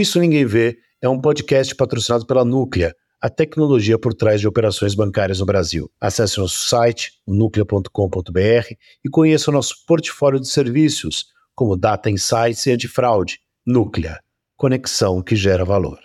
O 0.00 0.02
Isso 0.02 0.18
Ninguém 0.18 0.46
Vê 0.46 0.78
é 1.02 1.06
um 1.10 1.20
podcast 1.20 1.74
patrocinado 1.74 2.24
pela 2.24 2.42
Núclea, 2.42 2.94
a 3.20 3.28
tecnologia 3.28 3.98
por 3.98 4.14
trás 4.14 4.40
de 4.40 4.48
operações 4.48 4.94
bancárias 4.94 5.40
no 5.40 5.44
Brasil. 5.44 5.90
Acesse 6.00 6.38
nosso 6.38 6.56
site, 6.56 7.12
nuclea.com.br 7.28 8.74
e 9.04 9.10
conheça 9.10 9.50
o 9.50 9.52
nosso 9.52 9.84
portfólio 9.86 10.40
de 10.40 10.48
serviços, 10.48 11.26
como 11.54 11.76
Data 11.76 12.08
Insights 12.08 12.64
e 12.64 12.70
Antifraude. 12.70 13.40
Núclea, 13.66 14.18
conexão 14.56 15.20
que 15.20 15.36
gera 15.36 15.66
valor. 15.66 15.98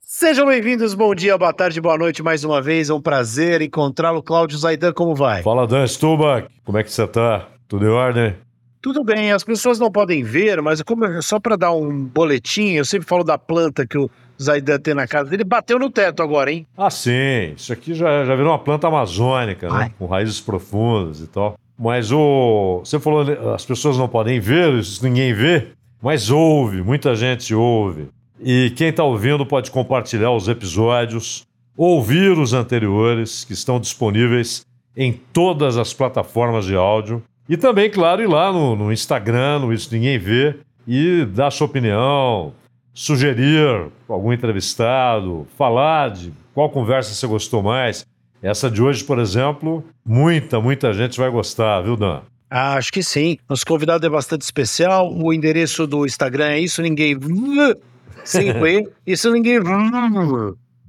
Sejam 0.00 0.46
bem-vindos, 0.46 0.94
bom 0.94 1.14
dia, 1.14 1.36
boa 1.36 1.52
tarde, 1.52 1.78
boa 1.78 1.98
noite 1.98 2.22
mais 2.22 2.44
uma 2.44 2.62
vez. 2.62 2.88
É 2.88 2.94
um 2.94 3.02
prazer 3.02 3.60
encontrá-lo. 3.60 4.22
Cláudio 4.22 4.56
Zaidan, 4.56 4.94
como 4.94 5.14
vai? 5.14 5.42
Fala, 5.42 5.66
Dan 5.66 5.86
Stubach, 5.86 6.48
como 6.64 6.78
é 6.78 6.82
que 6.82 6.90
você 6.90 7.06
tá? 7.06 7.50
Tudo 7.68 7.84
em 7.84 7.90
ordem? 7.90 8.34
Tudo 8.82 9.04
bem, 9.04 9.30
as 9.30 9.44
pessoas 9.44 9.78
não 9.78 9.92
podem 9.92 10.24
ver, 10.24 10.60
mas 10.60 10.82
como, 10.82 11.22
só 11.22 11.38
para 11.38 11.54
dar 11.54 11.72
um 11.72 12.04
boletim, 12.04 12.72
eu 12.72 12.84
sempre 12.84 13.06
falo 13.06 13.22
da 13.22 13.38
planta 13.38 13.86
que 13.86 13.96
o 13.96 14.10
Zaidan 14.42 14.80
tem 14.80 14.92
na 14.92 15.06
casa 15.06 15.30
dele, 15.30 15.44
bateu 15.44 15.78
no 15.78 15.88
teto 15.88 16.20
agora, 16.20 16.50
hein? 16.50 16.66
Ah, 16.76 16.90
sim. 16.90 17.54
Isso 17.56 17.72
aqui 17.72 17.94
já, 17.94 18.24
já 18.24 18.34
virou 18.34 18.50
uma 18.50 18.58
planta 18.58 18.88
amazônica, 18.88 19.70
né? 19.70 19.92
Com 19.96 20.06
raízes 20.06 20.40
profundas 20.40 21.20
e 21.20 21.28
tal. 21.28 21.56
Mas 21.78 22.10
o. 22.10 22.80
Você 22.84 22.98
falou, 22.98 23.24
as 23.54 23.64
pessoas 23.64 23.96
não 23.96 24.08
podem 24.08 24.40
ver, 24.40 24.72
isso 24.74 25.02
ninguém 25.04 25.32
vê, 25.32 25.68
mas 26.02 26.28
ouve, 26.28 26.82
muita 26.82 27.14
gente 27.14 27.54
ouve. 27.54 28.08
E 28.40 28.72
quem 28.74 28.88
está 28.88 29.04
ouvindo 29.04 29.46
pode 29.46 29.70
compartilhar 29.70 30.32
os 30.32 30.48
episódios, 30.48 31.46
ouvir 31.76 32.36
os 32.36 32.52
anteriores, 32.52 33.44
que 33.44 33.52
estão 33.52 33.78
disponíveis 33.78 34.66
em 34.96 35.12
todas 35.32 35.78
as 35.78 35.94
plataformas 35.94 36.64
de 36.64 36.74
áudio. 36.74 37.22
E 37.52 37.56
também, 37.58 37.90
claro, 37.90 38.22
ir 38.22 38.26
lá 38.26 38.50
no, 38.50 38.74
no 38.74 38.90
Instagram, 38.90 39.58
no 39.58 39.74
Isso 39.74 39.92
Ninguém 39.92 40.18
Vê, 40.18 40.56
e 40.88 41.26
dar 41.26 41.50
sua 41.50 41.66
opinião, 41.66 42.54
sugerir 42.94 43.90
algum 44.08 44.32
entrevistado, 44.32 45.46
falar 45.58 46.12
de 46.12 46.32
qual 46.54 46.70
conversa 46.70 47.12
você 47.12 47.26
gostou 47.26 47.62
mais. 47.62 48.06
Essa 48.42 48.70
de 48.70 48.82
hoje, 48.82 49.04
por 49.04 49.18
exemplo, 49.18 49.84
muita, 50.02 50.62
muita 50.62 50.94
gente 50.94 51.20
vai 51.20 51.28
gostar, 51.28 51.82
viu, 51.82 51.94
Dan? 51.94 52.22
Ah, 52.50 52.76
acho 52.76 52.90
que 52.90 53.02
sim. 53.02 53.36
Nosso 53.46 53.66
convidado 53.66 54.06
é 54.06 54.08
bastante 54.08 54.40
especial. 54.40 55.12
O 55.12 55.30
endereço 55.30 55.86
do 55.86 56.06
Instagram 56.06 56.46
é 56.46 56.58
isso, 56.58 56.80
ninguém. 56.80 57.18
Sem 58.24 58.48
E. 58.48 58.88
Isso 59.06 59.30
ninguém. 59.30 59.60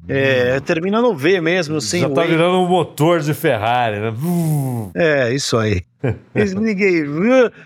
É, 0.08 0.59
termina 0.59 1.02
no 1.02 1.16
V 1.16 1.40
mesmo, 1.40 1.80
sim. 1.80 2.02
Já 2.02 2.09
tá 2.09 2.23
virando 2.23 2.58
um 2.58 2.68
motor 2.68 3.22
de 3.22 3.34
Ferrari, 3.34 4.00
né? 4.00 4.14
É, 4.95 5.34
isso 5.34 5.58
aí. 5.58 5.84
Ninguém 6.36 7.06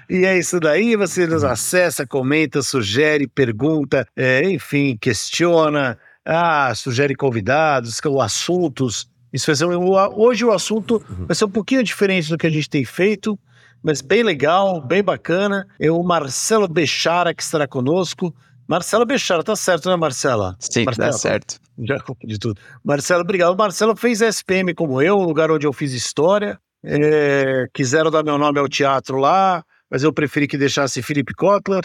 e 0.10 0.26
é 0.26 0.38
isso 0.38 0.60
daí. 0.60 0.96
Você 0.96 1.26
nos 1.26 1.44
acessa, 1.44 2.06
comenta, 2.06 2.62
sugere, 2.62 3.28
pergunta, 3.28 4.08
é, 4.16 4.48
enfim, 4.50 4.96
questiona, 5.00 5.98
ah, 6.24 6.72
sugere 6.76 7.16
convidados, 7.16 8.00
assuntos. 8.22 9.10
Isso 9.34 9.48
vai 9.48 9.56
ser, 9.56 9.66
hoje 9.66 10.46
o 10.46 10.52
assunto 10.52 11.04
vai 11.26 11.36
ser 11.36 11.46
um 11.46 11.50
pouquinho 11.50 11.84
diferente 11.84 12.30
do 12.30 12.38
que 12.38 12.48
a 12.48 12.50
gente 12.50 12.70
tem 12.70 12.86
feito, 12.86 13.38
mas 13.84 14.02
bem 14.02 14.24
legal, 14.24 14.82
bem 14.82 15.04
bacana. 15.04 15.68
É 15.80 15.92
o 15.92 16.04
Marcelo 16.04 16.68
Bechara 16.68 17.34
que 17.34 17.42
estará 17.42 17.68
conosco. 17.68 18.34
Marcelo 18.68 19.06
Bechara, 19.06 19.44
tá 19.44 19.56
certo, 19.56 19.90
né, 19.90 19.96
Marcela? 19.96 20.56
Sim, 20.60 20.84
Marcela, 20.84 21.12
tá 21.12 21.18
certo. 21.18 21.60
Já 21.80 21.98
de 22.24 22.40
tudo. 22.40 22.60
Marcelo, 22.84 23.22
obrigado. 23.22 23.54
O 23.54 23.58
Marcelo 23.58 23.96
fez 23.96 24.22
SPM 24.22 24.74
como 24.74 25.02
eu, 25.02 25.18
um 25.18 25.24
lugar 25.24 25.50
onde 25.52 25.66
eu 25.66 25.72
fiz 25.72 25.94
história. 25.94 26.60
É, 26.84 27.68
quiseram 27.74 28.12
dar 28.12 28.24
meu 28.24 28.38
nome 28.38 28.60
ao 28.60 28.68
teatro 28.68 29.18
lá, 29.18 29.64
mas 29.90 30.04
eu 30.04 30.14
preferi 30.14 30.48
que 30.48 30.58
deixasse 30.58 31.02
Felipe 31.02 31.34
Kotler. 31.34 31.84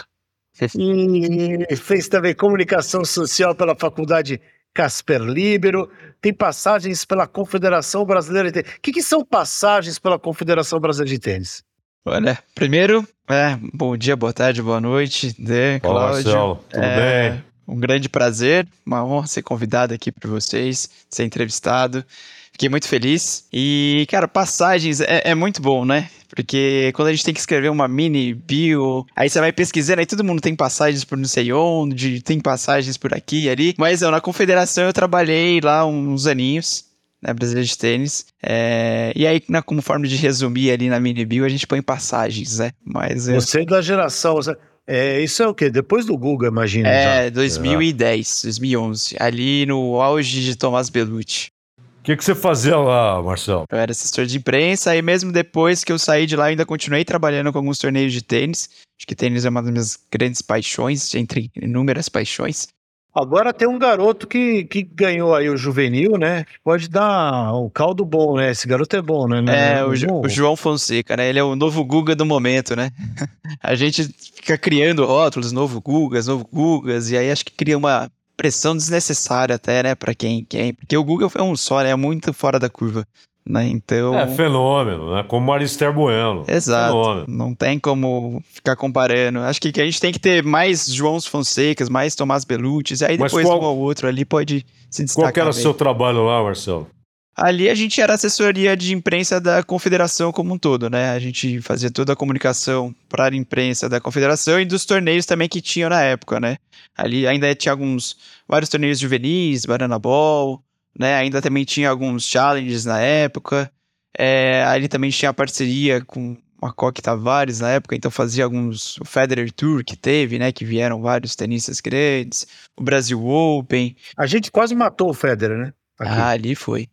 E 0.77 1.75
fez 1.75 2.07
também 2.07 2.35
comunicação 2.35 3.03
social 3.03 3.55
pela 3.55 3.75
Faculdade 3.75 4.39
Casper 4.71 5.21
Libero. 5.21 5.89
Tem 6.21 6.31
passagens 6.33 7.05
pela 7.05 7.25
Confederação 7.25 8.05
Brasileira 8.05 8.51
de 8.51 8.61
Tênis. 8.61 8.77
O 8.77 8.81
que, 8.81 8.91
que 8.91 9.01
são 9.01 9.25
passagens 9.25 9.97
pela 9.97 10.19
Confederação 10.19 10.79
Brasileira 10.79 11.15
de 11.15 11.19
Tênis? 11.19 11.63
Olha, 12.05 12.37
primeiro, 12.53 13.07
é, 13.29 13.57
bom 13.73 13.95
dia, 13.95 14.13
boa 14.13 14.33
tarde, 14.33 14.61
boa 14.61 14.81
noite, 14.81 15.33
Dê, 15.39 15.79
Cláudio. 15.79 16.15
Marcelo, 16.15 16.55
tudo 16.69 16.83
é, 16.83 17.29
bem? 17.29 17.43
Um 17.65 17.79
grande 17.79 18.09
prazer, 18.09 18.67
uma 18.85 19.05
honra 19.05 19.25
ser 19.25 19.41
convidado 19.41 19.93
aqui 19.93 20.11
por 20.11 20.29
vocês, 20.29 20.89
ser 21.09 21.23
entrevistado. 21.23 22.03
Fiquei 22.51 22.67
muito 22.67 22.89
feliz. 22.89 23.47
E, 23.53 24.05
cara, 24.09 24.27
passagens 24.27 24.99
é, 24.99 25.21
é, 25.23 25.33
muito 25.33 25.61
bom, 25.61 25.85
né? 25.85 26.09
Porque 26.35 26.91
quando 26.93 27.07
a 27.07 27.11
gente 27.13 27.23
tem 27.23 27.33
que 27.33 27.39
escrever 27.39 27.71
uma 27.71 27.87
mini 27.87 28.33
bio, 28.33 29.05
aí 29.15 29.29
você 29.29 29.39
vai 29.39 29.53
pesquisando, 29.53 30.01
aí 30.01 30.05
todo 30.05 30.25
mundo 30.25 30.41
tem 30.41 30.53
passagens 30.53 31.05
por 31.05 31.17
não 31.17 31.25
sei 31.25 31.53
onde, 31.53 32.21
tem 32.21 32.37
passagens 32.37 32.97
por 32.97 33.13
aqui 33.13 33.45
e 33.45 33.49
ali. 33.49 33.75
Mas 33.77 34.01
eu, 34.01 34.11
na 34.11 34.19
confederação 34.19 34.83
eu 34.83 34.93
trabalhei 34.93 35.61
lá 35.61 35.85
uns 35.85 36.27
aninhos 36.27 36.83
né, 37.23 37.33
brasileira 37.33 37.65
de 37.65 37.77
tênis. 37.77 38.25
É, 38.41 39.13
e 39.15 39.25
aí, 39.25 39.41
na, 39.47 39.61
como 39.61 39.81
forma 39.81 40.05
de 40.05 40.15
resumir 40.17 40.71
ali 40.71 40.89
na 40.89 40.99
mini 40.99 41.25
bio, 41.25 41.45
a 41.45 41.49
gente 41.49 41.65
põe 41.65 41.81
passagens, 41.81 42.59
né? 42.59 42.71
Mas 42.83 43.27
Você 43.27 43.61
é 43.61 43.65
da 43.65 43.81
geração. 43.81 44.37
É, 44.85 45.21
isso 45.21 45.41
é 45.41 45.47
o 45.47 45.55
quê? 45.55 45.69
Depois 45.69 46.05
do 46.05 46.17
Google, 46.17 46.49
imagina. 46.49 46.89
É, 46.89 47.25
já. 47.25 47.29
2010, 47.29 48.41
2011. 48.43 49.15
Ali 49.19 49.65
no 49.65 50.01
auge 50.01 50.43
de 50.43 50.57
Tomás 50.57 50.89
Belucci. 50.89 51.47
O 51.79 52.03
que, 52.03 52.17
que 52.17 52.25
você 52.25 52.35
fazia 52.35 52.75
lá, 52.75 53.23
Marcelo? 53.23 53.63
Eu 53.71 53.77
era 53.77 53.93
assessor 53.93 54.25
de 54.25 54.37
imprensa, 54.37 54.93
e 54.93 55.01
mesmo 55.01 55.31
depois 55.31 55.85
que 55.85 55.91
eu 55.91 55.97
saí 55.97 56.25
de 56.25 56.35
lá, 56.35 56.47
eu 56.47 56.49
ainda 56.49 56.65
continuei 56.65 57.05
trabalhando 57.05 57.49
com 57.49 57.57
alguns 57.57 57.79
torneios 57.79 58.11
de 58.11 58.21
tênis. 58.21 58.69
Acho 58.99 59.07
que 59.07 59.15
tênis 59.15 59.45
é 59.45 59.49
uma 59.49 59.61
das 59.61 59.71
minhas 59.71 59.99
grandes 60.11 60.41
paixões, 60.41 61.15
entre 61.15 61.49
inúmeras 61.55 62.09
paixões. 62.09 62.67
Agora 63.13 63.53
tem 63.53 63.67
um 63.67 63.77
garoto 63.77 64.25
que, 64.25 64.63
que 64.63 64.81
ganhou 64.81 65.35
aí 65.35 65.47
o 65.47 65.55
juvenil, 65.55 66.17
né? 66.17 66.45
Pode 66.63 66.89
dar 66.89 67.53
um 67.53 67.69
caldo 67.69 68.03
bom, 68.03 68.37
né? 68.37 68.49
Esse 68.49 68.67
garoto 68.67 68.95
é 68.95 69.01
bom, 69.01 69.27
né? 69.27 69.77
É, 69.77 69.85
o, 69.85 69.91
o, 70.21 70.29
João 70.29 70.55
Fonseca, 70.55 71.15
né? 71.15 71.29
Ele 71.29 71.37
é 71.37 71.43
o 71.43 71.55
novo 71.55 71.85
Guga 71.85 72.15
do 72.15 72.25
momento, 72.25 72.75
né? 72.75 72.91
a 73.61 73.75
gente 73.75 74.03
fica 74.35 74.57
criando 74.57 75.05
rótulos, 75.05 75.51
novo 75.51 75.79
Gugas, 75.79 76.25
novo 76.25 76.47
Gugas, 76.51 77.11
e 77.11 77.17
aí 77.17 77.29
acho 77.29 77.45
que 77.45 77.51
cria 77.51 77.77
uma 77.77 78.09
pressão 78.35 78.75
desnecessária 78.75 79.55
até, 79.55 79.83
né? 79.83 79.93
Pra 79.93 80.15
quem, 80.15 80.43
quem. 80.43 80.73
Porque 80.73 80.97
o 80.97 81.03
Guga 81.03 81.27
é 81.35 81.43
um 81.43 81.55
só, 81.55 81.83
né? 81.83 81.91
É 81.91 81.95
muito 81.95 82.33
fora 82.33 82.57
da 82.57 82.69
curva. 82.69 83.07
Né? 83.45 83.67
Então... 83.67 84.17
É 84.17 84.27
fenômeno, 84.27 85.15
né? 85.15 85.23
Como 85.27 85.45
Marister 85.45 85.91
Bueno. 85.91 86.45
Exato. 86.47 86.93
Fenômeno. 86.93 87.25
Não 87.27 87.53
tem 87.53 87.77
como 87.77 88.41
ficar 88.51 88.75
comparando. 88.75 89.39
Acho 89.39 89.59
que, 89.59 89.71
que 89.71 89.81
a 89.81 89.85
gente 89.85 89.99
tem 89.99 90.13
que 90.13 90.19
ter 90.19 90.43
mais 90.43 90.87
Joãos 90.87 91.27
Fonsecas, 91.27 91.89
mais 91.89 92.15
Tomás 92.15 92.45
Belucci, 92.45 93.03
aí 93.03 93.17
depois 93.17 93.45
qual... 93.45 93.61
um 93.61 93.65
ou 93.65 93.77
outro 93.79 94.07
ali 94.07 94.23
pode 94.23 94.65
se 94.89 95.03
destacar. 95.03 95.33
Qual 95.33 95.41
era 95.41 95.49
o 95.49 95.53
seu 95.53 95.73
trabalho 95.73 96.25
lá, 96.25 96.41
Marcelo? 96.41 96.87
Ali 97.35 97.67
a 97.67 97.73
gente 97.73 97.99
era 97.99 98.13
assessoria 98.13 98.77
de 98.77 98.93
imprensa 98.93 99.41
da 99.41 99.63
confederação 99.63 100.31
como 100.31 100.53
um 100.53 100.57
todo, 100.57 100.87
né? 100.87 101.09
A 101.09 101.19
gente 101.19 101.59
fazia 101.61 101.89
toda 101.89 102.13
a 102.13 102.15
comunicação 102.15 102.93
para 103.09 103.25
a 103.25 103.35
imprensa 103.35 103.89
da 103.89 103.99
confederação 103.99 104.59
e 104.59 104.65
dos 104.65 104.85
torneios 104.85 105.25
também 105.25 105.49
que 105.49 105.59
tinham 105.59 105.89
na 105.89 106.01
época, 106.01 106.39
né? 106.39 106.57
Ali 106.95 107.25
ainda 107.25 107.53
tinha 107.55 107.71
alguns, 107.71 108.15
vários 108.47 108.69
torneios 108.69 108.99
juvenis, 108.99 109.65
Banana 109.65 109.97
Ball, 109.97 110.61
né? 110.97 111.15
Ainda 111.15 111.41
também 111.41 111.65
tinha 111.65 111.89
alguns 111.89 112.25
challenges 112.25 112.85
na 112.85 112.99
época. 112.99 113.71
É, 114.17 114.63
ali 114.63 114.87
também 114.87 115.09
tinha 115.09 115.33
parceria 115.33 116.03
com 116.03 116.37
a 116.61 116.71
Coque 116.71 117.01
Tavares 117.01 117.59
na 117.59 117.71
época, 117.71 117.95
então 117.95 118.09
fazia 118.09 118.43
alguns. 118.43 118.97
O 118.97 119.05
Federer 119.05 119.51
Tour 119.51 119.83
que 119.83 119.97
teve, 119.97 120.39
né? 120.39 120.51
Que 120.51 120.63
vieram 120.63 121.01
vários 121.01 121.35
tenistas 121.35 121.81
grandes, 121.81 122.47
o 122.77 122.83
Brasil 122.83 123.25
Open. 123.25 123.95
A 124.17 124.25
gente 124.25 124.51
quase 124.51 124.75
matou 124.75 125.09
o 125.09 125.13
Federer, 125.13 125.57
né? 125.57 125.73
Aqui. 125.99 126.11
Ah, 126.11 126.29
ali 126.29 126.55
foi. 126.55 126.87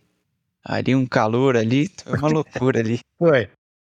Ali 0.65 0.95
um 0.95 1.07
calor 1.07 1.57
ali, 1.57 1.91
foi 2.05 2.19
uma 2.19 2.29
loucura 2.29 2.81
ali. 2.81 3.01
Foi 3.19 3.49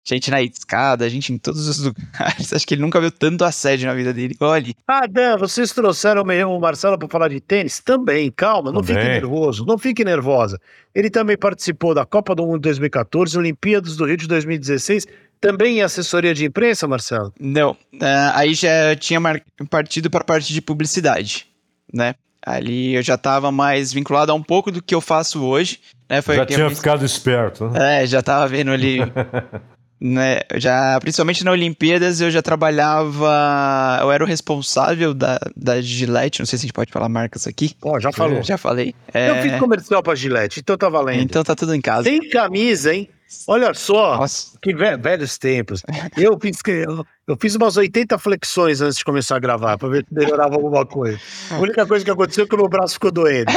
gente 0.05 0.31
na 0.31 0.43
escada, 0.43 1.09
gente 1.09 1.33
em 1.33 1.39
todos 1.39 1.67
os 1.67 1.79
lugares. 1.87 2.53
Acho 2.53 2.67
que 2.67 2.75
ele 2.75 2.83
nunca 2.83 3.01
viu 3.01 3.11
tanto 3.11 3.45
assédio 3.45 3.87
na 3.87 3.95
vida 3.95 4.13
dele. 4.13 4.37
Olhe. 4.39 4.75
Ah, 4.87 5.07
Dan, 5.07 5.39
vocês 5.39 5.73
trouxeram 5.73 6.23
o 6.23 6.61
Marcelo 6.61 6.99
para 6.99 7.09
falar 7.09 7.29
de 7.29 7.41
tênis? 7.41 7.81
Também, 7.81 8.31
calma, 8.31 8.71
não 8.71 8.83
também. 8.83 9.03
fique 9.03 9.09
nervoso, 9.09 9.65
não 9.65 9.79
fique 9.79 10.05
nervosa. 10.05 10.61
Ele 10.95 11.09
também 11.09 11.37
participou 11.37 11.95
da 11.95 12.05
Copa 12.05 12.35
do 12.35 12.47
Mundo 12.47 12.61
2014, 12.61 13.39
Olimpíadas 13.39 13.97
do 13.97 14.05
Rio 14.05 14.17
de 14.17 14.29
2016. 14.29 15.07
Também 15.41 15.79
em 15.79 15.83
assessoria 15.83 16.33
de 16.33 16.45
imprensa, 16.47 16.87
Marcelo? 16.87 17.33
Não, 17.39 17.73
uh, 17.73 18.33
aí 18.35 18.55
já 18.55 18.95
tinha 18.99 19.21
partido 19.69 20.09
para 20.09 20.21
a 20.21 20.25
parte 20.25 20.53
de 20.53 20.63
publicidade, 20.63 21.47
né? 21.93 22.15
Ali 22.47 22.95
eu 22.95 23.03
já 23.03 23.15
estava 23.15 23.51
mais 23.51 23.93
vinculado 23.93 24.31
a 24.31 24.35
um 24.35 24.43
pouco 24.43 24.71
do 24.71 24.83
que 24.83 24.95
eu 24.95 25.01
faço 25.01 25.43
hoje. 25.43 25.81
Né? 26.09 26.21
Foi 26.21 26.37
já 26.37 26.45
tinha 26.45 26.71
ficado 26.71 27.05
esperto. 27.05 27.69
Né? 27.71 28.03
É, 28.03 28.07
já 28.07 28.21
estava 28.21 28.47
vendo 28.47 28.71
ali 28.71 28.99
né, 30.01 30.41
já, 30.57 30.99
principalmente 31.01 31.45
na 31.45 31.53
Olimpíadas, 31.53 32.21
eu 32.21 32.31
já 32.31 32.43
trabalhava, 32.43 33.99
eu 34.03 34.13
era 34.13 34.23
o 34.23 34.27
responsável 34.27 35.15
da, 35.15 35.39
da 35.57 35.81
Gillette, 35.81 36.41
não 36.41 36.47
sei 36.47 36.59
se 36.59 36.65
a 36.65 36.67
gente 36.67 36.75
pode 36.75 36.93
falar 36.93 37.09
marcas 37.09 37.47
aqui. 37.47 37.73
Ó, 37.83 37.97
oh, 37.97 38.01
já 38.01 38.13
falou. 38.13 38.43
Já 38.43 38.59
falei. 38.59 38.95
É... 39.13 39.31
Eu 39.31 39.37
fiz 39.43 39.59
comercial 39.59 40.03
pra 40.03 40.15
Gillette, 40.15 40.61
então 40.61 40.77
tá 40.77 40.89
valendo. 40.89 41.23
Então 41.23 41.43
tá 41.43 41.55
tudo 41.55 41.75
em 41.75 41.81
casa. 41.81 42.05
Tem 42.05 42.29
camisa, 42.29 42.95
hein? 42.95 43.09
Olha 43.47 43.75
só, 43.75 44.19
Nossa. 44.19 44.59
que 44.61 44.75
velhos 44.75 45.39
tempos. 45.39 45.83
Eu 46.17 46.39
fiz, 46.41 46.59
eu, 46.67 47.07
eu 47.27 47.37
fiz 47.41 47.55
umas 47.55 47.77
80 47.77 48.19
flexões 48.19 48.81
antes 48.81 48.99
de 48.99 49.05
começar 49.05 49.37
a 49.37 49.41
gravar, 49.41 49.77
para 49.77 49.89
ver 49.89 50.05
se 50.07 50.15
melhorava 50.15 50.55
alguma 50.55 50.87
coisa. 50.87 51.19
A 51.51 51.59
única 51.59 51.87
coisa 51.87 52.05
que 52.05 52.11
aconteceu 52.11 52.45
é 52.45 52.49
que 52.49 52.55
o 52.55 52.59
meu 52.59 52.69
braço 52.69 52.95
ficou 52.95 53.11
doendo. 53.11 53.51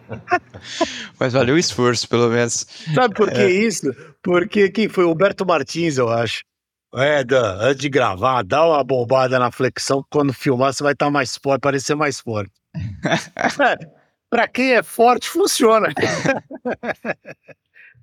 Mas 1.18 1.32
valeu 1.32 1.54
o 1.54 1.58
esforço, 1.58 2.08
pelo 2.08 2.28
menos. 2.28 2.66
Sabe 2.94 3.14
por 3.14 3.30
que 3.30 3.40
é. 3.40 3.50
isso? 3.50 3.94
Porque 4.22 4.70
quem 4.70 4.88
foi? 4.88 5.04
O 5.04 5.12
Humberto 5.12 5.44
Martins, 5.46 5.98
eu 5.98 6.08
acho. 6.08 6.42
É, 6.94 7.22
Dan, 7.22 7.58
antes 7.60 7.80
de 7.80 7.88
gravar, 7.88 8.42
dá 8.42 8.66
uma 8.66 8.82
bombada 8.82 9.38
na 9.38 9.50
flexão, 9.50 10.02
quando 10.10 10.32
filmar 10.32 10.72
você 10.72 10.82
vai 10.82 10.94
estar 10.94 11.10
mais 11.10 11.36
forte, 11.36 11.60
parecer 11.60 11.94
mais 11.94 12.18
forte. 12.18 12.52
é, 13.36 13.76
pra 14.30 14.48
quem 14.48 14.72
é 14.72 14.82
forte, 14.82 15.28
funciona. 15.28 15.88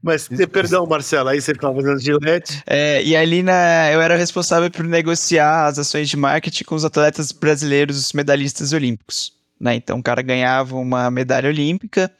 Mas, 0.06 0.30
perdão, 0.52 0.86
Marcelo, 0.86 1.30
aí 1.30 1.42
você 1.42 1.52
ficava 1.52 1.74
fazendo 1.74 2.00
gilete. 2.00 2.62
É, 2.68 3.04
e 3.04 3.16
ali 3.16 3.42
na, 3.42 3.92
eu 3.92 4.00
era 4.00 4.16
responsável 4.16 4.70
por 4.70 4.86
negociar 4.86 5.66
as 5.66 5.80
ações 5.80 6.08
de 6.08 6.16
marketing 6.16 6.64
com 6.64 6.76
os 6.76 6.86
atletas 6.86 7.32
brasileiros, 7.32 7.98
os 7.98 8.14
medalhistas 8.14 8.72
olímpicos. 8.72 9.34
Né? 9.60 9.74
Então, 9.74 9.98
o 9.98 10.04
cara 10.04 10.22
ganhava 10.22 10.76
uma 10.76 11.10
medalha 11.10 11.50
olímpica 11.50 12.12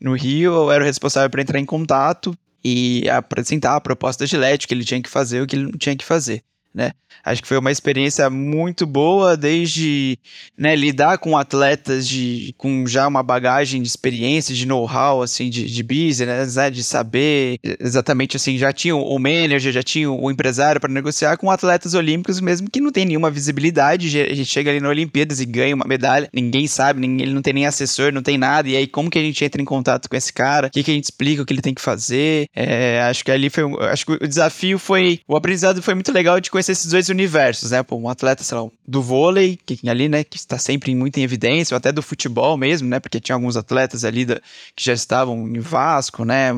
no 0.00 0.14
Rio, 0.14 0.52
eu 0.52 0.72
era 0.72 0.82
o 0.82 0.86
responsável 0.86 1.30
por 1.30 1.38
entrar 1.38 1.60
em 1.60 1.64
contato 1.64 2.36
e 2.64 3.08
apresentar 3.08 3.76
a 3.76 3.80
proposta 3.80 4.24
de 4.24 4.30
Gillette, 4.32 4.66
o 4.66 4.68
que 4.68 4.74
ele 4.74 4.84
tinha 4.84 5.00
que 5.00 5.08
fazer, 5.08 5.40
o 5.40 5.46
que 5.46 5.54
ele 5.54 5.66
não 5.66 5.78
tinha 5.78 5.94
que 5.94 6.04
fazer 6.04 6.42
né? 6.78 6.92
Acho 7.24 7.42
que 7.42 7.48
foi 7.48 7.58
uma 7.58 7.72
experiência 7.72 8.30
muito 8.30 8.86
boa, 8.86 9.36
desde 9.36 10.18
né, 10.56 10.76
lidar 10.76 11.18
com 11.18 11.36
atletas 11.36 12.06
de, 12.08 12.54
com 12.56 12.86
já 12.86 13.06
uma 13.08 13.22
bagagem 13.22 13.82
de 13.82 13.88
experiência, 13.88 14.54
de 14.54 14.64
know-how, 14.66 15.20
assim, 15.20 15.50
de, 15.50 15.66
de 15.66 15.82
business, 15.82 16.54
né, 16.54 16.70
de 16.70 16.82
saber 16.84 17.58
exatamente, 17.80 18.36
assim, 18.36 18.56
já 18.56 18.72
tinha 18.72 18.94
o 18.94 19.18
manager, 19.18 19.72
já 19.72 19.82
tinha 19.82 20.10
o 20.10 20.30
empresário 20.30 20.80
para 20.80 20.92
negociar 20.92 21.36
com 21.36 21.50
atletas 21.50 21.94
olímpicos, 21.94 22.40
mesmo 22.40 22.70
que 22.70 22.80
não 22.80 22.92
tem 22.92 23.04
nenhuma 23.04 23.30
visibilidade, 23.30 24.06
a 24.20 24.34
gente 24.34 24.46
chega 24.48 24.70
ali 24.70 24.80
na 24.80 24.88
Olimpíadas 24.88 25.40
e 25.40 25.44
ganha 25.44 25.74
uma 25.74 25.86
medalha, 25.86 26.28
ninguém 26.32 26.66
sabe, 26.66 27.00
ninguém, 27.00 27.26
ele 27.26 27.34
não 27.34 27.42
tem 27.42 27.52
nem 27.52 27.66
assessor, 27.66 28.12
não 28.12 28.22
tem 28.22 28.38
nada, 28.38 28.68
e 28.68 28.76
aí 28.76 28.86
como 28.86 29.10
que 29.10 29.18
a 29.18 29.22
gente 29.22 29.44
entra 29.44 29.60
em 29.60 29.64
contato 29.64 30.08
com 30.08 30.16
esse 30.16 30.32
cara, 30.32 30.68
o 30.68 30.70
que, 30.70 30.82
que 30.82 30.90
a 30.90 30.94
gente 30.94 31.04
explica, 31.04 31.42
o 31.42 31.46
que 31.46 31.52
ele 31.52 31.62
tem 31.62 31.74
que 31.74 31.82
fazer, 31.82 32.46
é, 32.54 33.00
acho 33.02 33.24
que 33.24 33.30
ali 33.30 33.50
foi, 33.50 33.64
acho 33.90 34.06
que 34.06 34.12
o 34.12 34.28
desafio 34.28 34.78
foi, 34.78 35.20
o 35.26 35.36
aprendizado 35.36 35.82
foi 35.82 35.94
muito 35.94 36.12
legal 36.12 36.40
de 36.40 36.50
conhecer 36.50 36.67
esses 36.72 36.86
dois 36.86 37.08
universos, 37.08 37.70
né? 37.70 37.82
Pô, 37.82 37.96
um 37.96 38.08
atleta, 38.08 38.42
sei 38.42 38.58
lá, 38.58 38.68
do 38.86 39.02
vôlei, 39.02 39.58
que 39.64 39.88
ali, 39.88 40.08
né, 40.08 40.24
que 40.24 40.36
está 40.36 40.58
sempre 40.58 40.94
muito 40.94 41.18
em 41.18 41.22
evidência, 41.22 41.74
ou 41.74 41.78
até 41.78 41.92
do 41.92 42.02
futebol 42.02 42.56
mesmo, 42.56 42.88
né? 42.88 43.00
Porque 43.00 43.20
tinha 43.20 43.34
alguns 43.34 43.56
atletas 43.56 44.04
ali 44.04 44.24
da, 44.24 44.40
que 44.74 44.84
já 44.84 44.92
estavam 44.92 45.48
em 45.48 45.60
Vasco, 45.60 46.24
né? 46.24 46.52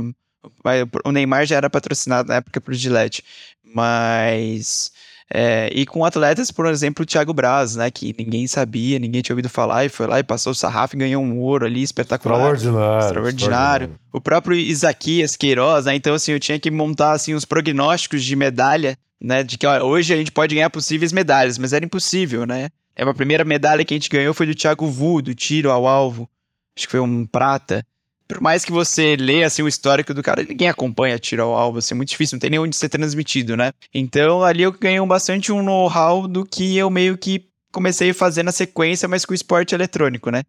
O 1.04 1.12
Neymar 1.12 1.46
já 1.46 1.56
era 1.56 1.68
patrocinado 1.68 2.28
na 2.28 2.36
época 2.36 2.60
por 2.60 2.72
Gillette, 2.72 3.22
mas 3.62 4.90
é, 5.32 5.70
e 5.72 5.86
com 5.86 6.04
atletas, 6.04 6.50
por 6.50 6.66
exemplo, 6.66 7.04
o 7.04 7.06
Thiago 7.06 7.32
Braz, 7.32 7.76
né? 7.76 7.88
Que 7.88 8.14
ninguém 8.18 8.48
sabia, 8.48 8.98
ninguém 8.98 9.22
tinha 9.22 9.32
ouvido 9.32 9.48
falar, 9.48 9.84
e 9.84 9.88
foi 9.88 10.08
lá 10.08 10.18
e 10.18 10.24
passou 10.24 10.50
o 10.50 10.54
sarrafo 10.54 10.96
e 10.96 10.98
ganhou 10.98 11.22
um 11.22 11.38
ouro 11.38 11.64
ali, 11.64 11.82
espetacular. 11.82 12.52
Extraordinário. 12.52 13.06
Extraordinário. 13.06 14.00
O 14.12 14.20
próprio 14.20 14.56
Isaquias 14.56 15.36
Queiroz, 15.36 15.84
né? 15.84 15.94
Então, 15.94 16.14
assim, 16.14 16.32
eu 16.32 16.40
tinha 16.40 16.58
que 16.58 16.68
montar, 16.68 17.12
assim, 17.12 17.32
os 17.32 17.44
prognósticos 17.44 18.24
de 18.24 18.34
medalha, 18.34 18.98
né? 19.20 19.42
De 19.42 19.58
que, 19.58 19.66
ó, 19.66 19.82
hoje 19.84 20.14
a 20.14 20.16
gente 20.16 20.32
pode 20.32 20.54
ganhar 20.54 20.70
possíveis 20.70 21.12
medalhas, 21.12 21.58
mas 21.58 21.72
era 21.72 21.84
impossível, 21.84 22.46
né? 22.46 22.70
É 22.96 23.02
a 23.02 23.14
primeira 23.14 23.44
medalha 23.44 23.84
que 23.84 23.94
a 23.94 23.96
gente 23.96 24.10
ganhou 24.10 24.34
foi 24.34 24.46
do 24.46 24.54
Thiago 24.54 24.86
Vu, 24.86 25.22
do 25.22 25.34
tiro 25.34 25.70
ao 25.70 25.86
alvo. 25.86 26.28
Acho 26.76 26.86
que 26.86 26.92
foi 26.92 27.00
um 27.00 27.26
prata 27.26 27.84
por 28.30 28.40
mais 28.40 28.64
que 28.64 28.70
você 28.70 29.16
lê 29.16 29.42
assim 29.42 29.60
o 29.60 29.66
histórico 29.66 30.14
do 30.14 30.22
cara, 30.22 30.44
ninguém 30.44 30.68
acompanha 30.68 31.18
tiro 31.18 31.42
ao 31.42 31.52
alvo, 31.52 31.78
assim, 31.78 31.94
é 31.94 31.96
muito 31.96 32.10
difícil, 32.10 32.36
não 32.36 32.40
tem 32.40 32.50
nem 32.50 32.60
onde 32.60 32.76
ser 32.76 32.88
transmitido, 32.88 33.56
né? 33.56 33.72
Então 33.92 34.44
ali 34.44 34.62
eu 34.62 34.70
ganhei 34.70 35.04
bastante 35.04 35.50
um 35.50 35.64
know-how 35.64 36.28
do 36.28 36.46
que 36.46 36.76
eu 36.76 36.88
meio 36.88 37.18
que 37.18 37.44
comecei 37.72 38.10
a 38.10 38.14
fazer 38.14 38.44
na 38.44 38.52
sequência, 38.52 39.08
mas 39.08 39.24
com 39.24 39.32
o 39.32 39.34
esporte 39.34 39.74
eletrônico, 39.74 40.30
né? 40.30 40.44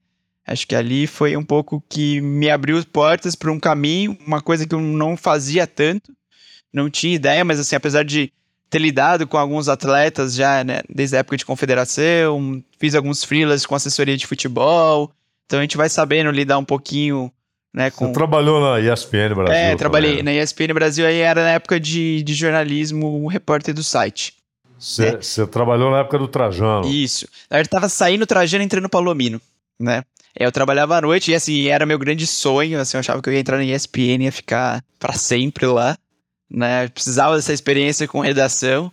Acho 0.46 0.68
que 0.68 0.76
ali 0.76 1.08
foi 1.08 1.36
um 1.36 1.44
pouco 1.44 1.84
que 1.90 2.22
me 2.22 2.52
abriu 2.52 2.86
portas 2.86 3.34
para 3.34 3.52
um 3.52 3.60
caminho, 3.60 4.16
uma 4.28 4.42
coisa 4.42 4.68
que 4.68 4.76
eu 4.76 4.80
não 4.80 5.18
fazia 5.18 5.66
tanto, 5.66 6.14
não 6.72 6.88
tinha 6.88 7.16
ideia, 7.16 7.44
mas 7.44 7.60
assim, 7.60 7.76
apesar 7.76 8.04
de 8.04 8.32
ter 8.72 8.80
lidado 8.80 9.28
com 9.28 9.38
alguns 9.38 9.68
atletas 9.68 10.34
já, 10.34 10.64
né, 10.64 10.82
desde 10.90 11.18
a 11.18 11.20
época 11.20 11.36
de 11.36 11.46
confederação, 11.46 12.64
fiz 12.80 12.96
alguns 12.96 13.22
freelas 13.22 13.66
com 13.66 13.76
assessoria 13.76 14.16
de 14.16 14.26
futebol, 14.26 15.12
então 15.46 15.60
a 15.60 15.62
gente 15.62 15.76
vai 15.76 15.90
sabendo 15.90 16.32
lidar 16.32 16.58
um 16.58 16.64
pouquinho 16.64 17.30
né, 17.74 17.92
com... 17.92 18.08
Você 18.08 18.14
trabalhou 18.14 18.62
na 18.62 18.80
ESPN 18.80 19.36
Brasil? 19.36 19.54
É, 19.54 19.76
trabalhei 19.76 20.18
também. 20.18 20.36
na 20.36 20.42
ESPN 20.42 20.74
Brasil, 20.74 21.06
aí 21.06 21.18
era 21.18 21.44
na 21.44 21.50
época 21.52 21.78
de, 21.82 22.24
de 22.24 22.34
jornalismo, 22.34 23.22
um 23.22 23.28
repórter 23.28 23.74
do 23.74 23.84
site. 23.84 24.34
Você 24.80 25.12
né? 25.12 25.48
trabalhou 25.52 25.92
na 25.92 26.00
época 26.00 26.18
do 26.18 26.28
Trajano. 26.30 26.88
Isso. 26.88 27.28
Eu 27.50 27.68
tava 27.68 27.90
saindo 27.90 28.26
Trajano 28.26 28.64
entrando 28.64 28.84
no 28.84 28.90
Palomino, 28.90 29.40
né? 29.78 30.04
É, 30.34 30.46
eu 30.46 30.52
trabalhava 30.52 30.96
à 30.96 31.02
noite 31.02 31.32
e 31.32 31.36
assim, 31.36 31.68
era 31.68 31.86
meu 31.86 32.00
grande 32.00 32.26
sonho, 32.26 32.80
assim, 32.80 32.96
eu 32.96 33.02
achava 33.02 33.22
que 33.22 33.28
eu 33.28 33.34
ia 33.34 33.40
entrar 33.42 33.58
na 33.58 33.66
ESPN 33.66 34.22
e 34.22 34.24
ia 34.24 34.32
ficar 34.32 34.82
para 34.98 35.12
sempre 35.12 35.66
lá, 35.66 35.98
né? 36.52 36.88
Precisava 36.90 37.36
dessa 37.36 37.54
experiência 37.54 38.08
com 38.08 38.20
redação. 38.20 38.92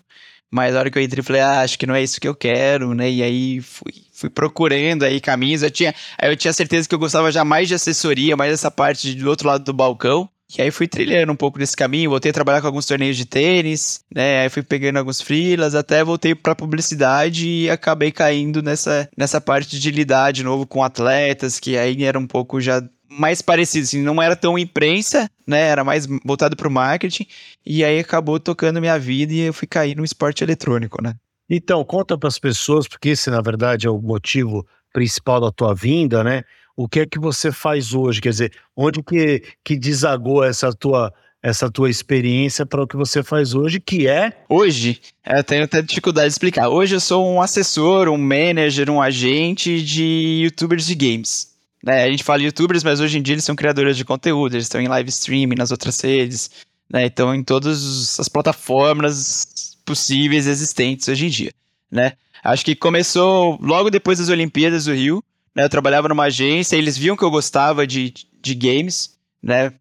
Mas 0.50 0.74
a 0.74 0.78
hora 0.78 0.90
que 0.90 0.98
eu 0.98 1.02
entrei, 1.02 1.22
falei, 1.22 1.42
ah, 1.42 1.60
acho 1.60 1.78
que 1.78 1.86
não 1.86 1.94
é 1.94 2.02
isso 2.02 2.20
que 2.20 2.26
eu 2.26 2.34
quero, 2.34 2.94
né? 2.94 3.10
E 3.10 3.22
aí 3.22 3.60
fui, 3.60 3.92
fui 4.14 4.30
procurando 4.30 5.02
aí 5.04 5.20
caminhos. 5.20 5.62
Eu 5.62 5.70
tinha, 5.70 5.94
eu 6.22 6.36
tinha 6.36 6.52
certeza 6.52 6.88
que 6.88 6.94
eu 6.94 6.98
gostava 6.98 7.30
já 7.30 7.44
mais 7.44 7.68
de 7.68 7.74
assessoria, 7.74 8.36
mais 8.36 8.52
dessa 8.52 8.70
parte 8.70 9.14
do 9.14 9.28
outro 9.28 9.46
lado 9.46 9.64
do 9.64 9.74
balcão. 9.74 10.28
E 10.56 10.62
aí 10.62 10.70
fui 10.70 10.88
trilhando 10.88 11.30
um 11.30 11.36
pouco 11.36 11.58
desse 11.58 11.76
caminho, 11.76 12.08
voltei 12.08 12.30
a 12.30 12.32
trabalhar 12.32 12.62
com 12.62 12.66
alguns 12.66 12.86
torneios 12.86 13.18
de 13.18 13.26
tênis, 13.26 14.00
né? 14.14 14.40
Aí 14.40 14.48
fui 14.48 14.62
pegando 14.62 14.98
alguns 14.98 15.20
freelas, 15.20 15.74
até 15.74 16.02
voltei 16.02 16.34
para 16.34 16.54
publicidade 16.54 17.46
e 17.46 17.68
acabei 17.68 18.10
caindo 18.10 18.62
nessa, 18.62 19.10
nessa 19.14 19.42
parte 19.42 19.78
de 19.78 19.90
lidar 19.90 20.32
de 20.32 20.42
novo 20.42 20.66
com 20.66 20.82
atletas, 20.82 21.60
que 21.60 21.76
aí 21.76 22.02
era 22.02 22.18
um 22.18 22.26
pouco 22.26 22.62
já 22.62 22.82
mais 23.18 23.42
parecido, 23.42 23.84
assim, 23.84 24.02
não 24.02 24.22
era 24.22 24.36
tão 24.36 24.58
imprensa, 24.58 25.28
né? 25.46 25.62
Era 25.68 25.82
mais 25.82 26.06
voltado 26.24 26.56
para 26.56 26.68
o 26.68 26.70
marketing. 26.70 27.26
E 27.66 27.84
aí 27.84 27.98
acabou 27.98 28.38
tocando 28.38 28.80
minha 28.80 28.98
vida 28.98 29.32
e 29.32 29.40
eu 29.40 29.52
fui 29.52 29.66
cair 29.66 29.96
no 29.96 30.04
esporte 30.04 30.44
eletrônico, 30.44 31.02
né? 31.02 31.14
Então, 31.50 31.84
conta 31.84 32.16
para 32.16 32.28
as 32.28 32.38
pessoas, 32.38 32.86
porque 32.86 33.10
esse 33.10 33.30
na 33.30 33.40
verdade 33.40 33.86
é 33.86 33.90
o 33.90 34.00
motivo 34.00 34.66
principal 34.92 35.40
da 35.40 35.50
tua 35.50 35.74
vinda, 35.74 36.22
né? 36.22 36.42
O 36.76 36.88
que 36.88 37.00
é 37.00 37.06
que 37.06 37.18
você 37.18 37.50
faz 37.50 37.92
hoje? 37.92 38.20
Quer 38.20 38.30
dizer, 38.30 38.52
onde 38.76 39.02
que, 39.02 39.42
que 39.64 39.76
desagou 39.76 40.44
essa 40.44 40.72
tua 40.72 41.12
essa 41.40 41.70
tua 41.70 41.88
experiência 41.88 42.66
para 42.66 42.82
o 42.82 42.86
que 42.86 42.96
você 42.96 43.22
faz 43.22 43.54
hoje, 43.54 43.78
que 43.78 44.08
é? 44.08 44.32
Hoje, 44.48 45.00
eu 45.24 45.44
tenho 45.44 45.64
até 45.64 45.80
dificuldade 45.80 46.26
de 46.26 46.32
explicar. 46.32 46.68
Hoje 46.68 46.96
eu 46.96 47.00
sou 47.00 47.24
um 47.24 47.40
assessor, 47.40 48.08
um 48.08 48.18
manager, 48.18 48.90
um 48.90 49.00
agente 49.00 49.80
de 49.82 50.42
youtubers 50.42 50.86
de 50.86 50.94
games. 50.96 51.57
Né? 51.82 52.04
A 52.04 52.10
gente 52.10 52.24
fala 52.24 52.42
youtubers, 52.42 52.82
mas 52.82 53.00
hoje 53.00 53.18
em 53.18 53.22
dia 53.22 53.34
eles 53.34 53.44
são 53.44 53.56
criadores 53.56 53.96
de 53.96 54.04
conteúdo, 54.04 54.54
eles 54.54 54.64
estão 54.64 54.80
em 54.80 54.88
live 54.88 55.08
streaming 55.08 55.56
nas 55.56 55.70
outras 55.70 56.00
redes, 56.00 56.50
né? 56.90 57.06
Então 57.06 57.34
em 57.34 57.42
todas 57.42 58.18
as 58.18 58.28
plataformas 58.28 59.76
possíveis 59.84 60.46
existentes 60.46 61.06
hoje 61.08 61.26
em 61.26 61.30
dia, 61.30 61.52
né? 61.90 62.12
Acho 62.42 62.64
que 62.64 62.74
começou 62.74 63.58
logo 63.60 63.90
depois 63.90 64.18
das 64.18 64.28
Olimpíadas 64.28 64.86
do 64.86 64.94
Rio, 64.94 65.22
né? 65.54 65.64
Eu 65.64 65.68
trabalhava 65.68 66.08
numa 66.08 66.24
agência, 66.24 66.76
eles 66.76 66.96
viam 66.96 67.16
que 67.16 67.24
eu 67.24 67.30
gostava 67.30 67.86
de, 67.86 68.12
de 68.40 68.54
games, 68.54 69.16
né? 69.42 69.72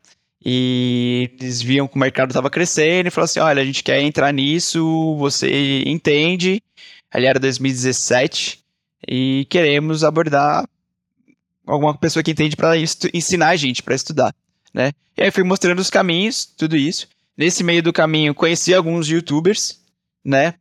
E 0.44 1.32
eles 1.40 1.62
viam 1.62 1.88
que 1.88 1.96
o 1.96 2.00
mercado 2.00 2.30
estava 2.30 2.50
crescendo 2.50 3.08
e 3.08 3.12
falaram 3.12 3.26
assim: 3.26 3.40
olha, 3.40 3.62
a 3.62 3.66
gente 3.66 3.84
quer 3.84 4.02
entrar 4.02 4.32
nisso, 4.32 5.16
você 5.18 5.84
entende. 5.86 6.62
Ali 7.12 7.26
era 7.26 7.40
2017 7.40 8.60
e 9.08 9.46
queremos 9.50 10.04
abordar 10.04 10.68
alguma 11.68 11.96
pessoa 11.96 12.24
que 12.24 12.32
entende 12.32 12.56
para 12.56 12.74
ensinar 13.14 13.50
a 13.50 13.56
gente, 13.56 13.84
para 13.84 13.94
estudar, 13.94 14.34
né? 14.74 14.92
E 15.18 15.24
aí 15.24 15.32
fui 15.32 15.44
mostrando 15.44 15.80
os 15.80 15.90
caminhos, 15.90 16.46
tudo 16.46 16.78
isso. 16.78 17.08
Nesse 17.38 17.64
meio 17.64 17.84
do 17.84 17.94
caminho, 17.94 18.34
conheci 18.34 18.74
alguns 18.74 19.08
youtubers, 19.08 19.80
né? 20.24 20.56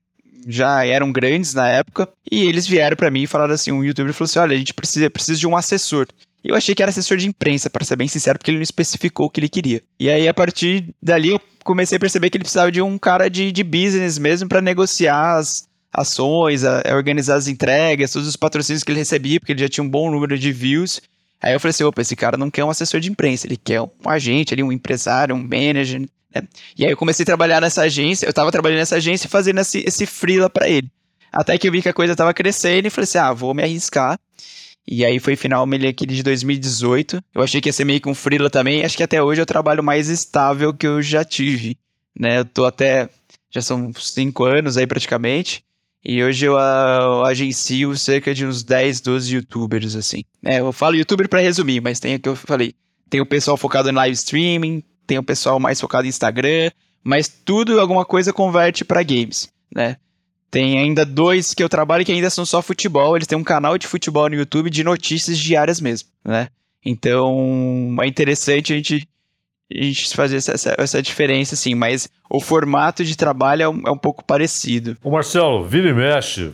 Já 0.47 0.85
eram 0.85 1.11
grandes 1.11 1.55
na 1.55 1.69
época, 1.69 2.09
e 2.31 2.45
eles 2.45 2.67
vieram 2.67 2.97
para 2.97 3.11
mim 3.11 3.23
e 3.23 3.27
falaram 3.27 3.55
assim: 3.55 3.73
um 3.73 3.83
youtuber 3.83 4.13
falou 4.13 4.27
assim: 4.27 4.39
olha, 4.39 4.55
a 4.55 4.59
gente 4.59 4.75
precisa, 4.75 5.09
precisa 5.09 5.39
de 5.39 5.47
um 5.47 5.57
assessor. 5.57 6.07
Eu 6.45 6.55
achei 6.55 6.75
que 6.75 6.83
era 6.83 6.91
assessor 6.91 7.17
de 7.17 7.27
imprensa, 7.27 7.69
para 7.69 7.85
ser 7.85 7.97
bem 7.97 8.07
sincero, 8.07 8.39
porque 8.39 8.51
ele 8.51 8.59
não 8.59 8.63
especificou 8.63 9.27
o 9.27 9.31
que 9.31 9.41
ele 9.41 9.49
queria. 9.49 9.83
E 9.99 10.09
aí, 10.09 10.29
a 10.29 10.35
partir 10.35 10.95
dali, 11.03 11.31
eu 11.31 11.41
comecei 11.65 11.97
a 11.97 12.01
perceber 12.01 12.31
que 12.31 12.37
ele 12.37 12.45
precisava 12.45 12.71
de 12.71 12.81
um 12.81 12.97
cara 12.97 13.29
de, 13.29 13.51
de 13.51 13.65
business 13.65 14.17
mesmo 14.17 14.49
para 14.49 14.63
negociar 14.63 15.39
as, 15.39 15.67
ações, 15.93 16.65
a, 16.65 16.83
a 16.87 16.95
organizar 16.95 17.37
as 17.37 17.49
entregas, 17.49 18.13
todos 18.13 18.29
os 18.29 18.37
patrocínios 18.37 18.83
que 18.83 18.93
ele 18.93 18.99
recebia, 18.99 19.41
porque 19.41 19.53
ele 19.53 19.61
já 19.61 19.69
tinha 19.69 19.85
um 19.85 19.89
bom 19.89 20.11
número 20.11 20.39
de 20.39 20.53
views. 20.53 21.01
Aí 21.41 21.53
eu 21.53 21.61
falei 21.61 21.71
assim, 21.71 21.85
opa, 21.85 22.01
esse 22.01 22.17
cara 22.17 22.37
não 22.37 22.51
quer 22.51 22.65
um 22.65 22.71
assessor 22.71 23.01
de 23.01 23.11
imprensa, 23.11 23.47
ele 23.47 23.57
quer 23.57 23.81
um 23.81 23.91
agente 24.07 24.55
ali, 24.55 24.63
um 24.63 24.73
empresário, 24.73 25.35
um 25.35 25.43
manager, 25.43 26.01
né? 26.01 26.09
E 26.77 26.85
aí 26.85 26.91
eu 26.91 26.97
comecei 26.97 27.23
a 27.23 27.27
trabalhar 27.27 27.61
nessa 27.61 27.83
agência, 27.83 28.27
eu 28.27 28.33
tava 28.33 28.51
trabalhando 28.51 28.79
nessa 28.79 28.97
agência 28.97 29.27
e 29.27 29.31
fazendo 29.31 29.61
esse, 29.61 29.85
esse 29.87 30.07
freela 30.07 30.49
para 30.51 30.69
ele. 30.69 30.91
Até 31.33 31.59
que 31.59 31.69
eu 31.69 31.73
vi 31.73 31.83
que 31.83 31.89
a 31.89 31.95
coisa 31.95 32.17
tava 32.17 32.33
crescendo 32.33 32.87
e 32.87 32.91
falei 32.91 33.05
assim, 33.05 33.19
ah, 33.19 33.33
vou 33.33 33.53
me 33.55 33.63
arriscar. 33.63 34.19
E 34.89 35.05
aí 35.05 35.19
foi 35.19 35.35
final 35.35 35.67
aquele 35.89 36.15
de 36.15 36.23
2018. 36.23 37.23
Eu 37.35 37.43
achei 37.43 37.61
que 37.61 37.69
ia 37.69 37.73
ser 37.73 37.85
meio 37.85 38.01
que 38.01 38.09
um 38.09 38.15
freela 38.15 38.49
também. 38.49 38.85
Acho 38.85 38.97
que 38.97 39.03
até 39.03 39.23
hoje 39.23 39.41
é 39.41 39.43
o 39.43 39.47
trabalho 39.47 39.83
mais 39.83 40.09
estável 40.09 40.73
que 40.73 40.87
eu 40.87 41.03
já 41.03 41.25
tive, 41.25 41.77
né? 42.19 42.39
Eu 42.39 42.45
tô 42.45 42.65
até... 42.65 43.09
Já 43.51 43.61
são 43.63 43.93
cinco 43.95 44.45
anos 44.45 44.77
aí 44.77 44.87
praticamente. 44.87 45.65
E 46.09 46.23
hoje 46.23 46.47
eu, 46.47 46.53
eu 46.53 47.25
agencio 47.25 47.97
cerca 47.97 48.33
de 48.33 48.47
uns 48.47 48.63
10, 48.63 49.01
12 49.01 49.35
youtubers, 49.35 49.97
assim. 49.97 50.23
É, 50.45 50.61
eu 50.61 50.73
falo 50.73 50.95
youtuber 50.95 51.29
para 51.29 51.41
resumir, 51.41 51.81
mas 51.81 51.99
tem 51.99 52.15
o 52.15 52.21
que 52.21 52.29
eu 52.29 52.37
falei. 52.37 52.75
Tem 53.11 53.21
o 53.21 53.27
pessoal 53.27 53.57
focado 53.57 53.91
em 53.91 53.93
live 53.93 54.15
streaming, 54.15 54.85
tem 55.05 55.19
o 55.19 55.23
pessoal 55.25 55.59
mais 55.59 55.81
focado 55.81 56.07
em 56.07 56.09
Instagram, 56.09 56.71
mas 57.03 57.27
tudo 57.27 57.81
alguma 57.81 58.05
coisa 58.05 58.33
converte 58.33 58.85
para 58.85 59.03
games, 59.03 59.49
né? 59.75 59.97
Tem 60.49 60.79
ainda 60.79 61.05
dois 61.05 61.53
que 61.53 61.63
eu 61.63 61.69
trabalho 61.69 62.05
que 62.05 62.13
ainda 62.13 62.31
são 62.31 62.47
só 62.47 62.63
futebol. 62.63 63.17
Eles 63.17 63.27
têm 63.27 63.37
um 63.37 63.43
canal 63.43 63.77
de 63.77 63.89
futebol 63.89 64.29
no 64.29 64.37
YouTube 64.37 64.71
de 64.71 64.85
notícias 64.85 65.37
diárias 65.37 65.81
mesmo, 65.81 66.09
né? 66.25 66.49
Então 66.85 67.97
é 68.01 68.07
interessante 68.07 68.73
a 68.73 68.77
gente, 68.77 69.09
a 69.73 69.83
gente 69.83 70.15
fazer 70.15 70.37
essa, 70.37 70.53
essa, 70.53 70.75
essa, 70.79 71.03
diferença, 71.03 71.55
assim. 71.55 71.75
Mas 71.75 72.09
o 72.31 72.41
formato 72.41 73.05
de 73.05 73.17
trabalho 73.17 73.63
é 73.63 73.69
um, 73.69 73.83
é 73.87 73.91
um 73.91 73.99
pouco 73.99 74.25
parecido. 74.25 74.97
O 75.03 75.11
Marcelo, 75.11 75.65
vira 75.65 75.89
e 75.89 75.93
mexe, 75.93 76.53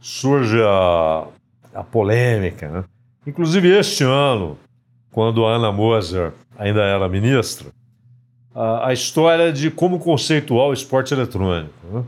surge 0.00 0.60
a, 0.62 1.26
a 1.74 1.82
polêmica, 1.82 2.68
né? 2.68 2.84
Inclusive 3.26 3.68
este 3.68 4.04
ano, 4.04 4.58
quando 5.10 5.46
a 5.46 5.56
Ana 5.56 5.72
Moser 5.72 6.32
ainda 6.58 6.82
era 6.82 7.08
ministra, 7.08 7.68
a, 8.54 8.88
a 8.88 8.92
história 8.92 9.52
de 9.52 9.70
como 9.70 9.98
conceituar 9.98 10.68
o 10.68 10.72
esporte 10.72 11.12
eletrônico. 11.14 11.72
Né? 11.90 12.04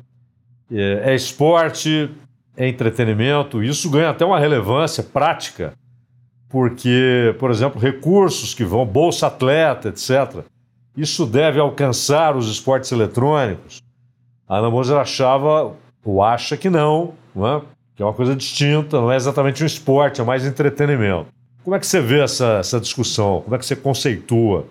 É, 0.73 1.13
é 1.13 1.15
esporte, 1.15 2.11
é 2.57 2.69
entretenimento, 2.69 3.63
isso 3.63 3.91
ganha 3.91 4.11
até 4.11 4.25
uma 4.25 4.39
relevância 4.39 5.03
prática, 5.03 5.75
porque, 6.57 7.37
por 7.39 7.51
exemplo, 7.51 7.79
recursos 7.79 8.55
que 8.55 8.65
vão, 8.65 8.87
Bolsa 8.87 9.27
Atleta, 9.27 9.91
etc., 9.91 10.43
isso 10.97 11.27
deve 11.27 11.61
alcançar 11.61 12.35
os 12.35 12.51
esportes 12.51 12.91
eletrônicos. 12.91 13.83
A 14.49 14.57
Ana 14.57 14.71
Moser 14.71 14.97
achava, 14.97 15.75
ou 16.03 16.23
acha 16.23 16.57
que 16.57 16.71
não, 16.71 17.13
não 17.35 17.47
é? 17.47 17.63
que 17.95 18.03
é 18.03 18.07
uma 18.07 18.15
coisa 18.15 18.35
distinta, 18.35 18.99
não 18.99 19.13
é 19.13 19.17
exatamente 19.17 19.63
um 19.63 19.67
esporte, 19.67 20.23
é 20.23 20.25
mais 20.25 20.47
entretenimento. 20.47 21.27
Como 21.63 21.77
é 21.77 21.79
que 21.79 21.87
você 21.87 22.01
vê 22.01 22.23
essa, 22.23 22.57
essa 22.61 22.81
discussão? 22.81 23.43
Como 23.43 23.55
é 23.55 23.59
que 23.59 23.67
você 23.67 23.77
conceitua? 23.77 24.67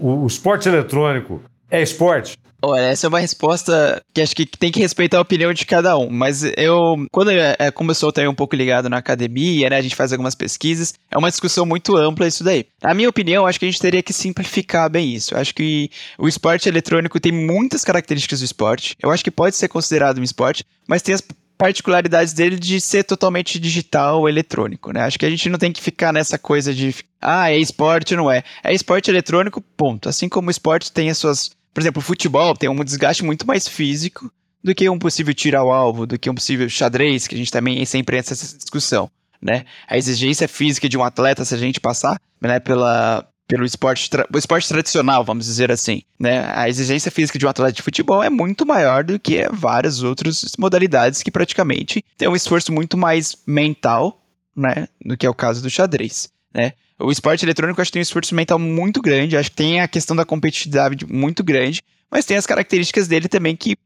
O 0.00 0.28
esporte 0.28 0.68
eletrônico 0.68 1.42
é 1.68 1.82
esporte? 1.82 2.38
Olha, 2.62 2.82
essa 2.82 3.06
é 3.06 3.08
uma 3.08 3.20
resposta 3.20 4.02
que 4.14 4.20
acho 4.20 4.34
que 4.34 4.46
tem 4.46 4.72
que 4.72 4.80
respeitar 4.80 5.18
a 5.18 5.20
opinião 5.20 5.52
de 5.52 5.66
cada 5.66 5.96
um. 5.98 6.08
Mas 6.10 6.42
eu, 6.56 6.96
quando 7.12 7.30
eu, 7.30 7.40
é, 7.58 7.70
como 7.70 7.90
eu 7.90 7.94
sou 7.94 8.10
também 8.12 8.28
um 8.28 8.34
pouco 8.34 8.56
ligado 8.56 8.88
na 8.88 8.96
academia, 8.96 9.70
né, 9.70 9.76
a 9.76 9.82
gente 9.82 9.94
faz 9.96 10.12
algumas 10.12 10.34
pesquisas, 10.34 10.94
é 11.10 11.18
uma 11.18 11.30
discussão 11.30 11.66
muito 11.66 11.96
ampla 11.96 12.26
isso 12.26 12.42
daí. 12.42 12.66
Na 12.82 12.94
minha 12.94 13.08
opinião, 13.08 13.46
acho 13.46 13.58
que 13.58 13.66
a 13.66 13.70
gente 13.70 13.80
teria 13.80 14.02
que 14.02 14.12
simplificar 14.12 14.88
bem 14.90 15.14
isso. 15.14 15.34
Eu 15.34 15.38
acho 15.38 15.54
que 15.54 15.90
o 16.18 16.26
esporte 16.28 16.68
eletrônico 16.68 17.20
tem 17.20 17.32
muitas 17.32 17.84
características 17.84 18.40
do 18.40 18.44
esporte. 18.44 18.96
Eu 19.02 19.10
acho 19.10 19.22
que 19.22 19.30
pode 19.30 19.56
ser 19.56 19.68
considerado 19.68 20.18
um 20.18 20.24
esporte, 20.24 20.64
mas 20.88 21.02
tem 21.02 21.14
as 21.14 21.22
particularidades 21.56 22.32
dele 22.32 22.58
de 22.58 22.80
ser 22.80 23.04
totalmente 23.04 23.58
digital, 23.58 24.28
eletrônico, 24.28 24.92
né? 24.92 25.00
Acho 25.00 25.18
que 25.18 25.26
a 25.26 25.30
gente 25.30 25.48
não 25.48 25.58
tem 25.58 25.72
que 25.72 25.80
ficar 25.80 26.12
nessa 26.12 26.38
coisa 26.38 26.74
de, 26.74 26.94
ah, 27.20 27.50
é 27.50 27.58
esporte, 27.58 28.14
não 28.14 28.30
é. 28.30 28.42
É 28.62 28.74
esporte 28.74 29.10
eletrônico, 29.10 29.62
ponto. 29.76 30.08
Assim 30.08 30.28
como 30.28 30.48
o 30.48 30.50
esporte 30.50 30.92
tem 30.92 31.08
as 31.10 31.18
suas 31.18 31.50
por 31.76 31.82
exemplo, 31.82 32.00
o 32.00 32.02
futebol 32.02 32.56
tem 32.56 32.70
um 32.70 32.82
desgaste 32.82 33.22
muito 33.22 33.46
mais 33.46 33.68
físico 33.68 34.32
do 34.64 34.74
que 34.74 34.88
um 34.88 34.98
possível 34.98 35.34
tiro 35.34 35.58
ao 35.58 35.70
alvo, 35.70 36.06
do 36.06 36.18
que 36.18 36.30
um 36.30 36.34
possível 36.34 36.66
xadrez, 36.70 37.28
que 37.28 37.34
a 37.34 37.38
gente 37.38 37.52
também 37.52 37.84
sempre 37.84 38.16
entra 38.16 38.34
nessa 38.34 38.56
discussão, 38.56 39.10
né? 39.42 39.66
A 39.86 39.98
exigência 39.98 40.48
física 40.48 40.88
de 40.88 40.96
um 40.96 41.04
atleta, 41.04 41.44
se 41.44 41.54
a 41.54 41.58
gente 41.58 41.78
passar, 41.78 42.18
né, 42.40 42.58
pela, 42.60 43.28
pelo 43.46 43.66
esporte, 43.66 44.08
o 44.32 44.38
esporte 44.38 44.66
tradicional, 44.66 45.22
vamos 45.22 45.44
dizer 45.44 45.70
assim, 45.70 46.00
né? 46.18 46.50
A 46.54 46.66
exigência 46.66 47.10
física 47.10 47.38
de 47.38 47.44
um 47.44 47.50
atleta 47.50 47.74
de 47.74 47.82
futebol 47.82 48.22
é 48.22 48.30
muito 48.30 48.64
maior 48.64 49.04
do 49.04 49.20
que 49.20 49.46
várias 49.52 50.02
outras 50.02 50.52
modalidades 50.58 51.22
que 51.22 51.30
praticamente 51.30 52.02
tem 52.16 52.26
um 52.26 52.34
esforço 52.34 52.72
muito 52.72 52.96
mais 52.96 53.36
mental, 53.46 54.24
né, 54.56 54.88
do 55.04 55.14
que 55.14 55.26
é 55.26 55.28
o 55.28 55.34
caso 55.34 55.62
do 55.62 55.68
xadrez, 55.68 56.30
né? 56.54 56.72
O 56.98 57.10
esporte 57.10 57.44
eletrônico 57.44 57.80
acho 57.80 57.90
que 57.90 57.94
tem 57.94 58.00
um 58.00 58.02
esforço 58.02 58.34
mental 58.34 58.58
muito 58.58 59.02
grande, 59.02 59.36
acho 59.36 59.50
que 59.50 59.56
tem 59.56 59.80
a 59.80 59.88
questão 59.88 60.16
da 60.16 60.24
competitividade 60.24 61.04
muito 61.06 61.44
grande, 61.44 61.82
mas 62.10 62.24
tem 62.24 62.36
as 62.36 62.46
características 62.46 63.06
dele 63.06 63.28
também 63.28 63.54
que 63.54 63.76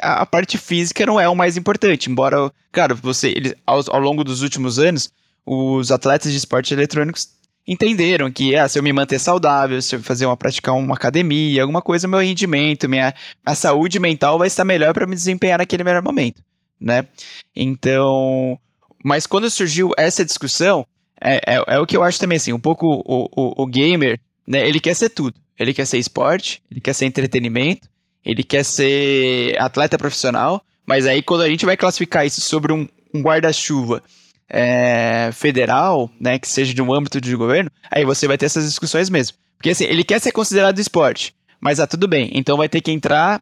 a, 0.00 0.22
a 0.22 0.26
parte 0.26 0.56
física 0.56 1.04
não 1.04 1.18
é 1.18 1.28
o 1.28 1.34
mais 1.34 1.56
importante, 1.56 2.10
embora, 2.10 2.52
cara, 2.70 2.94
você, 2.94 3.30
ele, 3.30 3.56
ao, 3.66 3.82
ao 3.88 4.00
longo 4.00 4.22
dos 4.22 4.42
últimos 4.42 4.78
anos, 4.78 5.10
os 5.44 5.90
atletas 5.90 6.30
de 6.30 6.38
esportes 6.38 6.70
eletrônicos 6.70 7.28
entenderam 7.66 8.30
que 8.30 8.56
ah, 8.56 8.68
se 8.68 8.78
eu 8.78 8.82
me 8.82 8.92
manter 8.92 9.18
saudável, 9.18 9.80
se 9.80 9.96
eu 9.96 10.02
fazer 10.02 10.26
uma 10.26 10.36
praticar 10.36 10.74
uma 10.74 10.94
academia, 10.94 11.62
alguma 11.62 11.82
coisa, 11.82 12.08
meu 12.08 12.20
rendimento, 12.20 12.88
minha 12.88 13.14
a 13.44 13.54
saúde 13.54 13.98
mental 13.98 14.38
vai 14.38 14.48
estar 14.48 14.64
melhor 14.64 14.92
para 14.92 15.06
me 15.06 15.14
desempenhar 15.14 15.58
naquele 15.58 15.84
melhor 15.84 16.02
momento, 16.02 16.42
né? 16.80 17.06
Então, 17.54 18.58
mas 19.04 19.26
quando 19.26 19.50
surgiu 19.50 19.90
essa 19.96 20.24
discussão, 20.24 20.86
é, 21.22 21.54
é, 21.54 21.64
é, 21.68 21.78
o 21.78 21.86
que 21.86 21.96
eu 21.96 22.02
acho 22.02 22.18
também, 22.18 22.36
assim, 22.36 22.52
um 22.52 22.58
pouco 22.58 22.86
o, 22.86 23.28
o, 23.34 23.62
o, 23.62 23.66
gamer, 23.66 24.18
né, 24.46 24.66
ele 24.66 24.80
quer 24.80 24.94
ser 24.94 25.08
tudo. 25.08 25.38
Ele 25.58 25.72
quer 25.72 25.86
ser 25.86 25.98
esporte, 25.98 26.60
ele 26.70 26.80
quer 26.80 26.92
ser 26.92 27.06
entretenimento, 27.06 27.88
ele 28.24 28.42
quer 28.42 28.64
ser 28.64 29.56
atleta 29.60 29.96
profissional, 29.96 30.62
mas 30.84 31.06
aí 31.06 31.22
quando 31.22 31.42
a 31.42 31.48
gente 31.48 31.64
vai 31.64 31.76
classificar 31.76 32.26
isso 32.26 32.40
sobre 32.40 32.72
um, 32.72 32.88
um 33.14 33.22
guarda-chuva 33.22 34.02
é, 34.48 35.30
federal, 35.32 36.10
né, 36.18 36.38
que 36.38 36.48
seja 36.48 36.74
de 36.74 36.82
um 36.82 36.92
âmbito 36.92 37.20
de 37.20 37.36
governo, 37.36 37.70
aí 37.90 38.04
você 38.04 38.26
vai 38.26 38.36
ter 38.36 38.46
essas 38.46 38.64
discussões 38.64 39.08
mesmo. 39.08 39.36
Porque 39.56 39.70
assim, 39.70 39.84
ele 39.84 40.02
quer 40.02 40.20
ser 40.20 40.32
considerado 40.32 40.80
esporte, 40.80 41.34
mas 41.60 41.78
ah, 41.78 41.86
tudo 41.86 42.08
bem, 42.08 42.30
então 42.34 42.56
vai 42.56 42.68
ter 42.68 42.80
que 42.80 42.90
entrar 42.90 43.40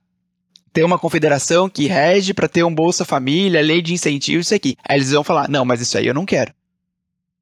ter 0.73 0.85
uma 0.85 0.99
confederação 0.99 1.69
que 1.69 1.87
rege 1.87 2.33
para 2.33 2.47
ter 2.47 2.63
um 2.63 2.73
Bolsa 2.73 3.05
Família, 3.05 3.61
lei 3.61 3.83
de 3.83 3.93
incentivo, 3.93 4.41
isso 4.41 4.55
aqui. 4.55 4.77
Aí 4.89 4.99
eles 4.99 5.11
vão 5.11 5.25
falar: 5.25 5.49
não, 5.49 5.65
mas 5.65 5.81
isso 5.81 5.99
aí 5.99 6.07
eu 6.07 6.15
não 6.15 6.25
quero 6.25 6.53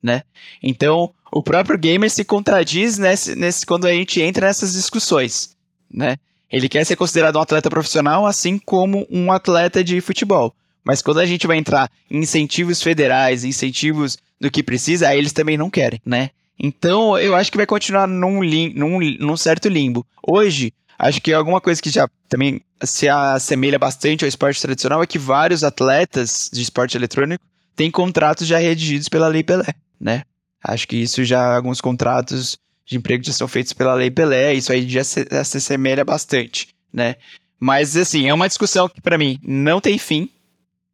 né? 0.03 0.23
Então, 0.63 1.13
o 1.33 1.43
próprio 1.43 1.79
gamer 1.79 2.11
se 2.11 2.25
contradiz 2.25 2.99
nesse, 2.99 3.35
nesse, 3.35 3.67
quando 3.67 3.87
a 3.87 3.93
gente 3.93 4.21
entra 4.21 4.47
nessas 4.47 4.73
discussões, 4.73 5.57
né? 5.93 6.17
Ele 6.51 6.69
quer 6.69 6.85
ser 6.85 6.97
considerado 6.97 7.37
um 7.37 7.43
atleta 7.43 7.69
profissional, 7.69 8.27
assim 8.27 8.59
como 8.59 9.07
um 9.11 9.31
atleta 9.31 9.85
de 9.85 10.01
futebol. 10.01 10.55
Mas 10.83 11.03
quando 11.03 11.21
a 11.21 11.27
gente 11.27 11.47
vai 11.47 11.59
entrar 11.59 11.91
em 12.11 12.21
incentivos 12.21 12.83
federais, 12.83 13.45
incentivos 13.45 14.17
do 14.41 14.51
que 14.51 14.63
precisa, 14.63 15.09
aí 15.09 15.19
eles 15.19 15.33
também 15.33 15.59
não 15.59 15.69
querem, 15.69 16.01
né? 16.07 16.31
Então, 16.59 17.19
eu 17.19 17.35
acho 17.37 17.51
que 17.51 17.59
vai 17.59 17.67
continuar 17.67 18.07
num, 18.07 18.43
lim, 18.43 18.73
num, 18.75 18.99
num 19.21 19.37
certo 19.37 19.69
limbo. 19.69 20.07
Hoje, 20.27 20.73
acho 20.99 21.21
que 21.21 21.33
alguma 21.33 21.61
coisa 21.61 21.81
que 21.81 21.91
já 21.91 22.09
também 22.29 22.61
se 22.83 23.09
assemelha 23.09 23.79
bastante 23.79 24.25
ao 24.25 24.29
esporte 24.29 24.61
tradicional 24.61 25.03
é 25.03 25.07
que 25.07 25.19
vários 25.19 25.63
atletas 25.63 26.51
de 26.53 26.63
esporte 26.63 26.97
eletrônico 26.97 27.45
têm 27.79 27.91
contratos 27.91 28.47
já 28.47 28.59
redigidos 28.59 29.09
pela 29.09 29.29
Lei 29.29 29.43
Pelé 29.43 29.75
né? 30.01 30.23
Acho 30.63 30.87
que 30.87 30.97
isso 30.97 31.25
já, 31.25 31.57
alguns 31.57 31.81
contratos 31.81 32.59
de 32.85 32.97
emprego 32.97 33.25
já 33.25 33.33
são 33.33 33.49
feitos 33.49 33.73
pela 33.73 33.95
Lei 33.95 34.11
Pelé, 34.11 34.55
isso 34.55 34.73
aí 34.73 34.89
já 34.89 35.05
se, 35.05 35.27
já 35.31 35.45
se 35.45 35.59
assemelha 35.59 36.05
bastante, 36.05 36.69
né? 36.93 37.17
Mas, 37.61 37.97
assim, 37.97 38.29
é 38.29 38.35
uma 38.35 38.49
discussão 38.49 38.89
que, 38.89 39.01
para 39.01 39.19
mim, 39.19 39.39
não 39.43 39.81
tem 39.81 39.99
fim, 39.99 40.31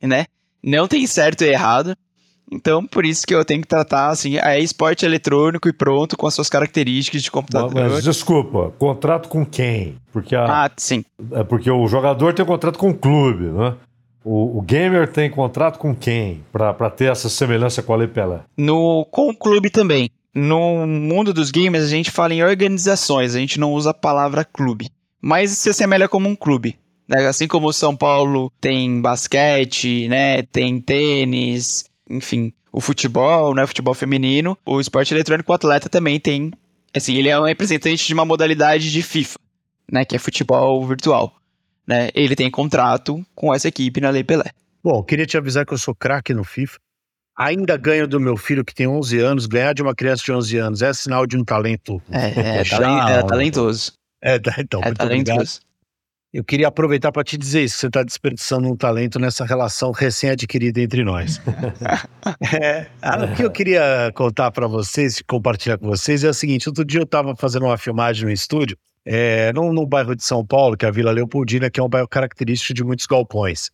né? 0.03 0.27
Não 0.63 0.89
tem 0.89 1.07
certo 1.07 1.43
e 1.43 1.49
errado. 1.49 1.97
Então, 2.51 2.87
por 2.87 3.05
isso 3.05 3.27
que 3.27 3.35
eu 3.35 3.45
tenho 3.45 3.61
que 3.61 3.69
tratar, 3.69 4.09
assim, 4.09 4.39
é 4.39 4.59
esporte 4.61 5.05
eletrônico 5.05 5.69
e 5.69 5.73
pronto, 5.73 6.17
com 6.17 6.27
as 6.27 6.35
suas 6.35 6.49
características 6.49 7.23
de 7.23 7.31
computador. 7.31 7.75
Mas, 7.75 8.05
desculpa, 8.05 8.73
contrato 8.79 9.29
com 9.29 9.45
quem? 9.45 9.97
Porque 10.13 10.35
a, 10.35 10.65
ah, 10.65 10.71
sim. 10.77 11.05
É 11.33 11.45
porque 11.45 11.71
o 11.71 11.87
jogador 11.87 12.33
tem 12.33 12.45
contrato 12.45 12.79
com 12.79 12.91
o 12.91 12.95
clube, 12.95 13.45
né? 13.45 13.77
O, 14.25 14.59
o, 14.59 14.63
gamer 14.63 15.07
tem 15.07 15.29
contrato 15.29 15.79
com 15.79 15.95
quem 15.95 16.43
para 16.51 16.89
ter 16.89 17.13
essa 17.13 17.29
semelhança 17.29 17.83
com 17.83 17.93
a 17.93 17.97
Lei 17.97 18.09
Pelé? 18.09 18.41
No, 18.57 19.05
com 19.11 19.29
o 19.29 19.37
clube 19.37 19.69
também. 19.69 20.11
No 20.35 20.87
mundo 20.87 21.35
dos 21.35 21.51
gamers, 21.51 21.85
a 21.85 21.89
gente 21.89 22.11
fala 22.11 22.33
em 22.33 22.43
organizações, 22.43 23.35
a 23.35 23.39
gente 23.39 23.61
não 23.61 23.75
usa 23.75 23.91
a 23.91 23.95
palavra 23.95 24.43
clube. 24.43 24.89
Mas 25.21 25.51
se 25.51 25.69
assemelha 25.69 26.09
como 26.09 26.27
um 26.27 26.35
clube. 26.35 26.79
Né? 27.07 27.27
Assim 27.27 27.47
como 27.47 27.69
o 27.69 27.73
São 27.73 27.95
Paulo 27.95 28.51
tem 28.59 29.01
basquete, 29.01 30.09
né? 30.09 30.43
tem 30.43 30.81
tênis, 30.81 31.85
enfim, 32.09 32.51
o 32.73 32.81
futebol, 32.81 33.55
né? 33.55 33.67
futebol 33.67 33.93
feminino, 33.93 34.57
o 34.65 34.81
esporte 34.81 35.13
eletrônico, 35.13 35.53
o 35.53 35.55
atleta 35.55 35.91
também 35.91 36.19
tem. 36.19 36.51
Assim, 36.97 37.15
ele 37.15 37.29
é 37.29 37.39
um 37.39 37.45
representante 37.45 38.07
de 38.07 38.15
uma 38.15 38.25
modalidade 38.25 38.91
de 38.91 39.03
FIFA, 39.03 39.39
né? 39.93 40.05
que 40.07 40.17
é 40.17 40.19
futebol 40.19 40.85
virtual 40.87 41.31
né? 41.87 42.11
Ele 42.15 42.35
tem 42.35 42.51
contrato 42.51 43.25
com 43.35 43.55
essa 43.55 43.69
equipe 43.69 44.01
na 44.01 44.11
Lei 44.11 44.25
Pelé. 44.25 44.51
Bom, 44.83 45.03
queria 45.03 45.27
te 45.27 45.37
avisar 45.37 45.65
que 45.65 45.73
eu 45.73 45.79
sou 45.79 45.95
craque 45.95 46.35
no 46.35 46.45
FIFA. 46.45 46.79
Ainda 47.37 47.77
ganho 47.77 48.07
do 48.07 48.21
meu 48.21 48.37
filho 48.37 48.65
que 48.65 48.75
tem 48.75 48.87
11 48.87 49.19
anos. 49.19 49.47
Ganhar 49.47 49.73
de 49.73 49.83
uma 49.83 49.95
criança 49.95 50.23
de 50.23 50.33
11 50.33 50.59
anos 50.59 50.83
é 50.83 50.93
sinal 50.93 51.27
de 51.27 51.37
um 51.37 51.45
talento. 51.45 52.01
É, 52.11 52.61
é, 52.61 52.65
talent, 52.69 53.09
é 53.09 53.23
talentoso. 53.23 53.93
É, 54.23 54.37
então, 54.59 54.81
é 54.83 54.93
talentoso. 54.93 55.03
Obrigado. 55.03 55.61
eu 56.33 56.45
queria 56.45 56.69
aproveitar 56.69 57.11
para 57.11 57.25
te 57.25 57.37
dizer 57.37 57.65
isso, 57.65 57.79
você 57.79 57.89
está 57.89 58.03
desperdiçando 58.03 58.69
um 58.69 58.77
talento 58.77 59.19
nessa 59.19 59.45
relação 59.45 59.91
recém-adquirida 59.91 60.81
entre 60.81 61.03
nós. 61.03 61.41
é, 62.55 62.87
o 63.25 63.37
que 63.37 63.43
eu 63.43 63.51
queria 63.51 64.13
contar 64.15 64.51
para 64.51 64.67
vocês, 64.67 65.21
compartilhar 65.27 65.77
com 65.77 65.89
vocês, 65.89 66.23
é 66.25 66.29
o 66.29 66.35
seguinte: 66.35 66.69
outro 66.69 66.85
dia 66.85 67.01
eu 67.01 67.05
estava 67.05 67.35
fazendo 67.35 67.67
uma 67.67 67.77
filmagem 67.77 68.25
no 68.25 68.31
estúdio, 68.31 68.79
é, 69.05 69.53
bairro 69.87 70.15
de 70.15 70.25
São 70.25 70.45
Paulo, 70.45 70.77
que 70.77 70.85
é 70.85 70.89
a 70.89 70.93
Vila 70.93 71.13
Leopoldina, 71.13 71.71
que 71.71 71.79
é 71.79 71.83
um 71.83 71.89
bairro 71.89 72.09
característico 72.09 72.75
de 72.75 72.85
muitos 72.85 73.07
galpões. 73.07 73.71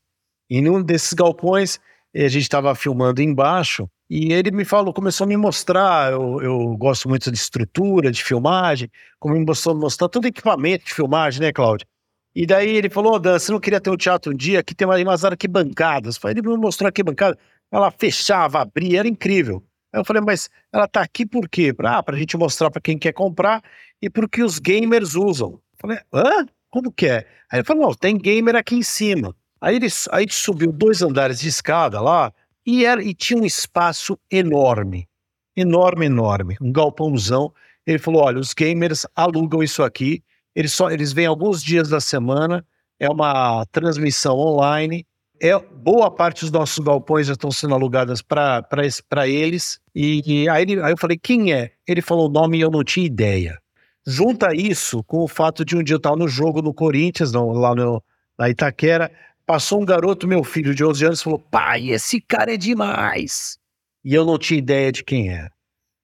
E 0.49 0.61
num 0.61 0.83
desses 0.83 1.13
galpões, 1.13 1.79
a 2.15 2.29
gente 2.29 2.43
estava 2.43 2.75
filmando 2.75 3.23
embaixo, 3.23 3.89
e 4.09 4.33
ele 4.33 4.51
me 4.51 4.65
falou, 4.65 4.93
começou 4.93 5.25
a 5.25 5.29
me 5.29 5.37
mostrar, 5.37 6.11
eu, 6.11 6.43
eu 6.43 6.77
gosto 6.77 7.09
muito 7.09 7.31
de 7.31 7.39
estrutura, 7.39 8.11
de 8.11 8.25
filmagem, 8.25 8.91
como 9.21 9.37
me 9.37 9.45
mostrou, 9.45 9.77
mostrar 9.77 10.09
todo 10.09 10.27
equipamento 10.27 10.85
de 10.87 10.93
filmagem, 10.93 11.41
né, 11.41 11.53
Cláudio? 11.53 11.87
E 12.35 12.45
daí 12.45 12.77
ele 12.77 12.91
falou, 12.91 13.15
oh, 13.15 13.19
Dan, 13.21 13.39
você 13.39 13.53
não 13.53 13.61
queria 13.61 13.81
ter 13.81 13.91
um 13.91 13.97
teatro 13.97 14.33
um 14.33 14.37
dia 14.37 14.65
que 14.65 14.75
tem 14.75 14.87
umas 14.87 15.25
arquibancadas? 15.25 16.19
Ele 16.25 16.43
me 16.43 16.57
mostrou 16.57 16.87
a 16.87 16.89
arquibancada, 16.89 17.39
ela 17.71 17.91
fechava, 17.93 18.61
abria, 18.61 18.99
era 18.99 19.09
incrível. 19.09 19.63
Aí 19.93 20.01
eu 20.01 20.05
falei, 20.05 20.23
mas 20.23 20.51
ela 20.73 20.89
tá 20.89 21.03
aqui 21.03 21.25
por 21.25 21.49
quê? 21.49 21.75
Ah, 21.85 22.03
pra 22.03 22.17
gente 22.17 22.37
mostrar 22.37 22.71
para 22.71 22.81
quem 22.81 22.99
quer 22.99 23.13
comprar 23.13 23.63
e 24.01 24.09
porque 24.09 24.43
os 24.43 24.59
gamers 24.59 25.15
usam. 25.15 25.61
Falei, 25.79 25.99
hã? 26.13 26.47
Como 26.71 26.93
que 26.93 27.07
é? 27.07 27.27
Aí 27.51 27.59
ele 27.59 27.65
falou, 27.65 27.89
não, 27.89 27.95
tem 27.95 28.17
gamer 28.17 28.57
aqui 28.57 28.77
em 28.77 28.83
cima. 28.83 29.35
Aí 29.61 29.77
ele, 29.77 29.89
aí 30.11 30.27
subiu 30.31 30.73
dois 30.73 31.03
andares 31.03 31.41
de 31.41 31.49
escada 31.49 32.01
lá 32.01 32.33
e, 32.65 32.85
era, 32.85 33.03
e 33.03 33.13
tinha 33.13 33.41
um 33.41 33.45
espaço 33.45 34.19
enorme. 34.31 35.09
Enorme, 35.57 36.07
enorme. 36.07 36.57
Um 36.61 36.73
galpãozão. 36.73 37.53
Ele 37.87 37.99
falou, 37.99 38.23
olha, 38.23 38.39
os 38.39 38.55
gamers 38.55 39.05
alugam 39.17 39.63
isso 39.63 39.83
aqui 39.83 40.23
eles, 40.55 40.73
só, 40.73 40.91
eles 40.91 41.13
vêm 41.13 41.27
alguns 41.27 41.63
dias 41.63 41.89
da 41.89 42.01
semana, 42.01 42.65
é 42.99 43.09
uma 43.09 43.65
transmissão 43.67 44.37
online. 44.37 45.07
É, 45.41 45.59
boa 45.59 46.11
parte 46.11 46.41
dos 46.43 46.51
nossos 46.51 46.79
galpões 46.81 47.27
já 47.27 47.33
estão 47.33 47.51
sendo 47.51 47.75
alugadas 47.75 48.21
para 48.21 49.27
eles. 49.27 49.81
E, 49.95 50.23
e 50.27 50.49
aí, 50.49 50.63
ele, 50.63 50.83
aí 50.83 50.93
eu 50.93 50.99
falei, 50.99 51.17
quem 51.17 51.53
é? 51.53 51.73
Ele 51.87 52.03
falou 52.03 52.29
o 52.29 52.33
nome 52.33 52.59
e 52.59 52.61
eu 52.61 52.71
não 52.71 52.85
tinha 52.85 53.07
ideia. 53.07 53.59
Junta 54.07 54.55
isso 54.55 55.05
com 55.05 55.19
o 55.19 55.29
fato 55.29 55.65
de 55.65 55.77
um 55.77 55.83
dia 55.83 55.95
eu 55.95 55.99
estar 55.99 56.17
no 56.17 56.27
jogo 56.27 56.63
no 56.63 56.73
Corinthians, 56.73 57.33
não, 57.33 57.51
lá 57.51 57.75
no, 57.75 58.03
na 58.39 58.49
Itaquera, 58.49 59.11
passou 59.47 59.83
um 59.83 59.85
garoto, 59.85 60.27
meu 60.27 60.43
filho 60.43 60.75
de 60.75 60.85
11 60.85 61.05
anos, 61.05 61.23
falou: 61.23 61.39
pai, 61.39 61.91
esse 61.91 62.21
cara 62.21 62.55
é 62.55 62.57
demais. 62.57 63.59
E 64.05 64.15
eu 64.15 64.25
não 64.25 64.39
tinha 64.39 64.59
ideia 64.59 64.91
de 64.91 65.05
quem 65.05 65.29
era. 65.29 65.53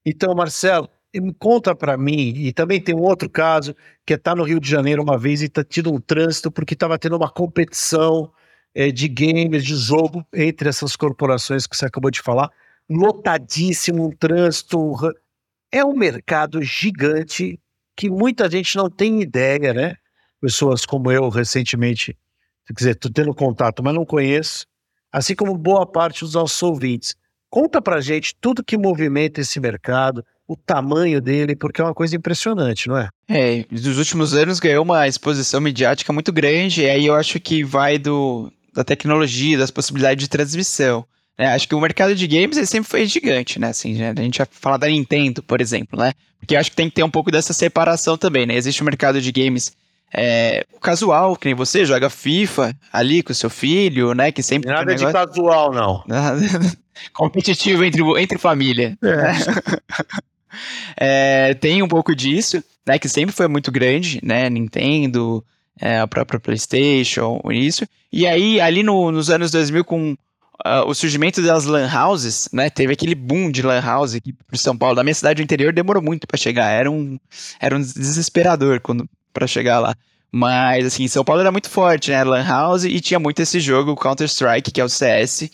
Então, 0.05 0.35
Marcelo, 0.35 0.87
conta 1.39 1.75
para 1.75 1.97
mim, 1.97 2.33
e 2.35 2.53
também 2.53 2.79
tem 2.79 2.95
um 2.95 3.01
outro 3.01 3.29
caso, 3.29 3.75
que 4.05 4.13
é 4.13 4.15
estar 4.15 4.31
tá 4.31 4.35
no 4.35 4.43
Rio 4.43 4.59
de 4.59 4.69
Janeiro 4.69 5.01
uma 5.01 5.17
vez 5.17 5.41
e 5.41 5.49
tá 5.49 5.63
tido 5.63 5.91
um 5.91 5.99
trânsito 5.99 6.51
porque 6.51 6.75
estava 6.75 6.99
tendo 6.99 7.17
uma 7.17 7.29
competição 7.29 8.31
é, 8.75 8.91
de 8.91 9.07
games, 9.07 9.65
de 9.65 9.75
jogo 9.75 10.25
entre 10.33 10.69
essas 10.69 10.95
corporações 10.95 11.65
que 11.65 11.75
você 11.75 11.85
acabou 11.85 12.11
de 12.11 12.21
falar, 12.21 12.51
lotadíssimo, 12.89 14.05
um 14.07 14.11
trânsito. 14.11 14.93
É 15.71 15.83
um 15.83 15.95
mercado 15.95 16.61
gigante 16.61 17.59
que 17.97 18.09
muita 18.11 18.49
gente 18.49 18.77
não 18.77 18.89
tem 18.89 19.21
ideia, 19.21 19.73
né? 19.73 19.95
Pessoas 20.39 20.85
como 20.85 21.11
eu, 21.11 21.27
recentemente, 21.29 22.15
quer 22.67 22.73
dizer, 22.73 22.91
estou 22.91 23.11
tendo 23.11 23.33
contato, 23.33 23.83
mas 23.83 23.95
não 23.95 24.05
conheço, 24.05 24.67
assim 25.11 25.35
como 25.35 25.57
boa 25.57 25.83
parte 25.83 26.19
dos 26.19 26.35
nossos 26.35 26.61
ouvintes. 26.61 27.15
Conta 27.49 27.81
pra 27.81 27.99
gente 27.99 28.35
tudo 28.39 28.63
que 28.63 28.77
movimenta 28.77 29.41
esse 29.41 29.59
mercado, 29.59 30.23
o 30.47 30.55
tamanho 30.55 31.19
dele, 31.19 31.55
porque 31.55 31.81
é 31.81 31.83
uma 31.83 31.93
coisa 31.93 32.15
impressionante, 32.15 32.87
não 32.87 32.97
é? 32.97 33.09
É, 33.27 33.65
nos 33.71 33.97
últimos 33.97 34.33
anos 34.35 34.59
ganhou 34.59 34.83
uma 34.83 35.07
exposição 35.07 35.59
midiática 35.59 36.13
muito 36.13 36.31
grande, 36.31 36.83
e 36.83 36.89
aí 36.89 37.07
eu 37.07 37.15
acho 37.15 37.39
que 37.39 37.63
vai 37.63 37.97
do, 37.97 38.51
da 38.75 38.83
tecnologia, 38.83 39.57
das 39.57 39.71
possibilidades 39.71 40.23
de 40.23 40.29
transmissão. 40.29 41.03
Né? 41.37 41.47
Acho 41.47 41.67
que 41.67 41.75
o 41.75 41.81
mercado 41.81 42.15
de 42.15 42.27
games 42.27 42.57
ele 42.57 42.65
sempre 42.65 42.89
foi 42.89 43.05
gigante, 43.05 43.59
né? 43.59 43.69
Assim, 43.69 43.93
né? 43.93 44.13
a 44.15 44.21
gente 44.21 44.39
vai 44.39 44.47
falar 44.49 44.77
da 44.77 44.87
Nintendo, 44.87 45.43
por 45.43 45.61
exemplo, 45.61 45.99
né? 45.99 46.13
Porque 46.39 46.55
acho 46.55 46.69
que 46.69 46.75
tem 46.75 46.89
que 46.89 46.95
ter 46.95 47.03
um 47.03 47.09
pouco 47.09 47.31
dessa 47.31 47.53
separação 47.53 48.17
também, 48.17 48.45
né? 48.45 48.55
Existe 48.55 48.81
o 48.81 48.85
mercado 48.85 49.21
de 49.21 49.31
games 49.31 49.71
é, 50.13 50.65
casual, 50.81 51.35
que 51.35 51.45
nem 51.45 51.55
você, 51.55 51.85
joga 51.85 52.09
FIFA 52.09 52.75
ali 52.91 53.21
com 53.21 53.33
seu 53.33 53.49
filho, 53.49 54.13
né? 54.13 54.31
Que 54.31 54.41
sempre. 54.41 54.69
Nada 54.69 54.95
de 54.95 55.05
negócio... 55.05 55.27
casual, 55.27 55.73
não. 55.73 56.03
Competitivo 57.13 57.83
entre, 57.83 58.01
entre 58.21 58.37
família. 58.37 58.97
É. 59.03 60.27
É, 60.95 61.53
tem 61.53 61.83
um 61.83 61.87
pouco 61.87 62.15
disso, 62.15 62.63
né? 62.83 62.97
Que 62.97 63.07
sempre 63.07 63.35
foi 63.35 63.47
muito 63.47 63.71
grande, 63.71 64.19
né? 64.23 64.49
Nintendo, 64.49 65.45
é, 65.79 65.99
a 65.99 66.07
própria 66.07 66.39
PlayStation, 66.39 67.39
isso. 67.51 67.85
E 68.11 68.25
aí, 68.25 68.59
ali 68.59 68.81
no, 68.81 69.11
nos 69.11 69.29
anos 69.29 69.51
2000, 69.51 69.85
com 69.85 70.17
uh, 70.65 70.87
o 70.87 70.93
surgimento 70.93 71.41
das 71.41 71.65
lan 71.65 71.89
houses, 71.91 72.49
né? 72.51 72.69
Teve 72.69 72.93
aquele 72.93 73.15
boom 73.15 73.51
de 73.51 73.61
lan 73.61 73.81
house 73.81 74.15
aqui 74.15 74.33
pro 74.33 74.57
São 74.57 74.77
Paulo. 74.77 74.95
Da 74.95 75.03
minha 75.03 75.13
cidade 75.13 75.41
do 75.41 75.43
interior 75.43 75.73
demorou 75.73 76.01
muito 76.01 76.27
para 76.27 76.37
chegar. 76.37 76.69
Era 76.69 76.89
um, 76.89 77.19
era 77.59 77.75
um 77.75 77.81
desesperador 77.81 78.81
quando 78.81 79.07
para 79.33 79.47
chegar 79.47 79.79
lá. 79.79 79.95
Mas, 80.31 80.85
assim, 80.85 81.07
São 81.07 81.23
Paulo 81.23 81.41
era 81.41 81.51
muito 81.51 81.69
forte, 81.69 82.11
né? 82.11 82.23
Lan 82.23 82.43
House 82.43 82.83
e 82.83 82.99
tinha 82.99 83.19
muito 83.19 83.41
esse 83.41 83.59
jogo, 83.59 83.95
Counter-Strike, 83.95 84.71
que 84.71 84.81
é 84.81 84.83
o 84.83 84.89
CS, 84.89 85.49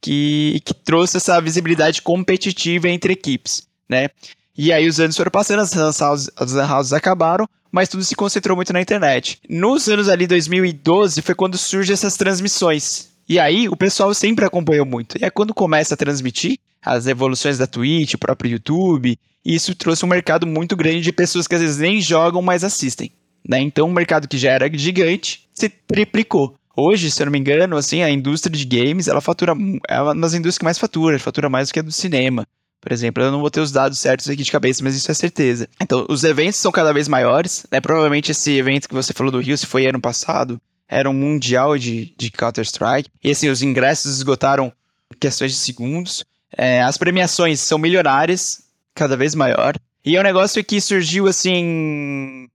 que, 0.00 0.60
que 0.64 0.74
trouxe 0.74 1.16
essa 1.16 1.40
visibilidade 1.40 2.02
competitiva 2.02 2.88
entre 2.88 3.12
equipes, 3.12 3.66
né? 3.88 4.08
E 4.56 4.72
aí 4.72 4.88
os 4.88 4.98
anos 4.98 5.16
foram 5.16 5.30
passando, 5.30 5.60
as 5.60 5.72
lan 5.72 5.92
houses, 6.00 6.30
as 6.36 6.52
lan 6.52 6.68
houses 6.68 6.92
acabaram, 6.92 7.48
mas 7.70 7.88
tudo 7.88 8.02
se 8.02 8.16
concentrou 8.16 8.56
muito 8.56 8.72
na 8.72 8.80
internet. 8.80 9.40
Nos 9.48 9.88
anos 9.88 10.08
ali 10.08 10.26
2012 10.26 11.22
foi 11.22 11.34
quando 11.34 11.56
surgem 11.56 11.94
essas 11.94 12.16
transmissões. 12.16 13.07
E 13.28 13.38
aí 13.38 13.68
o 13.68 13.76
pessoal 13.76 14.14
sempre 14.14 14.44
acompanhou 14.44 14.86
muito. 14.86 15.18
E 15.18 15.24
é 15.24 15.30
quando 15.30 15.52
começa 15.52 15.94
a 15.94 15.96
transmitir 15.96 16.58
as 16.82 17.06
evoluções 17.06 17.58
da 17.58 17.66
Twitch, 17.66 18.14
o 18.14 18.18
próprio 18.18 18.52
YouTube, 18.52 19.18
isso 19.44 19.74
trouxe 19.74 20.04
um 20.04 20.08
mercado 20.08 20.46
muito 20.46 20.74
grande 20.74 21.02
de 21.02 21.12
pessoas 21.12 21.46
que 21.46 21.54
às 21.54 21.60
vezes 21.60 21.78
nem 21.78 22.00
jogam, 22.00 22.40
mas 22.40 22.64
assistem. 22.64 23.12
Né? 23.46 23.60
Então, 23.60 23.88
um 23.88 23.92
mercado 23.92 24.28
que 24.28 24.38
já 24.38 24.50
era 24.52 24.70
gigante 24.72 25.48
se 25.52 25.68
triplicou. 25.68 26.54
Hoje, 26.76 27.10
se 27.10 27.20
eu 27.20 27.26
não 27.26 27.32
me 27.32 27.38
engano, 27.38 27.76
assim, 27.76 28.02
a 28.02 28.10
indústria 28.10 28.56
de 28.56 28.64
games, 28.64 29.08
ela 29.08 29.20
fatura, 29.20 29.52
é 29.88 30.00
uma 30.00 30.14
das 30.14 30.32
indústrias 30.32 30.58
que 30.58 30.64
mais 30.64 30.78
fatura, 30.78 31.18
fatura 31.18 31.48
mais 31.48 31.68
do 31.68 31.72
que 31.72 31.80
a 31.80 31.82
do 31.82 31.90
cinema. 31.90 32.46
Por 32.80 32.92
exemplo, 32.92 33.22
eu 33.22 33.32
não 33.32 33.40
vou 33.40 33.50
ter 33.50 33.60
os 33.60 33.72
dados 33.72 33.98
certos 33.98 34.28
aqui 34.28 34.44
de 34.44 34.52
cabeça, 34.52 34.84
mas 34.84 34.94
isso 34.94 35.10
é 35.10 35.14
certeza. 35.14 35.68
Então, 35.80 36.06
os 36.08 36.22
eventos 36.22 36.60
são 36.60 36.70
cada 36.70 36.92
vez 36.92 37.08
maiores, 37.08 37.66
né? 37.72 37.80
Provavelmente 37.80 38.30
esse 38.30 38.52
evento 38.52 38.88
que 38.88 38.94
você 38.94 39.12
falou 39.12 39.32
do 39.32 39.40
Rio, 39.40 39.58
se 39.58 39.66
foi 39.66 39.86
ano 39.86 40.00
passado, 40.00 40.60
era 40.88 41.08
um 41.08 41.12
mundial 41.12 41.76
de, 41.76 42.14
de 42.16 42.30
Counter-Strike. 42.30 43.10
E 43.22 43.30
assim, 43.30 43.48
os 43.48 43.62
ingressos 43.62 44.16
esgotaram 44.16 44.72
questões 45.20 45.52
de 45.52 45.58
segundos. 45.58 46.24
É, 46.56 46.82
as 46.82 46.96
premiações 46.96 47.60
são 47.60 47.78
milionárias, 47.78 48.62
cada 48.94 49.16
vez 49.16 49.34
maior. 49.34 49.74
E 50.04 50.16
é 50.16 50.20
um 50.20 50.24
negócio 50.24 50.64
que 50.64 50.80
surgiu 50.80 51.26
assim. 51.26 52.48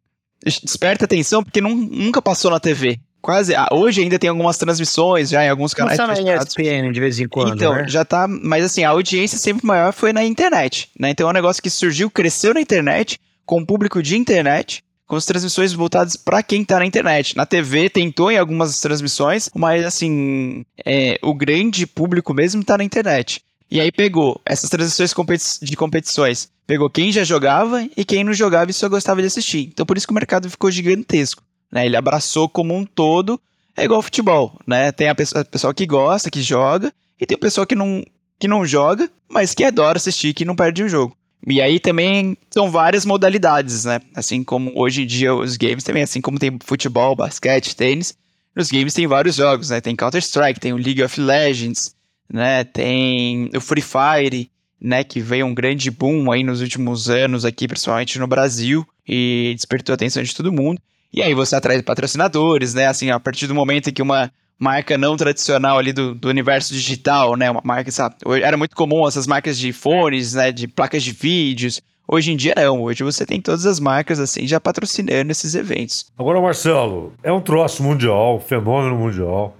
Desperta 0.44 1.06
atenção, 1.06 1.44
porque 1.44 1.62
nunca 1.62 2.22
passou 2.22 2.52
na 2.52 2.60
TV 2.60 3.00
quase. 3.24 3.56
Ah, 3.56 3.70
hoje 3.72 4.02
ainda 4.02 4.20
tem 4.20 4.30
algumas 4.30 4.58
transmissões 4.58 5.30
já 5.30 5.44
em 5.44 5.50
alguns 5.50 5.74
canais. 5.74 5.98
Passa 5.98 6.22
na 6.22 6.36
ESPN 6.36 6.92
de 6.92 7.00
vez 7.00 7.20
em 7.20 7.28
quando. 7.28 7.56
Então, 7.56 7.74
né? 7.74 7.88
já 7.88 8.06
tá. 8.06 8.28
Mas 8.28 8.66
assim, 8.66 8.84
a 8.84 8.90
audiência 8.90 9.40
sempre 9.40 9.66
maior 9.66 9.94
foi 9.94 10.14
na 10.14 10.24
internet. 10.24 10.92
Né? 11.00 11.10
Então 11.10 11.28
é 11.28 11.30
um 11.32 11.34
negócio 11.34 11.64
que 11.64 11.70
surgiu, 11.70 12.12
cresceu 12.12 12.54
na 12.54 12.62
internet, 12.62 13.18
com 13.46 13.62
o 13.62 13.66
público 13.66 14.04
de 14.04 14.18
internet, 14.18 14.84
com 15.08 15.16
as 15.16 15.26
transmissões 15.26 15.74
voltadas 15.74 16.16
para 16.16 16.42
quem 16.42 16.64
tá 16.64 16.80
na 16.80 16.86
internet. 16.86 17.36
Na 17.36 17.46
TV 17.46 17.90
tentou 17.90 18.32
em 18.32 18.38
algumas 18.38 18.80
transmissões, 18.80 19.50
mas 19.54 19.86
assim, 19.86 20.66
é, 20.86 21.20
o 21.22 21.34
grande 21.34 21.86
público 21.86 22.34
mesmo 22.34 22.64
tá 22.64 22.78
na 22.78 22.84
internet. 22.84 23.42
E 23.70 23.80
aí 23.80 23.92
pegou 23.92 24.40
essas 24.46 24.70
transmissões 24.70 25.14
de 25.62 25.76
competições. 25.76 26.50
Pegou 26.66 26.90
quem 26.90 27.12
já 27.12 27.24
jogava 27.24 27.88
e 27.98 28.06
quem 28.06 28.24
não 28.24 28.34
jogava 28.34 28.72
e 28.72 28.74
só 28.74 28.88
gostava 28.88 29.22
de 29.22 29.28
assistir. 29.28 29.70
Então 29.72 29.86
por 29.86 29.98
isso 29.98 30.08
que 30.08 30.14
o 30.14 30.16
mercado 30.16 30.50
ficou 30.50 30.72
gigantesco. 30.72 31.44
Né? 31.72 31.86
Ele 31.88 31.98
abraçou 31.98 32.48
como 32.48 32.76
um 32.76 32.86
todo, 32.86 33.40
é 33.76 33.84
igual 33.84 34.02
futebol, 34.02 34.60
né? 34.68 34.92
Tem 34.92 35.10
a 35.10 35.16
pessoa, 35.16 35.42
a 35.42 35.46
pessoa 35.46 35.74
que 35.74 35.88
gosta, 35.88 36.30
que 36.30 36.42
joga, 36.42 36.94
e 37.20 37.26
tem 37.26 37.36
a 37.36 37.40
pessoa 37.40 37.66
que 37.66 37.74
não, 37.74 38.04
que 38.40 38.48
não 38.48 38.66
joga, 38.66 39.10
mas 39.28 39.56
que 39.56 39.64
adora 39.64 39.98
assistir, 39.98 40.34
que 40.34 40.46
não 40.46 40.56
perde 40.56 40.84
o 40.84 40.90
jogo. 40.90 41.18
E 41.46 41.62
aí 41.62 41.80
também 41.80 42.38
são 42.50 42.72
várias 42.72 43.06
modalidades, 43.06 43.86
né? 43.86 44.00
Assim 44.16 44.44
como 44.44 44.72
hoje 44.76 45.04
em 45.04 45.06
dia 45.06 45.36
os 45.36 45.58
games 45.58 45.84
também, 45.84 46.04
assim 46.04 46.22
como 46.22 46.40
tem 46.40 46.58
futebol, 46.64 47.16
basquete, 47.16 47.76
tênis, 47.76 48.16
nos 48.56 48.70
games 48.70 48.94
tem 48.94 49.08
vários 49.08 49.36
jogos, 49.36 49.70
né? 49.70 49.82
Tem 49.82 49.96
Counter-Strike, 49.96 50.60
tem 50.60 50.74
o 50.74 50.78
League 50.78 51.04
of 51.04 51.20
Legends, 51.20 51.96
né? 52.32 52.64
Tem 52.64 53.50
o 53.56 53.60
Free 53.60 53.82
Fire, 53.82 54.50
né? 54.80 55.04
Que 55.04 55.20
veio 55.20 55.46
um 55.46 55.54
grande 55.54 55.90
boom 55.92 56.32
aí 56.32 56.44
nos 56.44 56.62
últimos 56.62 57.10
anos 57.10 57.44
aqui, 57.46 57.68
principalmente 57.68 58.20
no 58.20 58.28
Brasil, 58.28 58.88
e 59.08 59.54
despertou 59.56 59.94
a 59.94 59.96
atenção 59.96 60.24
de 60.24 60.36
todo 60.36 60.52
mundo. 60.52 60.80
E 61.12 61.22
aí 61.22 61.34
você 61.34 61.56
atrai 61.56 61.82
patrocinadores, 61.82 62.74
né? 62.74 62.88
Assim, 62.88 63.10
a 63.10 63.20
partir 63.20 63.48
do 63.48 63.56
momento 63.56 63.90
em 63.90 63.94
que 63.94 64.02
uma 64.02 64.32
marca 64.60 64.98
não 64.98 65.18
tradicional 65.18 65.78
ali 65.78 65.94
do, 65.94 66.16
do 66.16 66.30
universo 66.30 66.74
digital, 66.74 67.36
né? 67.36 67.50
Uma 67.50 67.62
marca, 67.64 67.92
sabe? 67.92 68.16
Era 68.42 68.58
muito 68.58 68.76
comum 68.76 69.08
essas 69.08 69.28
marcas 69.28 69.58
de 69.58 69.74
fones, 69.74 70.34
né? 70.34 70.52
De 70.52 70.68
placas 70.68 71.04
de 71.04 71.12
vídeos, 71.12 71.82
Hoje 72.08 72.34
em 72.34 72.36
dia 72.36 72.54
não, 72.56 72.82
hoje 72.82 73.02
você 73.04 73.26
tem 73.26 73.40
todas 73.40 73.66
as 73.66 73.80
marcas 73.80 74.20
assim 74.20 74.46
já 74.46 74.60
patrocinando 74.60 75.32
esses 75.32 75.56
eventos. 75.56 76.12
Agora, 76.18 76.42
Marcelo, 76.42 77.14
é 77.24 77.32
um 77.32 77.40
troço 77.40 77.82
mundial, 77.82 78.36
um 78.36 78.40
fenômeno 78.40 78.98
mundial, 78.98 79.56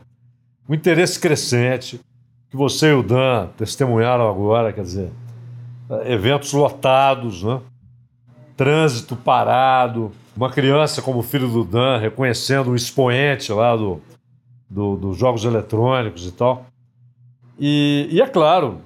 um 0.68 0.74
interesse 0.74 1.20
crescente, 1.20 2.02
que 2.50 2.58
você 2.58 2.90
e 2.90 2.94
o 2.94 3.02
Dan 3.02 3.48
testemunharam 3.58 4.30
agora, 4.30 4.74
quer 4.74 4.84
dizer, 4.84 5.10
eventos 6.06 6.52
lotados, 6.52 7.44
né? 7.44 7.62
trânsito 8.58 9.16
parado, 9.16 10.12
uma 10.36 10.52
criança 10.52 11.02
como 11.02 11.20
o 11.20 11.24
filho 11.24 11.48
do 11.48 11.64
Dan 11.64 11.98
reconhecendo 11.98 12.72
um 12.72 12.76
expoente 12.76 13.52
lá 13.52 13.76
do, 13.76 14.02
do, 14.74 14.96
dos 14.96 15.18
jogos 15.18 15.46
eletrônicos 15.46 16.28
e 16.28 16.32
tal. 16.32 16.66
E, 17.60 18.08
e, 18.12 18.20
é 18.20 18.28
claro, 18.28 18.80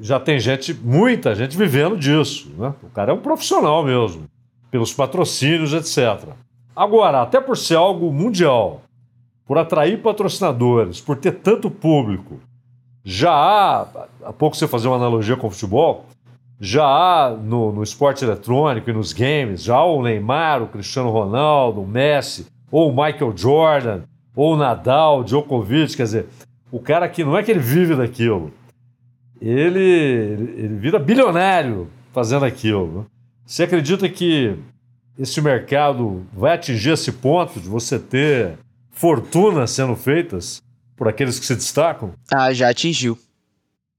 já 0.00 0.20
tem 0.20 0.38
gente, 0.38 0.74
muita 0.74 1.34
gente 1.34 1.56
vivendo 1.56 1.96
disso. 1.96 2.52
Né? 2.56 2.74
O 2.82 2.90
cara 2.90 3.12
é 3.12 3.14
um 3.14 3.20
profissional 3.20 3.82
mesmo, 3.82 4.24
pelos 4.70 4.92
patrocínios, 4.92 5.72
etc. 5.72 6.28
Agora, 6.76 7.22
até 7.22 7.40
por 7.40 7.56
ser 7.56 7.76
algo 7.76 8.12
mundial, 8.12 8.82
por 9.46 9.56
atrair 9.56 10.02
patrocinadores, 10.02 11.00
por 11.00 11.16
ter 11.16 11.32
tanto 11.32 11.70
público, 11.70 12.38
já 13.02 13.32
há, 13.32 13.86
há 14.24 14.32
pouco 14.32 14.56
você 14.56 14.68
fazia 14.68 14.90
uma 14.90 14.96
analogia 14.96 15.36
com 15.36 15.46
o 15.46 15.50
futebol, 15.50 16.04
já 16.60 16.84
há 16.84 17.30
no, 17.30 17.72
no 17.72 17.82
esporte 17.82 18.24
eletrônico 18.24 18.90
e 18.90 18.92
nos 18.92 19.14
games, 19.14 19.62
já 19.62 19.76
há 19.76 19.84
o 19.84 20.02
Neymar, 20.02 20.62
o 20.62 20.68
Cristiano 20.68 21.08
Ronaldo, 21.08 21.80
o 21.80 21.86
Messi, 21.86 22.46
ou 22.70 22.90
o 22.90 22.92
Michael 22.92 23.32
Jordan, 23.34 24.02
ou 24.38 24.56
Nadal, 24.56 25.24
Djokovic, 25.24 25.96
quer 25.96 26.04
dizer, 26.04 26.26
o 26.70 26.78
cara 26.78 27.08
que 27.08 27.24
não 27.24 27.36
é 27.36 27.42
que 27.42 27.50
ele 27.50 27.58
vive 27.58 27.96
daquilo, 27.96 28.52
ele, 29.40 29.80
ele 29.80 30.76
vira 30.78 30.96
bilionário 30.96 31.88
fazendo 32.12 32.44
aquilo. 32.44 33.00
Né? 33.00 33.04
Você 33.44 33.64
acredita 33.64 34.08
que 34.08 34.56
esse 35.18 35.40
mercado 35.40 36.24
vai 36.32 36.54
atingir 36.54 36.90
esse 36.90 37.10
ponto 37.10 37.58
de 37.58 37.68
você 37.68 37.98
ter 37.98 38.56
fortunas 38.92 39.72
sendo 39.72 39.96
feitas 39.96 40.62
por 40.96 41.08
aqueles 41.08 41.40
que 41.40 41.44
se 41.46 41.56
destacam? 41.56 42.12
Ah, 42.32 42.52
já 42.52 42.68
atingiu. 42.68 43.18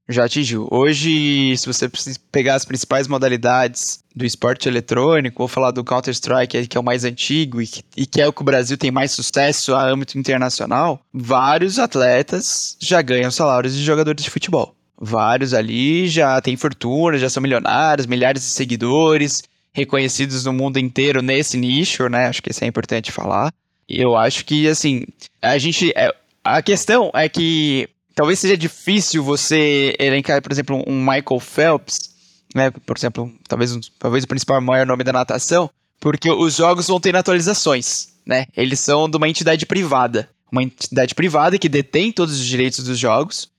Já 0.09 0.25
atingiu. 0.25 0.67
Hoje, 0.71 1.55
se 1.55 1.67
você 1.67 1.87
pegar 2.31 2.55
as 2.55 2.65
principais 2.65 3.07
modalidades 3.07 4.03
do 4.15 4.25
esporte 4.25 4.67
eletrônico, 4.67 5.37
vou 5.37 5.47
falar 5.47 5.69
do 5.69 5.83
Counter-Strike, 5.83 6.67
que 6.67 6.75
é 6.75 6.79
o 6.79 6.83
mais 6.83 7.05
antigo 7.05 7.61
e 7.61 7.67
que, 7.67 7.83
e 7.95 8.05
que 8.07 8.19
é 8.19 8.27
o 8.27 8.33
que 8.33 8.41
o 8.41 8.43
Brasil 8.43 8.75
tem 8.75 8.89
mais 8.89 9.11
sucesso 9.11 9.75
a 9.75 9.87
âmbito 9.87 10.17
internacional, 10.17 10.99
vários 11.13 11.77
atletas 11.77 12.75
já 12.79 13.03
ganham 13.03 13.29
salários 13.29 13.75
de 13.75 13.83
jogadores 13.83 14.23
de 14.23 14.31
futebol. 14.31 14.75
Vários 14.99 15.53
ali 15.53 16.07
já 16.07 16.41
têm 16.41 16.57
fortuna, 16.57 17.19
já 17.19 17.29
são 17.29 17.43
milionários, 17.43 18.07
milhares 18.07 18.41
de 18.41 18.49
seguidores, 18.49 19.43
reconhecidos 19.71 20.43
no 20.43 20.51
mundo 20.51 20.79
inteiro 20.79 21.21
nesse 21.21 21.55
nicho, 21.55 22.09
né? 22.09 22.25
Acho 22.25 22.41
que 22.41 22.49
isso 22.49 22.63
é 22.63 22.67
importante 22.67 23.11
falar. 23.11 23.53
Eu 23.87 24.17
acho 24.17 24.43
que, 24.43 24.67
assim, 24.67 25.05
a 25.39 25.57
gente. 25.59 25.93
É, 25.95 26.13
a 26.43 26.61
questão 26.61 27.11
é 27.13 27.29
que 27.29 27.87
talvez 28.19 28.37
seja 28.37 28.57
difícil 28.57 29.23
você 29.23 29.95
elencar, 29.97 30.41
por 30.41 30.51
exemplo, 30.51 30.83
um 30.85 30.99
Michael 30.99 31.39
Phelps, 31.39 32.09
né? 32.53 32.69
Por 32.69 32.97
exemplo, 32.97 33.33
talvez, 33.47 33.79
talvez 33.97 34.25
o 34.25 34.27
principal 34.27 34.59
maior 34.59 34.85
nome 34.85 35.05
da 35.05 35.13
natação, 35.13 35.69
porque 36.01 36.29
os 36.29 36.57
jogos 36.57 36.87
vão 36.87 36.99
ter 36.99 37.15
atualizações, 37.15 38.09
né? 38.25 38.45
Eles 38.57 38.81
são 38.81 39.09
de 39.09 39.15
uma 39.15 39.29
entidade 39.29 39.65
privada. 39.65 40.29
Uma 40.51 40.63
entidade 40.63 41.15
privada 41.15 41.57
que 41.57 41.69
detém 41.69 42.11
todos 42.11 42.37
os 42.37 42.45
direitos 42.45 42.83
dos 42.83 42.99
jogos. 42.99 43.49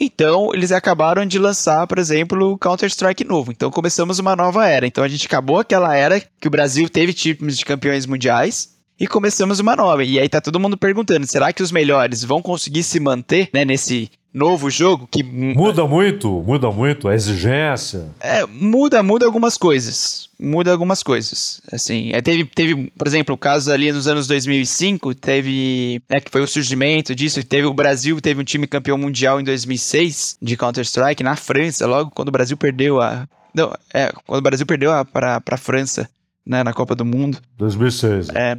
Então, 0.00 0.50
eles 0.54 0.72
acabaram 0.72 1.26
de 1.26 1.38
lançar, 1.38 1.86
por 1.86 1.98
exemplo, 1.98 2.52
o 2.52 2.58
Counter-Strike 2.58 3.22
novo. 3.22 3.52
Então, 3.52 3.70
começamos 3.70 4.18
uma 4.18 4.34
nova 4.34 4.66
era. 4.66 4.86
Então, 4.86 5.04
a 5.04 5.08
gente 5.08 5.26
acabou 5.26 5.58
aquela 5.58 5.94
era 5.94 6.22
que 6.40 6.48
o 6.48 6.50
Brasil 6.50 6.88
teve 6.88 7.12
times 7.12 7.58
de 7.58 7.66
campeões 7.66 8.06
mundiais 8.06 8.75
e 8.98 9.06
começamos 9.06 9.60
uma 9.60 9.76
nova. 9.76 10.04
E 10.04 10.18
aí 10.18 10.28
tá 10.28 10.40
todo 10.40 10.60
mundo 10.60 10.76
perguntando: 10.76 11.26
será 11.26 11.52
que 11.52 11.62
os 11.62 11.72
melhores 11.72 12.24
vão 12.24 12.42
conseguir 12.42 12.82
se 12.82 12.98
manter 13.00 13.48
né, 13.52 13.64
nesse 13.64 14.10
novo 14.36 14.68
jogo 14.68 15.08
que 15.10 15.22
muda 15.22 15.86
muito, 15.86 16.28
muda 16.28 16.70
muito 16.70 17.08
a 17.08 17.14
exigência. 17.14 18.04
É, 18.20 18.44
muda, 18.44 19.02
muda 19.02 19.24
algumas 19.24 19.56
coisas. 19.56 20.28
Muda 20.38 20.70
algumas 20.70 21.02
coisas. 21.02 21.62
Assim, 21.72 22.10
é, 22.12 22.20
teve, 22.20 22.44
teve, 22.44 22.92
por 22.98 23.06
exemplo, 23.06 23.34
o 23.34 23.38
caso 23.38 23.72
ali 23.72 23.90
nos 23.90 24.06
anos 24.06 24.26
2005, 24.26 25.14
teve, 25.14 26.02
né, 26.10 26.20
que 26.20 26.30
foi 26.30 26.42
o 26.42 26.46
surgimento 26.46 27.14
disso, 27.14 27.42
teve 27.42 27.66
o 27.66 27.72
Brasil, 27.72 28.20
teve 28.20 28.42
um 28.42 28.44
time 28.44 28.66
campeão 28.66 28.98
mundial 28.98 29.40
em 29.40 29.44
2006 29.44 30.36
de 30.42 30.54
Counter-Strike 30.54 31.22
na 31.22 31.34
França, 31.34 31.86
logo 31.86 32.10
quando 32.10 32.28
o 32.28 32.32
Brasil 32.32 32.58
perdeu 32.58 33.00
a 33.00 33.26
não, 33.54 33.72
é, 33.94 34.12
quando 34.26 34.40
o 34.40 34.42
Brasil 34.42 34.66
perdeu 34.66 34.90
para 35.06 35.40
a 35.50 35.56
França 35.56 36.06
né, 36.46 36.62
na 36.62 36.72
Copa 36.72 36.94
do 36.94 37.04
Mundo. 37.04 37.38
2006. 37.58 38.28
É 38.30 38.58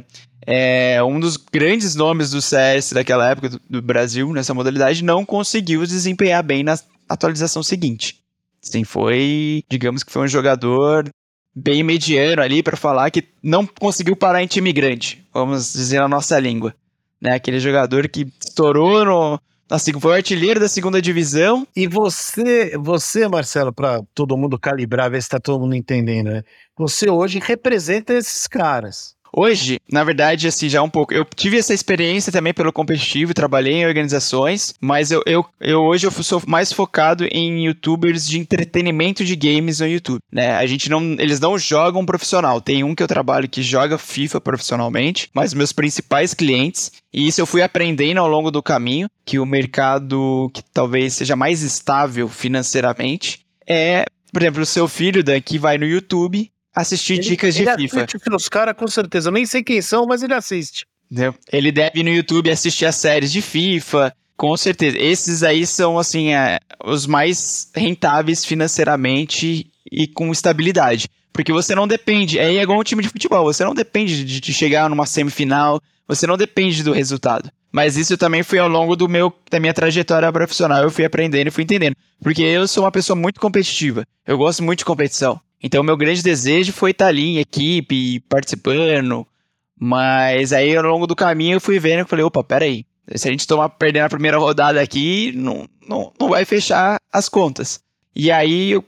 é, 0.50 1.02
um 1.02 1.20
dos 1.20 1.36
grandes 1.36 1.94
nomes 1.94 2.30
do 2.30 2.40
CS 2.40 2.94
daquela 2.94 3.28
época 3.28 3.50
do, 3.50 3.60
do, 3.68 3.82
Brasil 3.82 4.32
nessa 4.32 4.54
modalidade 4.54 5.04
não 5.04 5.22
conseguiu 5.22 5.84
desempenhar 5.84 6.42
bem 6.42 6.62
na 6.62 6.78
atualização 7.06 7.62
seguinte. 7.62 8.20
Sim, 8.62 8.82
foi, 8.82 9.62
digamos 9.68 10.02
que 10.02 10.10
foi 10.10 10.22
um 10.22 10.28
jogador 10.28 11.06
bem 11.54 11.82
mediano 11.82 12.40
ali 12.40 12.62
para 12.62 12.78
falar 12.78 13.10
que 13.10 13.24
não 13.42 13.66
conseguiu 13.66 14.16
parar 14.16 14.42
em 14.42 14.46
time 14.46 14.72
grande, 14.72 15.22
vamos 15.34 15.70
dizer 15.74 16.00
na 16.00 16.08
nossa 16.08 16.38
língua. 16.40 16.74
Né? 17.20 17.34
Aquele 17.34 17.60
jogador 17.60 18.08
que 18.08 18.26
estourou 18.42 19.04
no, 19.04 19.40
Assim, 19.70 19.92
foi 20.00 20.12
o 20.12 20.14
artilheiro 20.14 20.58
da 20.58 20.68
segunda 20.68 21.00
divisão. 21.00 21.66
E 21.76 21.86
você, 21.86 22.76
você 22.78 23.28
Marcelo, 23.28 23.72
para 23.72 24.02
todo 24.14 24.36
mundo 24.36 24.58
calibrar, 24.58 25.10
ver 25.10 25.20
se 25.20 25.26
está 25.26 25.38
todo 25.38 25.60
mundo 25.60 25.74
entendendo, 25.74 26.30
né? 26.30 26.42
Você 26.76 27.10
hoje 27.10 27.38
representa 27.38 28.14
esses 28.14 28.46
caras. 28.46 29.14
Hoje, 29.32 29.78
na 29.90 30.04
verdade, 30.04 30.48
assim, 30.48 30.68
já 30.68 30.82
um 30.82 30.90
pouco. 30.90 31.12
Eu 31.12 31.24
tive 31.24 31.58
essa 31.58 31.74
experiência 31.74 32.32
também 32.32 32.54
pelo 32.54 32.72
competitivo, 32.72 33.34
trabalhei 33.34 33.74
em 33.74 33.86
organizações, 33.86 34.74
mas 34.80 35.10
eu, 35.10 35.22
eu, 35.26 35.44
eu 35.60 35.80
hoje 35.82 36.06
eu 36.06 36.10
sou 36.10 36.42
mais 36.46 36.72
focado 36.72 37.24
em 37.30 37.66
youtubers 37.66 38.26
de 38.26 38.38
entretenimento 38.38 39.24
de 39.24 39.36
games 39.36 39.80
no 39.80 39.86
YouTube, 39.86 40.20
né? 40.32 40.56
A 40.56 40.66
gente 40.66 40.88
não, 40.88 41.16
eles 41.18 41.40
não 41.40 41.58
jogam 41.58 42.06
profissional. 42.06 42.60
Tem 42.60 42.84
um 42.84 42.94
que 42.94 43.02
eu 43.02 43.08
trabalho 43.08 43.48
que 43.48 43.62
joga 43.62 43.98
FIFA 43.98 44.40
profissionalmente, 44.40 45.30
mas 45.34 45.54
meus 45.54 45.72
principais 45.72 46.34
clientes, 46.34 46.92
e 47.12 47.26
isso 47.26 47.40
eu 47.40 47.46
fui 47.46 47.62
aprendendo 47.62 48.18
ao 48.18 48.28
longo 48.28 48.50
do 48.50 48.62
caminho, 48.62 49.08
que 49.24 49.38
o 49.38 49.46
mercado 49.46 50.50
que 50.52 50.62
talvez 50.72 51.14
seja 51.14 51.36
mais 51.36 51.62
estável 51.62 52.28
financeiramente 52.28 53.46
é, 53.68 54.06
por 54.32 54.42
exemplo, 54.42 54.62
o 54.62 54.66
seu 54.66 54.88
filho 54.88 55.22
daqui 55.22 55.58
vai 55.58 55.76
no 55.76 55.84
YouTube 55.84 56.50
assistir 56.80 57.14
ele, 57.14 57.22
dicas 57.22 57.54
de 57.54 57.62
ele 57.62 57.76
FIFA. 57.76 58.04
Assiste 58.04 58.34
os 58.34 58.48
caras, 58.48 58.76
com 58.76 58.86
certeza. 58.86 59.28
Eu 59.28 59.32
nem 59.32 59.44
sei 59.44 59.62
quem 59.62 59.82
são, 59.82 60.06
mas 60.06 60.22
ele 60.22 60.34
assiste. 60.34 60.86
Entendeu? 61.10 61.34
Ele 61.52 61.72
deve 61.72 62.00
ir 62.00 62.02
no 62.02 62.10
YouTube 62.10 62.50
assistir 62.50 62.86
as 62.86 62.96
séries 62.96 63.32
de 63.32 63.42
FIFA. 63.42 64.14
Com 64.36 64.56
certeza. 64.56 64.96
Esses 64.98 65.42
aí 65.42 65.66
são, 65.66 65.98
assim, 65.98 66.32
é, 66.32 66.60
os 66.84 67.06
mais 67.06 67.70
rentáveis 67.74 68.44
financeiramente 68.44 69.70
e 69.90 70.06
com 70.06 70.30
estabilidade. 70.30 71.08
Porque 71.32 71.52
você 71.52 71.74
não 71.74 71.88
depende. 71.88 72.38
É 72.38 72.62
igual 72.62 72.78
um 72.78 72.84
time 72.84 73.02
de 73.02 73.08
futebol. 73.08 73.44
Você 73.44 73.64
não 73.64 73.74
depende 73.74 74.24
de, 74.24 74.40
de 74.40 74.52
chegar 74.52 74.88
numa 74.88 75.06
semifinal. 75.06 75.80
Você 76.06 76.26
não 76.26 76.36
depende 76.36 76.82
do 76.82 76.92
resultado. 76.92 77.50
Mas 77.72 77.96
isso 77.96 78.16
também 78.16 78.42
foi 78.42 78.58
ao 78.58 78.68
longo 78.68 78.96
do 78.96 79.08
meu, 79.08 79.32
da 79.50 79.60
minha 79.60 79.74
trajetória 79.74 80.32
profissional. 80.32 80.82
Eu 80.82 80.90
fui 80.90 81.04
aprendendo 81.04 81.48
e 81.48 81.50
fui 81.50 81.64
entendendo. 81.64 81.96
Porque 82.22 82.42
eu 82.42 82.66
sou 82.66 82.84
uma 82.84 82.92
pessoa 82.92 83.16
muito 83.16 83.40
competitiva. 83.40 84.04
Eu 84.26 84.38
gosto 84.38 84.62
muito 84.62 84.80
de 84.80 84.84
competição. 84.84 85.40
Então, 85.62 85.82
meu 85.82 85.96
grande 85.96 86.22
desejo 86.22 86.72
foi 86.72 86.92
estar 86.92 87.08
ali 87.08 87.24
em 87.24 87.38
equipe, 87.38 88.20
participando. 88.20 89.26
Mas 89.78 90.52
aí, 90.52 90.76
ao 90.76 90.84
longo 90.84 91.06
do 91.06 91.16
caminho, 91.16 91.56
eu 91.56 91.60
fui 91.60 91.78
vendo 91.78 92.00
e 92.00 92.08
falei: 92.08 92.24
opa, 92.24 92.42
peraí. 92.42 92.84
Se 93.14 93.26
a 93.26 93.30
gente 93.30 93.46
tomar 93.46 93.70
perder 93.70 94.02
na 94.02 94.08
primeira 94.08 94.36
rodada 94.38 94.80
aqui, 94.80 95.32
não, 95.34 95.66
não, 95.88 96.12
não 96.20 96.28
vai 96.28 96.44
fechar 96.44 96.98
as 97.10 97.28
contas. 97.28 97.80
E 98.14 98.30
aí, 98.30 98.72
eu, 98.72 98.84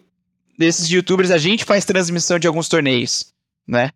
desses 0.58 0.88
youtubers, 0.90 1.30
a 1.30 1.38
gente 1.38 1.64
faz 1.64 1.86
transmissão 1.86 2.38
de 2.38 2.46
alguns 2.46 2.68
torneios, 2.68 3.32
né? 3.66 3.90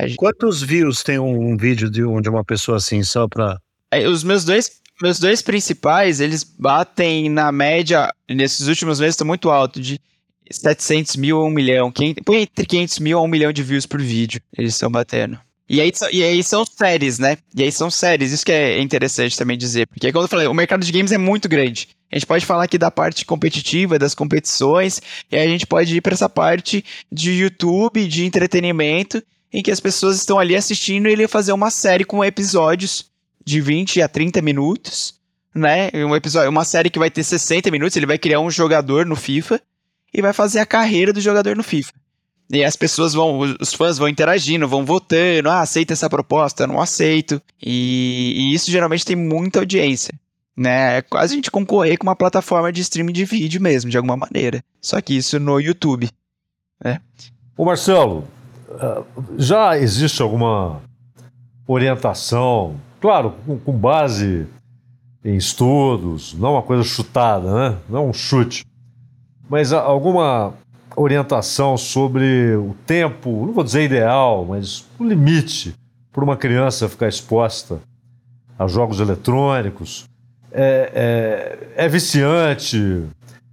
Gente... 0.00 0.16
Quantos 0.16 0.62
views 0.62 1.02
tem 1.02 1.18
um, 1.18 1.52
um, 1.52 1.56
vídeo 1.56 1.90
de, 1.90 2.04
um, 2.04 2.20
de 2.20 2.28
uma 2.28 2.44
pessoa 2.44 2.76
assim, 2.76 3.02
só 3.02 3.26
pra. 3.26 3.58
Os 4.06 4.22
meus 4.22 4.44
dois, 4.44 4.70
meus 5.02 5.18
dois 5.18 5.42
principais, 5.42 6.20
eles 6.20 6.44
batem 6.44 7.28
na 7.28 7.50
média, 7.50 8.12
nesses 8.28 8.68
últimos 8.68 9.00
meses, 9.00 9.14
estão 9.14 9.26
muito 9.26 9.50
alto, 9.50 9.80
de 9.80 10.00
700 10.50 11.16
mil 11.16 11.40
a 11.40 11.44
1 11.44 11.50
milhão. 11.50 11.92
Põe 12.24 12.42
entre 12.42 12.66
500 12.66 12.98
mil 12.98 13.18
a 13.18 13.22
1 13.22 13.28
milhão 13.28 13.52
de 13.52 13.62
views 13.62 13.86
por 13.86 14.00
vídeo. 14.00 14.40
Eles 14.56 14.74
estão 14.74 14.90
batendo. 14.90 15.38
E 15.72 15.80
aí, 15.80 15.92
e 16.12 16.24
aí 16.24 16.42
são 16.42 16.64
séries, 16.66 17.20
né? 17.20 17.38
E 17.54 17.62
aí 17.62 17.70
são 17.70 17.88
séries, 17.88 18.32
isso 18.32 18.44
que 18.44 18.50
é 18.50 18.80
interessante 18.80 19.38
também 19.38 19.56
dizer. 19.56 19.86
Porque 19.86 20.10
como 20.10 20.24
eu 20.24 20.28
falei, 20.28 20.48
o 20.48 20.52
mercado 20.52 20.84
de 20.84 20.90
games 20.90 21.12
é 21.12 21.18
muito 21.18 21.48
grande. 21.48 21.90
A 22.10 22.16
gente 22.16 22.26
pode 22.26 22.44
falar 22.44 22.64
aqui 22.64 22.76
da 22.76 22.90
parte 22.90 23.24
competitiva, 23.24 23.96
das 23.96 24.12
competições, 24.12 25.00
e 25.30 25.36
aí 25.36 25.46
a 25.46 25.48
gente 25.48 25.68
pode 25.68 25.94
ir 25.94 26.00
para 26.00 26.12
essa 26.12 26.28
parte 26.28 26.84
de 27.10 27.30
YouTube, 27.30 28.04
de 28.08 28.24
entretenimento, 28.24 29.22
em 29.52 29.62
que 29.62 29.70
as 29.70 29.78
pessoas 29.78 30.16
estão 30.16 30.40
ali 30.40 30.56
assistindo 30.56 31.08
e 31.08 31.12
ele 31.12 31.28
fazer 31.28 31.52
uma 31.52 31.70
série 31.70 32.04
com 32.04 32.24
episódios 32.24 33.08
de 33.44 33.60
20 33.60 34.02
a 34.02 34.08
30 34.08 34.42
minutos, 34.42 35.14
né? 35.54 35.88
Um 35.94 36.16
episódio, 36.16 36.50
uma 36.50 36.64
série 36.64 36.90
que 36.90 36.98
vai 36.98 37.10
ter 37.10 37.22
60 37.22 37.70
minutos, 37.70 37.96
ele 37.96 38.06
vai 38.06 38.18
criar 38.18 38.40
um 38.40 38.50
jogador 38.50 39.06
no 39.06 39.14
FIFA 39.14 39.60
e 40.12 40.20
vai 40.20 40.32
fazer 40.32 40.60
a 40.60 40.66
carreira 40.66 41.12
do 41.12 41.20
jogador 41.20 41.56
no 41.56 41.62
FIFA. 41.62 41.92
E 42.52 42.64
as 42.64 42.74
pessoas 42.74 43.14
vão, 43.14 43.38
os 43.60 43.72
fãs 43.72 43.96
vão 43.96 44.08
interagindo, 44.08 44.66
vão 44.66 44.84
votando, 44.84 45.48
ah, 45.48 45.60
aceita 45.60 45.92
essa 45.92 46.10
proposta, 46.10 46.66
não 46.66 46.80
aceito. 46.80 47.40
E, 47.62 48.34
e 48.36 48.54
isso 48.54 48.70
geralmente 48.70 49.04
tem 49.04 49.14
muita 49.14 49.60
audiência. 49.60 50.12
Né? 50.56 50.98
É 50.98 51.02
quase 51.02 51.32
a 51.32 51.36
gente 51.36 51.50
concorrer 51.50 51.96
com 51.96 52.08
uma 52.08 52.16
plataforma 52.16 52.72
de 52.72 52.80
streaming 52.80 53.12
de 53.12 53.24
vídeo 53.24 53.62
mesmo, 53.62 53.88
de 53.88 53.96
alguma 53.96 54.16
maneira. 54.16 54.64
Só 54.80 55.00
que 55.00 55.16
isso 55.16 55.38
no 55.38 55.60
YouTube. 55.60 56.10
Né? 56.82 57.00
Ô 57.56 57.64
Marcelo, 57.64 58.26
ah, 58.72 59.02
já 59.38 59.78
existe 59.78 60.20
alguma 60.20 60.82
orientação, 61.68 62.80
claro, 63.00 63.34
com 63.64 63.72
base 63.72 64.48
em 65.24 65.36
estudos, 65.36 66.34
não 66.34 66.54
uma 66.54 66.62
coisa 66.62 66.82
chutada, 66.82 67.70
né? 67.70 67.78
não 67.88 68.08
um 68.08 68.12
chute, 68.12 68.64
mas 69.50 69.72
alguma 69.72 70.54
orientação 70.94 71.76
sobre 71.76 72.54
o 72.54 72.74
tempo, 72.86 73.44
não 73.46 73.52
vou 73.52 73.64
dizer 73.64 73.82
ideal, 73.82 74.46
mas 74.48 74.86
o 74.98 75.04
limite 75.04 75.74
para 76.12 76.22
uma 76.22 76.36
criança 76.36 76.88
ficar 76.88 77.08
exposta 77.08 77.80
a 78.56 78.66
jogos 78.68 79.00
eletrônicos. 79.00 80.04
É, 80.52 81.58
é, 81.76 81.84
é 81.84 81.88
viciante, 81.88 83.04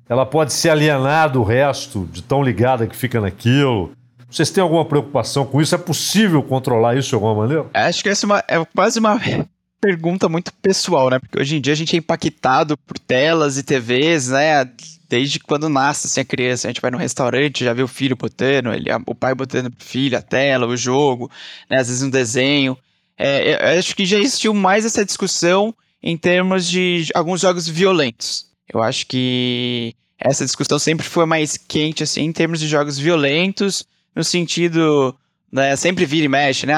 ela 0.08 0.26
pode 0.26 0.54
se 0.54 0.70
alienar 0.70 1.32
do 1.32 1.44
resto 1.44 2.08
de 2.12 2.22
tão 2.22 2.44
ligada 2.44 2.86
que 2.86 2.96
fica 2.96 3.20
naquilo. 3.20 3.92
Vocês 4.30 4.52
têm 4.52 4.62
alguma 4.62 4.86
preocupação 4.86 5.46
com 5.46 5.62
isso? 5.62 5.74
É 5.74 5.78
possível 5.78 6.44
controlar 6.44 6.96
isso 6.96 7.10
de 7.10 7.16
alguma 7.16 7.36
maneira? 7.36 7.66
Acho 7.74 8.04
que 8.04 8.10
essa 8.10 8.26
é, 8.26 8.28
uma, 8.28 8.44
é 8.48 8.66
quase 8.66 9.00
uma 9.00 9.20
pergunta 9.82 10.30
muito 10.30 10.52
pessoal, 10.62 11.10
né? 11.10 11.20
Porque 11.20 11.40
hoje 11.40 11.58
em 11.58 11.62
dia 11.62 11.74
a 11.74 11.76
gente 11.76 11.96
é 11.96 12.00
impactado 12.00 12.78
por 12.78 13.00
telas 13.00 13.58
e 13.58 13.64
TVs, 13.64 14.30
né? 14.30 14.70
Desde 15.10 15.40
quando 15.40 15.70
nasce 15.70 16.08
assim, 16.08 16.22
a 16.22 16.26
criança, 16.26 16.68
a 16.68 16.70
gente 16.70 16.82
vai 16.82 16.92
no 16.92 16.98
restaurante, 16.98 17.64
já 17.64 17.74
vê 17.74 17.82
o 17.82 17.88
filho 17.88 18.16
botando, 18.16 18.74
ele, 18.74 18.90
o 19.06 19.16
pai 19.16 19.34
botando 19.34 19.72
pro 19.72 19.86
filho 19.86 20.18
a 20.18 20.22
tela, 20.22 20.68
o 20.68 20.76
jogo, 20.76 21.32
né? 21.70 21.78
às 21.80 21.88
vezes 21.88 22.04
um 22.04 22.10
desenho. 22.10 22.78
É, 23.18 23.74
eu 23.74 23.80
acho 23.80 23.96
que 23.96 24.06
já 24.06 24.18
existiu 24.18 24.54
mais 24.54 24.86
essa 24.86 25.06
discussão 25.06 25.74
em 26.04 26.18
termos 26.18 26.68
de 26.68 27.08
alguns 27.16 27.42
jogos 27.42 27.68
violentos. 27.68 28.46
Eu 28.72 28.82
acho 28.82 29.08
que 29.08 29.96
essa 30.20 30.46
discussão 30.46 30.78
sempre 30.78 31.06
foi 31.06 31.26
mais 31.26 31.58
quente, 31.58 32.04
assim, 32.04 32.24
em 32.24 32.32
termos 32.32 32.60
de 32.60 32.68
jogos 32.68 32.98
violentos, 32.98 33.84
no 34.16 34.24
sentido 34.24 35.16
né, 35.52 35.76
sempre 35.76 36.06
vira 36.06 36.26
e 36.26 36.30
mexe, 36.30 36.66
né? 36.66 36.76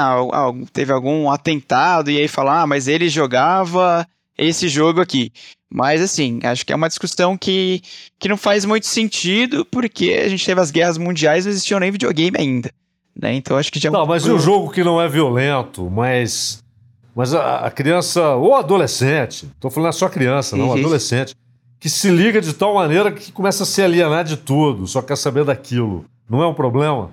Teve 0.71 0.91
algum 0.91 1.29
atentado 1.29 2.11
e 2.11 2.17
aí 2.17 2.27
falar, 2.27 2.61
ah, 2.61 2.67
mas 2.67 2.87
ele 2.87 3.09
jogava 3.09 4.07
esse 4.37 4.67
jogo 4.67 5.01
aqui. 5.01 5.31
Mas 5.71 6.01
assim, 6.01 6.39
acho 6.43 6.65
que 6.65 6.73
é 6.73 6.75
uma 6.75 6.87
discussão 6.87 7.37
que, 7.37 7.81
que 8.17 8.27
não 8.27 8.37
faz 8.37 8.65
muito 8.65 8.87
sentido, 8.87 9.65
porque 9.65 10.21
a 10.25 10.27
gente 10.27 10.45
teve 10.45 10.59
as 10.59 10.71
guerras 10.71 10.97
mundiais 10.97 11.45
não 11.45 11.51
existiam 11.51 11.79
nem 11.79 11.91
videogame 11.91 12.35
ainda. 12.37 12.71
Né? 13.15 13.35
Então 13.35 13.57
acho 13.57 13.71
que 13.71 13.79
já. 13.79 13.91
Não, 13.91 14.05
mas 14.05 14.25
e 14.25 14.31
o 14.31 14.39
jogo 14.39 14.71
que 14.71 14.83
não 14.83 15.01
é 15.01 15.07
violento, 15.07 15.89
mas. 15.89 16.63
Mas 17.15 17.33
a, 17.33 17.65
a 17.65 17.71
criança, 17.71 18.35
ou 18.35 18.55
adolescente, 18.55 19.49
tô 19.59 19.69
falando 19.69 19.91
só 19.91 20.07
criança, 20.07 20.55
não, 20.55 20.69
uhum. 20.69 20.77
adolescente, 20.77 21.35
que 21.79 21.89
se 21.89 22.09
liga 22.09 22.39
de 22.39 22.53
tal 22.53 22.73
maneira 22.75 23.11
que 23.11 23.31
começa 23.31 23.63
a 23.63 23.65
se 23.65 23.81
alienar 23.81 24.23
de 24.23 24.37
tudo, 24.37 24.87
só 24.87 25.01
quer 25.01 25.17
saber 25.17 25.43
daquilo. 25.43 26.05
Não 26.29 26.41
é 26.41 26.47
um 26.47 26.53
problema? 26.53 27.11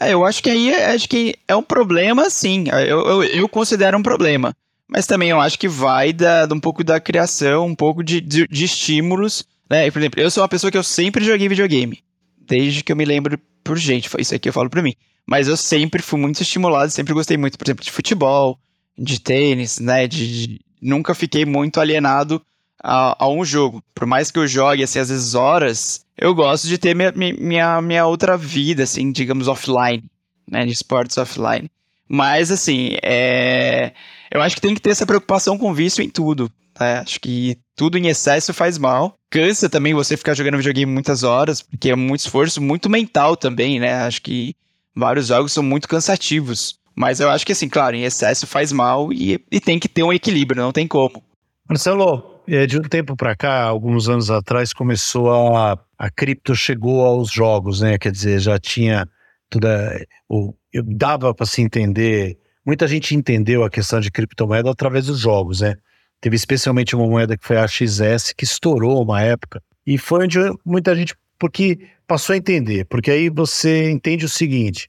É, 0.00 0.12
eu 0.12 0.24
acho 0.24 0.42
que 0.42 0.50
aí 0.50 0.72
é, 0.72 0.92
acho 0.92 1.08
que 1.08 1.36
é 1.46 1.54
um 1.54 1.62
problema, 1.62 2.28
sim. 2.30 2.64
Eu, 2.68 3.06
eu, 3.06 3.22
eu, 3.22 3.48
considero 3.48 3.96
um 3.96 4.02
problema. 4.02 4.52
Mas 4.88 5.06
também 5.06 5.30
eu 5.30 5.40
acho 5.40 5.58
que 5.58 5.68
vai 5.68 6.12
da, 6.12 6.46
um 6.52 6.60
pouco 6.60 6.84
da 6.84 7.00
criação, 7.00 7.66
um 7.66 7.74
pouco 7.74 8.02
de, 8.02 8.20
de, 8.20 8.46
de 8.46 8.64
estímulos. 8.64 9.44
Né? 9.68 9.90
Por 9.90 9.98
exemplo, 9.98 10.20
eu 10.20 10.30
sou 10.30 10.42
uma 10.42 10.48
pessoa 10.48 10.70
que 10.70 10.78
eu 10.78 10.84
sempre 10.84 11.24
joguei 11.24 11.48
videogame. 11.48 12.02
Desde 12.46 12.84
que 12.84 12.92
eu 12.92 12.96
me 12.96 13.04
lembro 13.04 13.38
por 13.62 13.78
gente. 13.78 14.10
Isso 14.18 14.34
aqui 14.34 14.48
eu 14.48 14.52
falo 14.52 14.68
pra 14.68 14.82
mim. 14.82 14.94
Mas 15.26 15.48
eu 15.48 15.56
sempre 15.56 16.02
fui 16.02 16.20
muito 16.20 16.42
estimulado, 16.42 16.90
sempre 16.90 17.14
gostei 17.14 17.36
muito, 17.36 17.56
por 17.56 17.66
exemplo, 17.66 17.82
de 17.82 17.90
futebol, 17.90 18.58
de 18.96 19.18
tênis, 19.18 19.80
né? 19.80 20.06
De, 20.06 20.46
de 20.46 20.60
nunca 20.82 21.14
fiquei 21.14 21.46
muito 21.46 21.80
alienado 21.80 22.42
a, 22.82 23.24
a, 23.24 23.28
um 23.28 23.42
jogo. 23.42 23.82
Por 23.94 24.06
mais 24.06 24.30
que 24.30 24.38
eu 24.38 24.46
jogue, 24.46 24.82
assim, 24.82 24.98
às 24.98 25.08
vezes 25.08 25.34
horas, 25.34 26.04
eu 26.16 26.34
gosto 26.34 26.68
de 26.68 26.76
ter 26.76 26.94
minha, 26.94 27.10
minha, 27.12 27.80
minha 27.80 28.06
outra 28.06 28.36
vida, 28.36 28.82
assim, 28.82 29.10
digamos, 29.10 29.48
offline, 29.48 30.04
né, 30.46 30.66
de 30.66 30.72
esportes 30.72 31.16
offline. 31.16 31.70
Mas, 32.06 32.50
assim, 32.50 32.90
é... 33.02 33.92
eu 34.34 34.42
acho 34.42 34.56
que 34.56 34.60
tem 34.60 34.74
que 34.74 34.82
ter 34.82 34.90
essa 34.90 35.06
preocupação 35.06 35.56
com 35.56 35.72
vício 35.72 36.02
em 36.02 36.10
tudo. 36.10 36.50
Né? 36.78 36.98
Acho 36.98 37.20
que 37.20 37.56
tudo 37.76 37.96
em 37.96 38.08
excesso 38.08 38.52
faz 38.52 38.76
mal. 38.76 39.14
Cansa 39.30 39.70
também 39.70 39.94
você 39.94 40.16
ficar 40.16 40.34
jogando 40.34 40.56
videogame 40.56 40.92
muitas 40.92 41.22
horas, 41.22 41.62
porque 41.62 41.90
é 41.90 41.96
muito 41.96 42.20
esforço, 42.20 42.60
muito 42.60 42.90
mental 42.90 43.36
também, 43.36 43.78
né? 43.78 43.94
Acho 44.02 44.20
que 44.20 44.54
vários 44.94 45.28
jogos 45.28 45.52
são 45.52 45.62
muito 45.62 45.88
cansativos. 45.88 46.78
Mas 46.96 47.20
eu 47.20 47.30
acho 47.30 47.46
que, 47.46 47.52
assim, 47.52 47.68
claro, 47.68 47.96
em 47.96 48.04
excesso 48.04 48.46
faz 48.46 48.70
mal 48.72 49.12
e, 49.12 49.40
e 49.50 49.60
tem 49.60 49.78
que 49.78 49.88
ter 49.88 50.02
um 50.02 50.12
equilíbrio, 50.12 50.62
não 50.62 50.72
tem 50.72 50.86
como. 50.86 51.22
Marcelo, 51.68 52.40
é, 52.46 52.66
de 52.66 52.78
um 52.78 52.82
tempo 52.82 53.16
para 53.16 53.34
cá, 53.34 53.62
alguns 53.62 54.08
anos 54.08 54.30
atrás, 54.30 54.72
começou 54.72 55.30
a. 55.30 55.78
A 55.96 56.10
cripto 56.10 56.56
chegou 56.56 57.06
aos 57.06 57.30
jogos, 57.30 57.80
né? 57.80 57.96
Quer 57.98 58.10
dizer, 58.10 58.40
já 58.40 58.58
tinha 58.58 59.08
toda. 59.48 60.04
O, 60.28 60.52
dava 60.84 61.32
para 61.32 61.46
se 61.46 61.62
entender. 61.62 62.36
Muita 62.64 62.88
gente 62.88 63.14
entendeu 63.14 63.62
a 63.62 63.70
questão 63.70 64.00
de 64.00 64.10
criptomoeda 64.10 64.70
através 64.70 65.06
dos 65.06 65.18
jogos, 65.18 65.60
né? 65.60 65.76
Teve 66.20 66.36
especialmente 66.36 66.96
uma 66.96 67.06
moeda 67.06 67.36
que 67.36 67.44
foi 67.44 67.58
a 67.58 67.68
XS, 67.68 68.32
que 68.32 68.44
estourou 68.44 69.02
uma 69.02 69.20
época. 69.20 69.62
E 69.86 69.98
foi 69.98 70.24
onde 70.24 70.38
muita 70.64 70.94
gente. 70.94 71.14
Porque 71.38 71.78
passou 72.06 72.32
a 72.32 72.36
entender. 72.36 72.86
Porque 72.86 73.10
aí 73.10 73.28
você 73.28 73.90
entende 73.90 74.24
o 74.24 74.28
seguinte: 74.28 74.88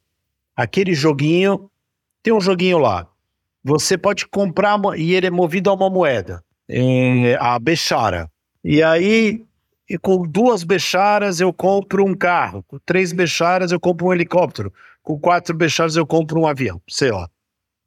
aquele 0.55 0.93
joguinho. 0.93 1.69
Tem 2.23 2.33
um 2.33 2.41
joguinho 2.41 2.79
lá. 2.79 3.07
Você 3.63 3.97
pode 3.97 4.25
comprar 4.27 4.79
e 4.97 5.13
ele 5.13 5.27
é 5.27 5.31
movido 5.31 5.69
a 5.69 5.73
uma 5.73 5.89
moeda 5.89 6.43
em, 6.69 7.35
a 7.35 7.59
Bechara. 7.59 8.29
E 8.63 8.81
aí, 8.81 9.43
com 10.01 10.27
duas 10.27 10.63
Becharas 10.63 11.39
eu 11.39 11.53
compro 11.53 12.03
um 12.05 12.15
carro, 12.15 12.63
com 12.63 12.79
três 12.79 13.11
Becharas 13.11 13.71
eu 13.71 13.79
compro 13.79 14.07
um 14.07 14.13
helicóptero, 14.13 14.73
com 15.03 15.19
quatro 15.19 15.55
Becharas 15.55 15.95
eu 15.95 16.05
compro 16.05 16.39
um 16.39 16.47
avião, 16.47 16.81
sei 16.87 17.11
lá. 17.11 17.29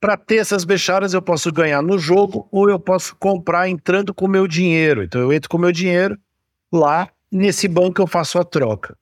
Para 0.00 0.16
ter 0.16 0.36
essas 0.36 0.64
Becharas 0.64 1.12
eu 1.12 1.20
posso 1.20 1.52
ganhar 1.52 1.82
no 1.82 1.98
jogo 1.98 2.48
ou 2.52 2.70
eu 2.70 2.78
posso 2.78 3.16
comprar 3.16 3.68
entrando 3.68 4.14
com 4.14 4.26
o 4.26 4.28
meu 4.28 4.46
dinheiro. 4.46 5.02
Então 5.02 5.20
eu 5.20 5.32
entro 5.32 5.48
com 5.48 5.56
o 5.56 5.60
meu 5.60 5.72
dinheiro 5.72 6.16
lá, 6.72 7.08
nesse 7.30 7.66
banco 7.66 8.00
eu 8.00 8.06
faço 8.06 8.38
a 8.38 8.44
troca. 8.44 8.96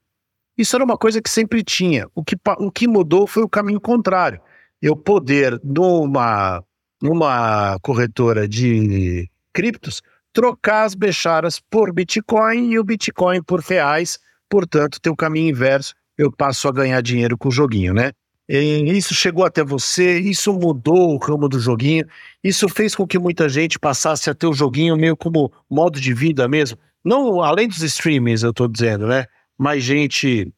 Isso 0.57 0.75
era 0.75 0.85
uma 0.85 0.97
coisa 0.97 1.21
que 1.21 1.29
sempre 1.29 1.63
tinha. 1.63 2.09
O 2.15 2.25
que, 2.25 2.35
o 2.59 2.73
que 2.73 2.89
mudou 2.89 3.27
foi 3.27 3.43
o 3.43 3.49
caminho 3.49 3.81
contrário. 3.81 4.41
Eu 4.81 4.97
poder, 4.97 5.61
numa, 5.63 6.65
numa 7.01 7.79
corretora 7.83 8.49
de 8.49 9.29
criptos, 9.53 10.03
trocar 10.33 10.85
as 10.85 10.95
becharas 10.95 11.61
por 11.61 11.93
Bitcoin 11.93 12.71
e 12.71 12.79
o 12.79 12.85
Bitcoin 12.85 13.43
por 13.43 13.61
reais, 13.61 14.19
portanto, 14.49 15.01
tem 15.01 15.13
o 15.13 15.17
caminho 15.17 15.51
inverso, 15.51 15.95
eu 16.17 16.33
passo 16.33 16.69
a 16.69 16.73
ganhar 16.73 17.01
dinheiro 17.03 17.37
com 17.37 17.49
o 17.49 17.53
joguinho, 17.53 17.93
né? 17.93 18.13
Isso 18.49 19.13
chegou 19.13 19.45
até 19.45 19.65
você, 19.65 20.21
isso 20.21 20.53
mudou 20.53 21.15
o 21.15 21.19
ramo 21.19 21.49
do 21.49 21.59
joguinho, 21.59 22.07
isso 22.45 22.69
fez 22.69 22.95
com 22.95 23.07
que 23.07 23.19
muita 23.19 23.49
gente 23.49 23.79
passasse 23.79 24.31
a 24.31 24.35
ter 24.35 24.47
o 24.47 24.53
joguinho 24.53 24.97
meio 24.97 25.17
como 25.17 25.53
modo 25.69 26.01
de 26.01 26.15
vida 26.15 26.47
mesmo. 26.47 26.79
Não 27.05 27.43
além 27.43 27.67
dos 27.67 27.83
streamings, 27.83 28.43
eu 28.43 28.53
tô 28.53 28.69
dizendo, 28.69 29.07
né? 29.07 29.27
Mais 29.59 29.83
gente 29.83 30.53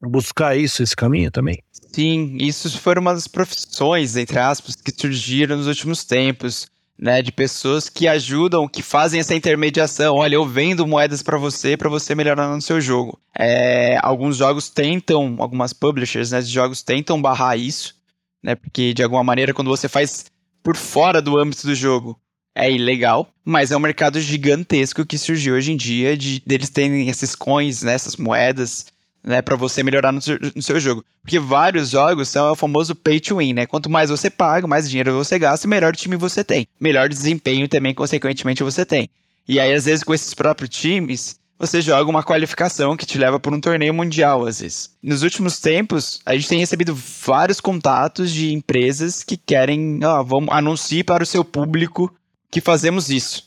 buscar 0.00 0.56
isso, 0.56 0.82
esse 0.82 0.96
caminho 0.96 1.30
também. 1.30 1.62
Sim, 1.70 2.36
isso 2.40 2.76
foram 2.80 3.02
umas 3.02 3.28
profissões, 3.28 4.16
entre 4.16 4.38
aspas, 4.38 4.74
que 4.74 4.90
surgiram 4.90 5.56
nos 5.56 5.66
últimos 5.68 6.04
tempos 6.04 6.71
né, 7.02 7.20
de 7.20 7.32
pessoas 7.32 7.88
que 7.88 8.06
ajudam, 8.06 8.68
que 8.68 8.80
fazem 8.80 9.18
essa 9.18 9.34
intermediação. 9.34 10.18
Olha, 10.18 10.36
eu 10.36 10.46
vendo 10.46 10.86
moedas 10.86 11.20
para 11.20 11.36
você, 11.36 11.76
para 11.76 11.88
você 11.88 12.14
melhorar 12.14 12.46
no 12.54 12.62
seu 12.62 12.80
jogo. 12.80 13.18
É, 13.36 13.98
alguns 14.00 14.36
jogos 14.36 14.70
tentam, 14.70 15.34
algumas 15.40 15.72
publishers 15.72 16.30
né, 16.30 16.40
de 16.40 16.46
jogos 16.46 16.80
tentam 16.80 17.20
barrar 17.20 17.58
isso, 17.58 17.96
né, 18.40 18.54
porque 18.54 18.94
de 18.94 19.02
alguma 19.02 19.24
maneira 19.24 19.52
quando 19.52 19.66
você 19.66 19.88
faz 19.88 20.26
por 20.62 20.76
fora 20.76 21.20
do 21.20 21.36
âmbito 21.36 21.66
do 21.66 21.74
jogo 21.74 22.16
é 22.54 22.70
ilegal, 22.70 23.28
mas 23.44 23.72
é 23.72 23.76
um 23.76 23.80
mercado 23.80 24.20
gigantesco 24.20 25.04
que 25.04 25.18
surgiu 25.18 25.56
hoje 25.56 25.72
em 25.72 25.76
dia 25.76 26.16
de 26.16 26.40
deles 26.46 26.70
terem 26.70 27.08
esses 27.08 27.34
coins, 27.34 27.82
né, 27.82 27.94
essas 27.94 28.16
moedas 28.16 28.91
né, 29.24 29.40
para 29.40 29.56
você 29.56 29.82
melhorar 29.82 30.12
no 30.12 30.20
seu, 30.20 30.38
no 30.54 30.62
seu, 30.62 30.80
jogo. 30.80 31.04
Porque 31.22 31.38
vários 31.38 31.90
jogos 31.90 32.28
são 32.28 32.52
o 32.52 32.56
famoso 32.56 32.94
pay 32.94 33.20
to 33.20 33.36
win, 33.36 33.52
né? 33.52 33.66
Quanto 33.66 33.88
mais 33.88 34.10
você 34.10 34.28
paga, 34.28 34.66
mais 34.66 34.88
dinheiro 34.88 35.14
você 35.14 35.38
gasta, 35.38 35.68
melhor 35.68 35.94
time 35.94 36.16
você 36.16 36.42
tem. 36.42 36.66
Melhor 36.80 37.08
desempenho 37.08 37.68
também, 37.68 37.94
consequentemente, 37.94 38.62
você 38.62 38.84
tem. 38.84 39.08
E 39.46 39.60
aí, 39.60 39.72
às 39.72 39.84
vezes, 39.84 40.04
com 40.04 40.14
esses 40.14 40.34
próprios 40.34 40.70
times, 40.70 41.38
você 41.58 41.80
joga 41.80 42.10
uma 42.10 42.24
qualificação 42.24 42.96
que 42.96 43.06
te 43.06 43.16
leva 43.16 43.38
por 43.38 43.54
um 43.54 43.60
torneio 43.60 43.94
mundial, 43.94 44.44
às 44.44 44.60
vezes. 44.60 44.90
Nos 45.00 45.22
últimos 45.22 45.60
tempos, 45.60 46.20
a 46.26 46.34
gente 46.34 46.48
tem 46.48 46.58
recebido 46.58 46.92
vários 47.24 47.60
contatos 47.60 48.32
de 48.32 48.52
empresas 48.52 49.22
que 49.22 49.36
querem, 49.36 50.00
ó, 50.02 50.24
vamos 50.24 50.52
anuncie 50.52 51.04
para 51.04 51.22
o 51.22 51.26
seu 51.26 51.44
público 51.44 52.12
que 52.50 52.60
fazemos 52.60 53.10
isso, 53.10 53.44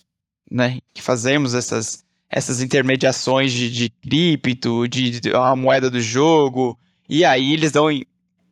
né? 0.50 0.80
Que 0.94 1.02
fazemos 1.02 1.54
essas 1.54 2.05
essas 2.36 2.62
intermediações 2.62 3.54
de, 3.54 3.70
de 3.72 3.90
cripto, 3.90 4.86
de, 4.90 5.22
de 5.22 5.34
a 5.34 5.56
moeda 5.56 5.90
do 5.90 6.02
jogo, 6.02 6.78
E 7.08 7.24
aí 7.24 7.54
eles 7.54 7.72
dão 7.72 7.88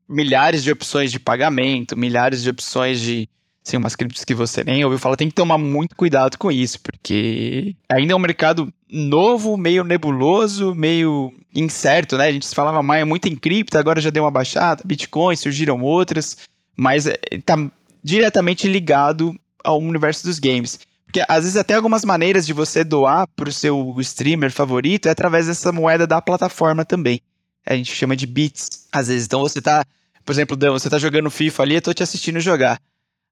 milhares 0.08 0.64
de 0.64 0.72
opções 0.72 1.12
de 1.12 1.20
pagamento, 1.20 1.98
milhares 1.98 2.42
de 2.42 2.50
opções 2.50 3.02
de 3.02 3.28
assim, 3.66 3.76
umas 3.76 3.96
criptos 3.96 4.24
que 4.24 4.34
você 4.34 4.64
nem 4.64 4.86
ouviu 4.86 5.00
falar, 5.00 5.18
tem 5.18 5.28
que 5.28 5.36
tomar 5.36 5.58
muito 5.58 5.96
cuidado 5.96 6.38
com 6.38 6.52
isso, 6.52 6.80
porque 6.82 7.76
ainda 7.90 8.14
é 8.14 8.16
um 8.16 8.20
mercado 8.20 8.74
novo, 8.90 9.58
meio 9.58 9.84
nebuloso, 9.84 10.74
meio 10.74 11.34
incerto, 11.54 12.18
né? 12.18 12.28
A 12.28 12.32
gente 12.32 12.48
falava 12.48 12.82
mais 12.82 13.06
muito 13.06 13.28
em 13.28 13.36
cripto, 13.36 13.78
agora 13.78 14.00
já 14.00 14.10
deu 14.10 14.24
uma 14.24 14.32
baixada, 14.32 14.82
Bitcoin, 14.86 15.36
surgiram 15.36 15.82
outras, 15.82 16.38
mas 16.76 17.06
está 17.06 17.60
é, 17.60 17.72
diretamente 18.02 18.66
ligado 18.66 19.34
ao 19.62 19.80
universo 19.80 20.26
dos 20.26 20.40
games. 20.40 20.80
Porque 21.14 21.24
às 21.30 21.44
vezes 21.44 21.56
até 21.56 21.76
algumas 21.76 22.04
maneiras 22.04 22.44
de 22.44 22.54
você 22.54 22.84
doar 22.84 23.28
para 23.36 23.48
o 23.48 23.54
seu 23.54 23.96
streamer 24.00 24.52
favorito 24.52 25.06
é 25.06 25.12
através 25.12 25.46
dessa 25.46 25.72
moeda 25.72 26.08
da 26.08 26.20
plataforma 26.20 26.84
também. 26.84 27.22
A 27.64 27.76
gente 27.76 27.94
chama 27.94 28.16
de 28.16 28.26
bits. 28.26 28.88
Às 28.92 29.10
vezes, 29.10 29.28
então 29.28 29.42
você 29.42 29.62
tá, 29.62 29.86
por 30.26 30.32
exemplo, 30.32 30.58
você 30.72 30.90
tá 30.90 30.98
jogando 30.98 31.30
FIFA 31.30 31.62
ali, 31.62 31.76
eu 31.76 31.84
tô 31.84 31.94
te 31.94 32.02
assistindo 32.02 32.40
jogar. 32.40 32.82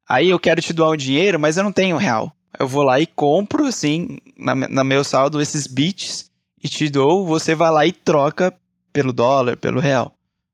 Aí 0.07 0.29
eu 0.29 0.37
quero 0.37 0.61
te 0.61 0.73
doar 0.73 0.91
um 0.91 0.95
dinheiro, 0.95 1.39
mas 1.39 1.57
eu 1.57 1.63
não 1.63 1.71
tenho 1.71 1.97
real. 1.97 2.31
Eu 2.59 2.67
vou 2.67 2.83
lá 2.83 2.99
e 2.99 3.07
compro, 3.07 3.65
assim, 3.65 4.19
na, 4.37 4.53
na 4.53 4.83
meu 4.83 5.03
saldo, 5.03 5.41
esses 5.41 5.65
bits 5.65 6.29
e 6.63 6.69
te 6.69 6.87
dou, 6.87 7.25
você 7.25 7.55
vai 7.55 7.71
lá 7.71 7.87
e 7.87 7.91
troca 7.91 8.53
pelo 8.93 9.11
dólar, 9.11 9.57
pelo 9.57 9.79
real, 9.79 10.13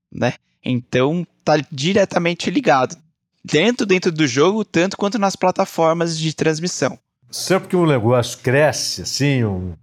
né? 0.09 0.35
Então, 0.63 1.27
tá 1.43 1.55
diretamente 1.69 2.49
ligado. 2.49 2.95
Dentro, 3.43 3.85
dentro 3.85 4.13
do 4.13 4.25
jogo, 4.25 4.63
tanto 4.63 4.95
quanto 4.95 5.19
nas 5.19 5.35
plataformas 5.35 6.17
de 6.17 6.33
transmissão. 6.33 6.97
Sempre 7.29 7.69
que 7.69 7.75
um 7.75 7.85
negócio 7.85 8.39
cresce, 8.39 9.01
assim, 9.01 9.43
um, 9.43 9.73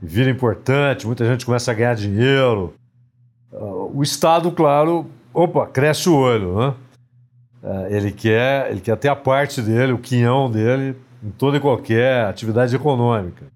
vira 0.00 0.30
importante, 0.30 1.06
muita 1.06 1.24
gente 1.26 1.46
começa 1.46 1.70
a 1.70 1.74
ganhar 1.74 1.94
dinheiro, 1.94 2.74
uh, 3.52 3.90
o 3.94 4.02
Estado, 4.02 4.50
claro, 4.52 5.06
opa, 5.32 5.66
cresce 5.66 6.08
o 6.08 6.14
olho, 6.14 6.58
né? 6.58 6.74
Uh, 7.62 7.86
ele, 7.94 8.10
quer, 8.10 8.70
ele 8.70 8.80
quer 8.80 8.96
ter 8.96 9.08
a 9.08 9.16
parte 9.16 9.60
dele, 9.60 9.92
o 9.92 9.98
quinhão 9.98 10.50
dele, 10.50 10.96
em 11.22 11.30
toda 11.30 11.56
e 11.56 11.60
qualquer 11.60 12.24
atividade 12.24 12.74
econômica. 12.74 13.46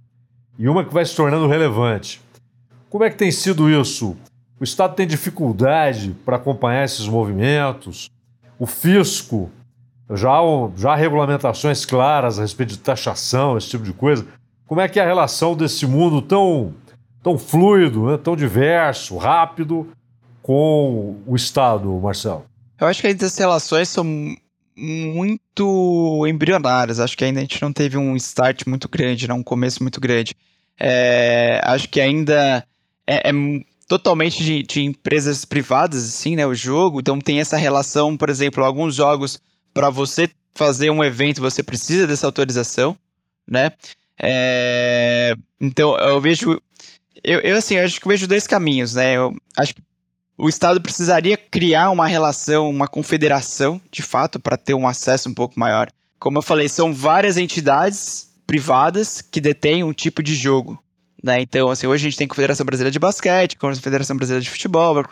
E 0.58 0.68
uma 0.68 0.84
que 0.84 0.92
vai 0.92 1.04
se 1.04 1.16
tornando 1.16 1.46
relevante. 1.46 2.20
Como 2.88 3.02
é 3.02 3.10
que 3.10 3.16
tem 3.16 3.30
sido 3.30 3.68
isso? 3.68 4.16
O 4.60 4.64
Estado 4.64 4.94
tem 4.94 5.06
dificuldade 5.06 6.14
para 6.24 6.36
acompanhar 6.36 6.84
esses 6.84 7.08
movimentos? 7.08 8.08
O 8.58 8.66
fisco, 8.66 9.50
já, 10.10 10.38
já 10.76 10.92
há 10.92 10.96
regulamentações 10.96 11.84
claras 11.84 12.38
a 12.38 12.42
respeito 12.42 12.70
de 12.70 12.78
taxação, 12.78 13.56
esse 13.56 13.68
tipo 13.70 13.84
de 13.84 13.92
coisa. 13.92 14.26
Como 14.66 14.80
é 14.80 14.88
que 14.88 14.98
é 14.98 15.02
a 15.02 15.06
relação 15.06 15.54
desse 15.54 15.86
mundo 15.86 16.20
tão, 16.20 16.74
tão 17.22 17.38
fluido, 17.38 18.06
né, 18.06 18.18
tão 18.18 18.34
diverso, 18.34 19.16
rápido, 19.16 19.88
com 20.42 21.16
o 21.26 21.36
Estado, 21.36 21.88
Marcelo? 22.00 22.44
Eu 22.80 22.86
acho 22.86 23.00
que 23.00 23.06
as 23.06 23.38
relações 23.38 23.88
são 23.88 24.04
muito 24.76 26.26
embrionárias. 26.26 27.00
Acho 27.00 27.16
que 27.16 27.24
ainda 27.24 27.40
a 27.40 27.42
gente 27.42 27.60
não 27.62 27.72
teve 27.72 27.96
um 27.96 28.16
start 28.16 28.66
muito 28.66 28.88
grande, 28.88 29.28
não, 29.28 29.38
um 29.38 29.42
começo 29.42 29.82
muito 29.82 30.00
grande. 30.00 30.34
É, 30.78 31.60
acho 31.64 31.88
que 31.88 32.00
ainda 32.00 32.66
é, 33.06 33.30
é 33.30 33.32
totalmente 33.86 34.42
de, 34.42 34.62
de, 34.62 34.82
empresas 34.82 35.44
privadas, 35.44 36.04
assim, 36.04 36.36
né? 36.36 36.46
O 36.46 36.54
jogo. 36.54 37.00
Então 37.00 37.20
tem 37.20 37.40
essa 37.40 37.56
relação, 37.56 38.16
por 38.16 38.28
exemplo, 38.28 38.64
alguns 38.64 38.94
jogos, 38.94 39.40
para 39.74 39.90
você 39.90 40.30
fazer 40.54 40.88
um 40.90 41.02
evento, 41.02 41.40
você 41.40 41.62
precisa 41.62 42.06
dessa 42.06 42.26
autorização, 42.26 42.96
né? 43.46 43.72
É, 44.22 45.34
então 45.60 45.98
eu 45.98 46.20
vejo. 46.20 46.60
Eu, 47.22 47.40
eu, 47.40 47.56
assim, 47.56 47.76
acho 47.78 48.00
que 48.00 48.08
vejo 48.08 48.28
dois 48.28 48.46
caminhos, 48.46 48.94
né? 48.94 49.16
Eu 49.16 49.36
acho 49.56 49.74
que 49.74 49.82
o 50.36 50.48
Estado 50.48 50.80
precisaria 50.80 51.36
criar 51.36 51.90
uma 51.90 52.06
relação, 52.06 52.68
uma 52.70 52.86
confederação, 52.86 53.80
de 53.90 54.02
fato, 54.02 54.38
para 54.38 54.56
ter 54.56 54.74
um 54.74 54.86
acesso 54.86 55.28
um 55.28 55.34
pouco 55.34 55.58
maior. 55.58 55.88
Como 56.18 56.38
eu 56.38 56.42
falei, 56.42 56.68
são 56.68 56.92
várias 56.92 57.36
entidades 57.36 58.30
privadas 58.46 59.20
que 59.20 59.40
detêm 59.40 59.84
um 59.84 59.92
tipo 59.92 60.22
de 60.22 60.34
jogo. 60.34 60.82
Né? 61.22 61.40
Então, 61.40 61.70
assim, 61.70 61.86
hoje 61.86 62.06
a 62.06 62.10
gente 62.10 62.18
tem 62.18 62.26
a 62.26 62.28
Confederação 62.28 62.66
Brasileira 62.66 62.90
de 62.90 62.98
Basquete, 62.98 63.56
Confederação 63.56 64.14
Brasileira 64.14 64.42
de 64.42 64.50
Futebol, 64.50 65.02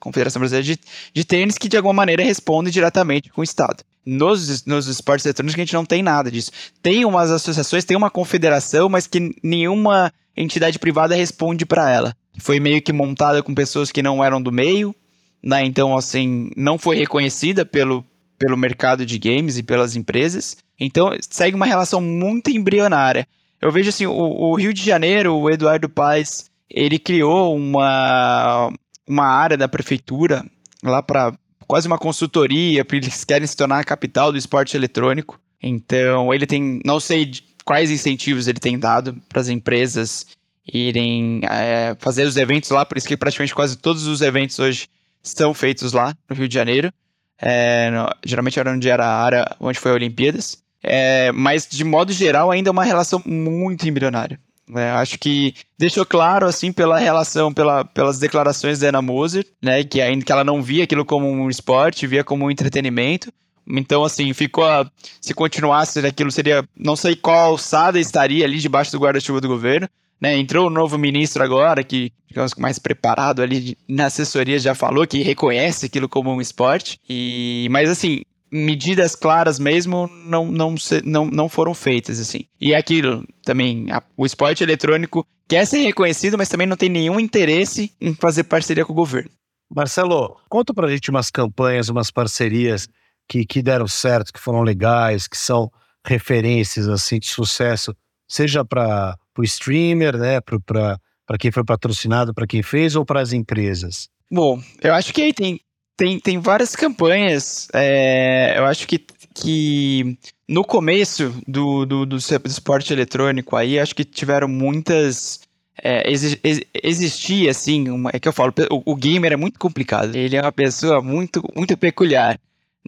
Confederação 0.00 0.40
Brasileira 0.40 0.64
de, 0.64 0.80
de 1.12 1.24
Tênis, 1.24 1.58
que 1.58 1.68
de 1.68 1.76
alguma 1.76 1.92
maneira 1.92 2.22
respondem 2.22 2.72
diretamente 2.72 3.28
com 3.28 3.42
o 3.42 3.44
Estado. 3.44 3.84
Nos, 4.06 4.64
nos 4.64 4.86
esportes 4.86 5.26
eletrônicos 5.26 5.54
a 5.54 5.62
gente 5.62 5.74
não 5.74 5.84
tem 5.84 6.02
nada 6.02 6.30
disso. 6.30 6.50
Tem 6.82 7.04
umas 7.04 7.30
associações, 7.30 7.84
tem 7.84 7.96
uma 7.96 8.10
confederação, 8.10 8.88
mas 8.88 9.06
que 9.06 9.34
nenhuma 9.42 10.12
entidade 10.36 10.78
privada 10.78 11.14
responde 11.14 11.66
para 11.66 11.90
ela 11.90 12.16
foi 12.38 12.60
meio 12.60 12.80
que 12.80 12.92
montada 12.92 13.42
com 13.42 13.54
pessoas 13.54 13.90
que 13.90 14.02
não 14.02 14.24
eram 14.24 14.40
do 14.40 14.52
meio, 14.52 14.94
né? 15.42 15.64
Então, 15.64 15.96
assim, 15.96 16.50
não 16.56 16.78
foi 16.78 16.96
reconhecida 16.96 17.66
pelo, 17.66 18.04
pelo 18.38 18.56
mercado 18.56 19.04
de 19.04 19.18
games 19.18 19.58
e 19.58 19.62
pelas 19.62 19.96
empresas. 19.96 20.56
Então, 20.78 21.10
segue 21.28 21.56
uma 21.56 21.66
relação 21.66 22.00
muito 22.00 22.50
embrionária. 22.50 23.26
Eu 23.60 23.72
vejo 23.72 23.88
assim, 23.88 24.06
o, 24.06 24.12
o 24.12 24.54
Rio 24.54 24.72
de 24.72 24.84
Janeiro, 24.84 25.34
o 25.34 25.50
Eduardo 25.50 25.88
Paes, 25.88 26.48
ele 26.70 26.98
criou 26.98 27.56
uma, 27.56 28.72
uma 29.06 29.26
área 29.26 29.56
da 29.56 29.68
prefeitura 29.68 30.44
lá 30.82 31.02
para 31.02 31.32
quase 31.68 31.86
uma 31.86 31.98
consultoria, 31.98 32.84
porque 32.84 33.04
eles 33.04 33.24
querem 33.24 33.46
se 33.46 33.54
tornar 33.54 33.78
a 33.78 33.84
capital 33.84 34.32
do 34.32 34.38
esporte 34.38 34.74
eletrônico. 34.74 35.38
Então, 35.62 36.32
ele 36.32 36.46
tem, 36.46 36.80
não 36.84 36.98
sei 36.98 37.30
quais 37.64 37.90
incentivos 37.90 38.48
ele 38.48 38.58
tem 38.58 38.78
dado 38.78 39.14
para 39.28 39.40
as 39.40 39.48
empresas 39.48 40.26
irem 40.66 41.42
é, 41.44 41.94
fazer 41.98 42.24
os 42.24 42.36
eventos 42.36 42.70
lá, 42.70 42.84
por 42.84 42.96
isso 42.96 43.06
que 43.06 43.16
praticamente 43.16 43.54
quase 43.54 43.76
todos 43.76 44.06
os 44.06 44.22
eventos 44.22 44.58
hoje 44.58 44.88
são 45.22 45.52
feitos 45.52 45.92
lá 45.92 46.16
no 46.28 46.34
Rio 46.34 46.48
de 46.48 46.54
Janeiro. 46.54 46.92
É, 47.40 47.90
no, 47.90 48.08
geralmente 48.24 48.58
era 48.58 48.72
onde 48.72 48.88
era 48.88 49.06
a 49.06 49.22
área 49.22 49.56
onde 49.60 49.78
foi 49.78 49.90
a 49.90 49.94
Olimpíadas. 49.94 50.62
É, 50.82 51.30
mas, 51.32 51.66
de 51.66 51.84
modo 51.84 52.12
geral, 52.12 52.50
ainda 52.50 52.70
é 52.70 52.72
uma 52.72 52.84
relação 52.84 53.20
muito 53.26 53.86
embrionária. 53.88 54.40
É, 54.74 54.90
acho 54.90 55.18
que 55.18 55.54
deixou 55.78 56.04
claro, 56.04 56.46
assim, 56.46 56.72
pela 56.72 56.98
relação, 56.98 57.52
pela, 57.52 57.84
pelas 57.84 58.18
declarações 58.18 58.78
da 58.78 58.88
Ana 58.88 59.00
Moser, 59.00 59.46
né, 59.62 59.82
que 59.82 60.00
ainda 60.00 60.24
que 60.24 60.32
ela 60.32 60.44
não 60.44 60.62
via 60.62 60.84
aquilo 60.84 61.04
como 61.04 61.26
um 61.26 61.48
esporte, 61.48 62.06
via 62.06 62.22
como 62.22 62.44
um 62.44 62.50
entretenimento. 62.50 63.32
Então, 63.66 64.02
assim, 64.02 64.32
ficou. 64.32 64.64
A, 64.64 64.90
se 65.20 65.34
continuasse 65.34 65.98
aquilo, 66.06 66.30
seria. 66.30 66.66
Não 66.76 66.96
sei 66.96 67.14
qual 67.14 67.50
alçada 67.50 68.00
estaria 68.00 68.44
ali 68.44 68.58
debaixo 68.58 68.92
do 68.92 68.98
guarda-chuva 68.98 69.40
do 69.40 69.48
governo, 69.48 69.88
né, 70.20 70.36
entrou 70.36 70.66
o 70.66 70.70
novo 70.70 70.98
ministro 70.98 71.42
agora, 71.42 71.84
que, 71.84 72.12
digamos, 72.26 72.54
mais 72.56 72.78
preparado 72.78 73.40
ali 73.40 73.76
na 73.86 74.06
assessoria, 74.06 74.58
já 74.58 74.74
falou 74.74 75.06
que 75.06 75.22
reconhece 75.22 75.86
aquilo 75.86 76.08
como 76.08 76.30
um 76.30 76.40
esporte. 76.40 76.98
E, 77.08 77.68
mas, 77.70 77.88
assim, 77.88 78.22
medidas 78.50 79.14
claras 79.14 79.58
mesmo 79.58 80.08
não, 80.24 80.50
não, 80.50 80.74
não, 81.04 81.26
não 81.26 81.48
foram 81.48 81.74
feitas, 81.74 82.18
assim. 82.20 82.44
E 82.60 82.72
é 82.72 82.76
aquilo 82.76 83.26
também, 83.42 83.90
a, 83.90 84.02
o 84.16 84.24
esporte 84.24 84.62
eletrônico 84.62 85.26
quer 85.48 85.66
ser 85.66 85.78
reconhecido, 85.78 86.36
mas 86.36 86.48
também 86.48 86.66
não 86.66 86.76
tem 86.76 86.88
nenhum 86.88 87.18
interesse 87.18 87.92
em 88.00 88.14
fazer 88.14 88.44
parceria 88.44 88.84
com 88.84 88.92
o 88.92 88.96
governo. 88.96 89.30
Marcelo, 89.70 90.36
conta 90.48 90.72
pra 90.72 90.88
gente 90.88 91.10
umas 91.10 91.30
campanhas, 91.30 91.88
umas 91.88 92.10
parcerias 92.10 92.88
que, 93.28 93.44
que 93.44 93.62
deram 93.62 93.86
certo, 93.86 94.32
que 94.32 94.40
foram 94.40 94.62
legais, 94.62 95.26
que 95.26 95.36
são 95.36 95.70
referências, 96.06 96.88
assim, 96.88 97.18
de 97.18 97.26
sucesso, 97.26 97.94
seja 98.26 98.64
para 98.64 99.16
para 99.38 99.42
o 99.42 99.44
streamer, 99.44 100.16
né? 100.16 100.40
Para 100.40 101.38
quem 101.38 101.52
foi 101.52 101.64
patrocinado, 101.64 102.34
para 102.34 102.46
quem 102.46 102.60
fez 102.60 102.96
ou 102.96 103.04
para 103.04 103.20
as 103.20 103.32
empresas? 103.32 104.08
Bom, 104.30 104.60
eu 104.82 104.92
acho 104.92 105.14
que 105.14 105.22
aí 105.22 105.32
tem, 105.32 105.60
tem, 105.98 106.18
tem 106.20 106.38
várias 106.38 106.74
campanhas. 106.76 107.68
É, 107.74 108.54
eu 108.56 108.64
acho 108.64 108.86
que, 108.86 109.04
que 109.34 110.16
no 110.48 110.64
começo 110.64 111.34
do, 111.46 111.84
do, 111.84 112.06
do, 112.06 112.16
esporte 112.16 112.92
eletrônico 112.92 113.56
aí, 113.56 113.78
acho 113.78 113.94
que 113.94 114.04
tiveram 114.04 114.48
muitas. 114.48 115.40
É, 115.82 116.10
exi, 116.10 116.40
existia, 116.82 117.50
assim, 117.50 117.88
uma, 117.90 118.10
é 118.12 118.18
que 118.18 118.26
eu 118.26 118.32
falo, 118.32 118.54
o, 118.70 118.92
o 118.92 118.96
gamer 118.96 119.32
é 119.32 119.36
muito 119.36 119.58
complicado. 119.58 120.14
Ele 120.14 120.36
é 120.36 120.40
uma 120.40 120.52
pessoa 120.52 121.02
muito, 121.02 121.42
muito 121.54 121.76
peculiar 121.76 122.38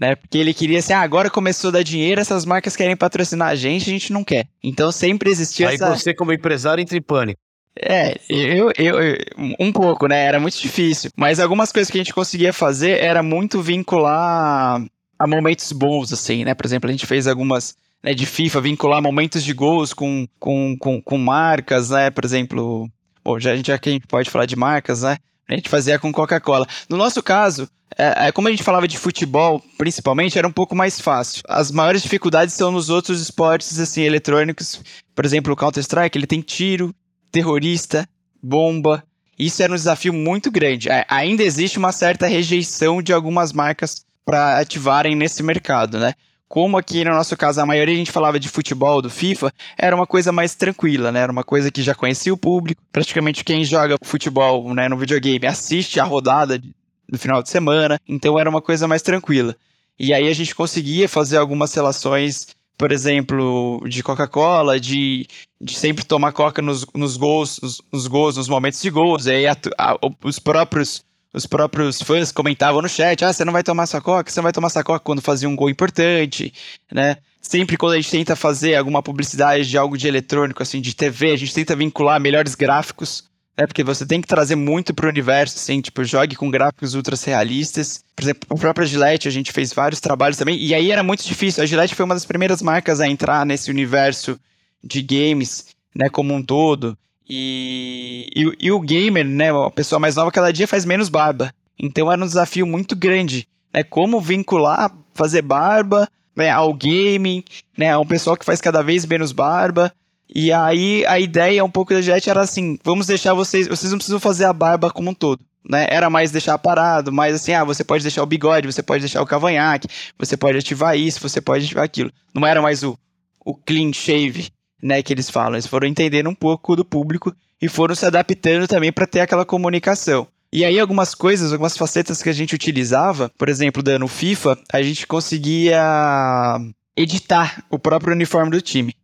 né? 0.01 0.14
Porque 0.14 0.38
ele 0.38 0.55
queria 0.55 0.79
assim, 0.79 0.94
ah, 0.94 1.01
agora 1.01 1.29
começou 1.29 1.68
a 1.68 1.73
dar 1.73 1.83
dinheiro, 1.83 2.20
essas 2.20 2.46
marcas 2.46 2.75
querem 2.75 2.96
patrocinar 2.96 3.49
a 3.49 3.55
gente, 3.55 3.90
a 3.90 3.92
gente 3.92 4.12
não 4.12 4.25
quer. 4.25 4.46
Então 4.62 4.90
sempre 4.90 5.31
existia 5.31 5.68
Aí 5.68 5.75
essa... 5.75 5.94
você 5.94 6.14
como 6.14 6.33
empresário 6.33 6.81
entra 6.81 6.96
em 6.96 7.03
pânico. 7.03 7.38
É, 7.79 8.21
eu, 8.29 8.73
eu, 8.77 9.00
eu, 9.00 9.18
um 9.58 9.73
pouco, 9.73 10.06
né? 10.06 10.25
Era 10.25 10.40
muito 10.40 10.58
difícil. 10.60 11.10
Mas 11.16 11.40
algumas 11.40 11.73
coisas 11.73 11.90
que 11.90 11.98
a 11.98 12.00
gente 12.00 12.14
conseguia 12.14 12.52
fazer 12.52 13.00
era 13.00 13.23
muito 13.23 13.62
vincular 13.62 14.85
a 15.18 15.27
momentos 15.27 15.71
bons, 15.73 16.12
assim, 16.12 16.44
né? 16.44 16.54
Por 16.54 16.66
exemplo, 16.66 16.88
a 16.88 16.92
gente 16.92 17.06
fez 17.06 17.27
algumas 17.27 17.77
né, 18.02 18.14
de 18.14 18.27
FIFA, 18.27 18.60
vincular 18.60 19.02
momentos 19.02 19.44
de 19.44 19.52
gols 19.52 19.92
com, 19.92 20.27
com, 20.38 20.77
com, 20.79 21.00
com 21.00 21.18
marcas, 21.18 21.90
né? 21.90 22.10
Por 22.10 22.25
exemplo, 22.25 22.90
bom, 23.25 23.38
já, 23.38 23.56
já 23.56 23.79
que 23.79 23.88
a 23.88 23.92
gente 23.92 24.06
pode 24.06 24.31
falar 24.31 24.46
de 24.46 24.56
marcas, 24.56 25.02
né? 25.02 25.18
A 25.48 25.54
gente 25.54 25.68
fazia 25.68 25.98
com 25.98 26.12
Coca-Cola. 26.12 26.66
No 26.88 26.96
nosso 26.96 27.23
caso, 27.23 27.68
é, 27.98 28.29
é, 28.29 28.33
como 28.33 28.48
a 28.48 28.50
gente 28.50 28.62
falava 28.62 28.87
de 28.87 28.96
futebol, 28.96 29.62
principalmente, 29.77 30.38
era 30.38 30.46
um 30.46 30.52
pouco 30.52 30.77
mais 30.77 31.00
fácil. 31.00 31.42
As 31.48 31.71
maiores 31.71 32.02
dificuldades 32.02 32.54
são 32.54 32.71
nos 32.71 32.88
outros 32.88 33.21
esportes, 33.21 33.79
assim, 33.79 34.02
eletrônicos. 34.02 34.81
Por 35.14 35.25
exemplo, 35.25 35.52
o 35.52 35.56
Counter-Strike, 35.56 36.16
ele 36.16 36.27
tem 36.27 36.40
tiro, 36.40 36.94
terrorista, 37.31 38.08
bomba. 38.42 39.02
Isso 39.38 39.62
era 39.62 39.72
um 39.72 39.76
desafio 39.76 40.12
muito 40.12 40.50
grande. 40.50 40.88
Ainda 41.08 41.42
existe 41.42 41.78
uma 41.78 41.92
certa 41.92 42.26
rejeição 42.26 43.02
de 43.02 43.12
algumas 43.12 43.52
marcas 43.52 44.04
para 44.24 44.58
ativarem 44.58 45.16
nesse 45.16 45.42
mercado, 45.42 45.98
né? 45.98 46.14
Como 46.46 46.76
aqui 46.76 47.04
no 47.04 47.12
nosso 47.12 47.37
caso 47.37 47.60
a 47.60 47.66
maioria 47.66 47.94
a 47.94 47.98
gente 47.98 48.10
falava 48.10 48.38
de 48.38 48.48
futebol, 48.48 49.00
do 49.00 49.08
FIFA, 49.08 49.52
era 49.78 49.94
uma 49.94 50.06
coisa 50.06 50.33
mais 50.33 50.54
tranquila, 50.54 51.12
né? 51.12 51.20
Era 51.20 51.31
uma 51.33 51.44
coisa 51.44 51.70
que 51.70 51.81
já 51.81 51.94
conhecia 51.94 52.35
o 52.35 52.37
público. 52.37 52.83
Praticamente 52.92 53.44
quem 53.44 53.64
joga 53.64 53.96
futebol 54.02 54.74
né, 54.74 54.88
no 54.88 54.98
videogame 54.98 55.46
assiste 55.46 56.00
a 56.00 56.04
rodada 56.04 56.60
no 57.08 57.18
final 57.18 57.42
de 57.42 57.48
semana, 57.48 58.00
então 58.06 58.38
era 58.38 58.50
uma 58.50 58.60
coisa 58.60 58.87
mais 58.88 59.00
tranquila. 59.00 59.56
E 59.98 60.12
aí 60.12 60.28
a 60.28 60.35
gente 60.35 60.54
conseguia 60.54 61.08
fazer 61.08 61.37
algumas 61.37 61.74
relações 61.74 62.48
por 62.81 62.92
exemplo, 62.92 63.78
de 63.87 64.02
Coca-Cola, 64.02 64.81
de, 64.81 65.26
de 65.60 65.76
sempre 65.76 66.02
tomar 66.02 66.33
Coca 66.33 66.62
nos, 66.62 66.87
nos 66.94 67.14
gols, 67.18 67.60
nos, 67.62 67.83
nos 67.92 68.06
gols, 68.06 68.38
nos 68.38 68.48
momentos 68.48 68.81
de 68.81 68.88
gols. 68.88 69.26
E 69.26 69.33
aí 69.33 69.46
a, 69.46 69.54
a, 69.76 69.98
os 70.24 70.38
próprios 70.38 71.04
os 71.33 71.46
próprios 71.46 72.00
fãs 72.00 72.33
comentavam 72.33 72.81
no 72.81 72.88
chat: 72.88 73.22
ah, 73.22 73.35
você 73.35 73.44
não 73.44 73.52
vai 73.52 73.62
tomar 73.62 73.87
sua 73.87 74.00
Coca, 74.00 74.31
você 74.31 74.40
não 74.40 74.44
vai 74.44 74.52
tomar 74.52 74.70
sua 74.70 74.83
Coca 74.83 75.00
quando 75.00 75.20
fazia 75.20 75.46
um 75.46 75.54
gol 75.54 75.68
importante, 75.68 76.54
né? 76.90 77.18
Sempre 77.42 77.76
quando 77.76 77.92
a 77.92 77.96
gente 77.96 78.10
tenta 78.10 78.35
fazer 78.35 78.74
alguma 78.76 79.02
publicidade 79.02 79.68
de 79.68 79.76
algo 79.76 79.98
de 79.98 80.08
eletrônico, 80.08 80.62
assim, 80.62 80.81
de 80.81 80.96
TV, 80.96 81.33
a 81.33 81.37
gente 81.37 81.52
tenta 81.52 81.76
vincular 81.76 82.18
melhores 82.18 82.54
gráficos 82.54 83.24
é 83.57 83.67
porque 83.67 83.85
você 83.85 84.07
tem 84.07 84.21
que 84.21 84.29
trazer 84.29 84.57
muito 84.57 84.94
pro 84.94 85.09
universo, 85.09 85.57
assim, 85.57 85.81
tipo, 85.81 86.03
jogue 86.05 86.35
com 86.35 86.51
gráficos 86.51 86.94
ultra 86.94 87.17
realistas. 87.25 88.03
Por 88.17 88.23
exemplo, 88.23 88.48
a 88.51 88.55
própria 88.55 88.87
Gillette, 88.87 89.29
a 89.29 89.31
gente 89.31 89.53
fez 89.53 89.73
vários 89.73 90.01
trabalhos 90.01 90.38
também, 90.38 90.57
e 90.59 90.75
aí 90.75 90.90
era 90.90 91.03
muito 91.03 91.25
difícil. 91.25 91.63
A 91.63 91.67
Gillette 91.67 91.94
foi 91.94 92.05
uma 92.05 92.15
das 92.15 92.25
primeiras 92.25 92.63
marcas 92.63 93.01
a 93.01 93.09
entrar 93.09 93.44
nesse 93.44 93.71
universo 93.71 94.38
de 94.83 95.03
games, 95.03 95.67
né, 95.94 96.09
como 96.09 96.35
um 96.35 96.42
todo. 96.42 96.96
E, 97.29 98.29
e, 98.35 98.67
e 98.67 98.73
o 98.73 98.81
gamer, 98.81 99.25
né, 99.25 99.51
a 99.53 99.71
pessoa 99.71 100.01
mais 100.01 100.17
nova 100.17 100.33
cada 100.33 100.53
dia 100.53 100.67
faz 100.67 100.85
menos 100.85 101.09
barba. 101.09 101.53
Então 101.79 102.11
era 102.11 102.23
um 102.23 102.27
desafio 102.27 102.67
muito 102.67 102.96
grande, 102.96 103.46
né, 103.73 103.83
como 103.83 104.21
vincular, 104.21 104.90
fazer 105.15 105.42
barba, 105.42 106.09
né, 106.35 106.51
ao 106.51 106.73
gaming, 106.73 107.44
né, 107.77 107.90
a 107.90 107.98
um 107.98 108.07
pessoal 108.07 108.37
que 108.37 108.44
faz 108.44 108.61
cada 108.61 108.83
vez 108.83 109.05
menos 109.07 109.33
barba. 109.33 109.92
E 110.33 110.52
aí 110.52 111.04
a 111.06 111.18
ideia 111.18 111.64
um 111.64 111.70
pouco 111.70 111.92
da 111.92 112.00
Jet 112.00 112.28
era 112.28 112.40
assim: 112.40 112.78
vamos 112.85 113.06
deixar 113.06 113.35
vocês. 113.35 113.66
Vocês 113.66 113.90
não 113.90 113.98
precisam 113.98 114.20
fazer 114.20 114.44
a 114.44 114.52
barba 114.52 114.90
como 114.90 115.10
um 115.10 115.14
todo. 115.14 115.44
Né? 115.68 115.87
Era 115.90 116.08
mais 116.08 116.31
deixar 116.31 116.56
parado, 116.58 117.12
mais 117.12 117.35
assim, 117.35 117.52
ah, 117.52 117.64
você 117.64 117.85
pode 117.85 118.02
deixar 118.02 118.22
o 118.22 118.26
bigode, 118.26 118.66
você 118.66 118.83
pode 118.83 119.02
deixar 119.02 119.20
o 119.20 119.26
cavanhaque, 119.26 119.88
você 120.18 120.35
pode 120.35 120.56
ativar 120.56 120.96
isso, 120.96 121.20
você 121.20 121.38
pode 121.38 121.66
ativar 121.66 121.85
aquilo. 121.85 122.10
Não 122.35 122.46
era 122.46 122.62
mais 122.62 122.83
o, 122.83 122.98
o 123.44 123.54
clean 123.54 123.92
shave, 123.92 124.48
né, 124.83 125.02
que 125.02 125.12
eles 125.12 125.28
falam. 125.28 125.54
Eles 125.54 125.66
foram 125.66 125.87
entendendo 125.87 126.31
um 126.31 126.35
pouco 126.35 126.74
do 126.74 126.85
público 126.85 127.35
e 127.60 127.68
foram 127.68 127.94
se 127.94 128.06
adaptando 128.06 128.66
também 128.66 128.90
para 128.90 129.06
ter 129.06 129.20
aquela 129.20 129.44
comunicação. 129.44 130.26
E 130.52 130.64
aí 130.64 130.81
algumas 130.81 131.14
coisas, 131.14 131.52
algumas 131.52 131.76
facetas 131.76 132.22
que 132.22 132.28
a 132.28 132.33
gente 132.33 132.54
utilizava, 132.54 133.31
por 133.38 133.48
exemplo, 133.48 133.83
no 133.98 134.08
FIFA, 134.08 134.58
a 134.72 134.83
gente 134.83 135.06
conseguia 135.06 136.58
editar 136.96 137.62
o 137.70 137.78
próprio 137.78 138.14
uniforme 138.14 138.50
do 138.50 138.60
time. 138.60 138.94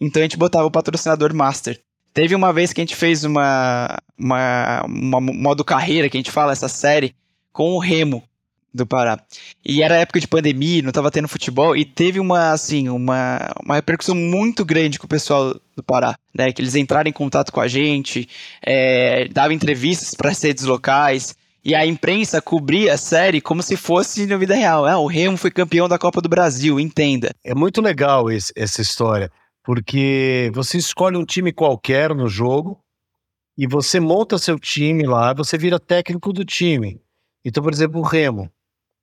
Então 0.00 0.20
a 0.20 0.24
gente 0.24 0.36
botava 0.36 0.66
o 0.66 0.70
patrocinador 0.70 1.34
master. 1.34 1.80
Teve 2.12 2.34
uma 2.34 2.52
vez 2.52 2.72
que 2.72 2.80
a 2.80 2.84
gente 2.84 2.96
fez 2.96 3.24
uma, 3.24 3.98
uma, 4.18 4.82
uma 4.86 5.20
modo 5.20 5.62
carreira, 5.64 6.08
que 6.08 6.16
a 6.16 6.20
gente 6.20 6.30
fala, 6.30 6.52
essa 6.52 6.68
série, 6.68 7.14
com 7.52 7.72
o 7.72 7.78
Remo 7.78 8.22
do 8.72 8.86
Pará. 8.86 9.18
E 9.64 9.82
era 9.82 9.96
época 9.96 10.20
de 10.20 10.28
pandemia, 10.28 10.82
não 10.82 10.90
estava 10.90 11.10
tendo 11.10 11.28
futebol, 11.28 11.76
e 11.76 11.84
teve 11.84 12.20
uma, 12.20 12.52
assim, 12.52 12.88
uma, 12.88 13.52
uma 13.62 13.74
repercussão 13.74 14.14
muito 14.14 14.64
grande 14.64 14.98
com 14.98 15.06
o 15.06 15.08
pessoal 15.08 15.58
do 15.74 15.82
Pará, 15.82 16.16
né? 16.34 16.52
Que 16.52 16.62
eles 16.62 16.74
entraram 16.74 17.08
em 17.08 17.12
contato 17.12 17.52
com 17.52 17.60
a 17.60 17.68
gente, 17.68 18.28
é, 18.64 19.28
davam 19.28 19.52
entrevistas 19.52 20.14
para 20.14 20.30
redes 20.30 20.64
locais, 20.64 21.34
e 21.64 21.74
a 21.74 21.84
imprensa 21.84 22.40
cobria 22.40 22.94
a 22.94 22.98
série 22.98 23.40
como 23.40 23.62
se 23.62 23.76
fosse 23.76 24.24
na 24.24 24.36
vida 24.36 24.54
real. 24.54 24.86
Ah, 24.86 24.98
o 24.98 25.06
Remo 25.06 25.36
foi 25.36 25.50
campeão 25.50 25.88
da 25.88 25.98
Copa 25.98 26.20
do 26.20 26.28
Brasil, 26.28 26.78
entenda. 26.78 27.34
É 27.42 27.54
muito 27.54 27.80
legal 27.80 28.30
esse, 28.30 28.52
essa 28.54 28.80
história 28.80 29.30
porque 29.66 30.48
você 30.54 30.78
escolhe 30.78 31.16
um 31.16 31.24
time 31.24 31.52
qualquer 31.52 32.14
no 32.14 32.28
jogo 32.28 32.78
e 33.58 33.66
você 33.66 33.98
monta 33.98 34.38
seu 34.38 34.60
time 34.60 35.04
lá, 35.04 35.34
você 35.34 35.58
vira 35.58 35.80
técnico 35.80 36.32
do 36.32 36.44
time. 36.44 37.02
Então, 37.44 37.64
por 37.64 37.72
exemplo, 37.72 38.00
o 38.00 38.04
Remo. 38.04 38.48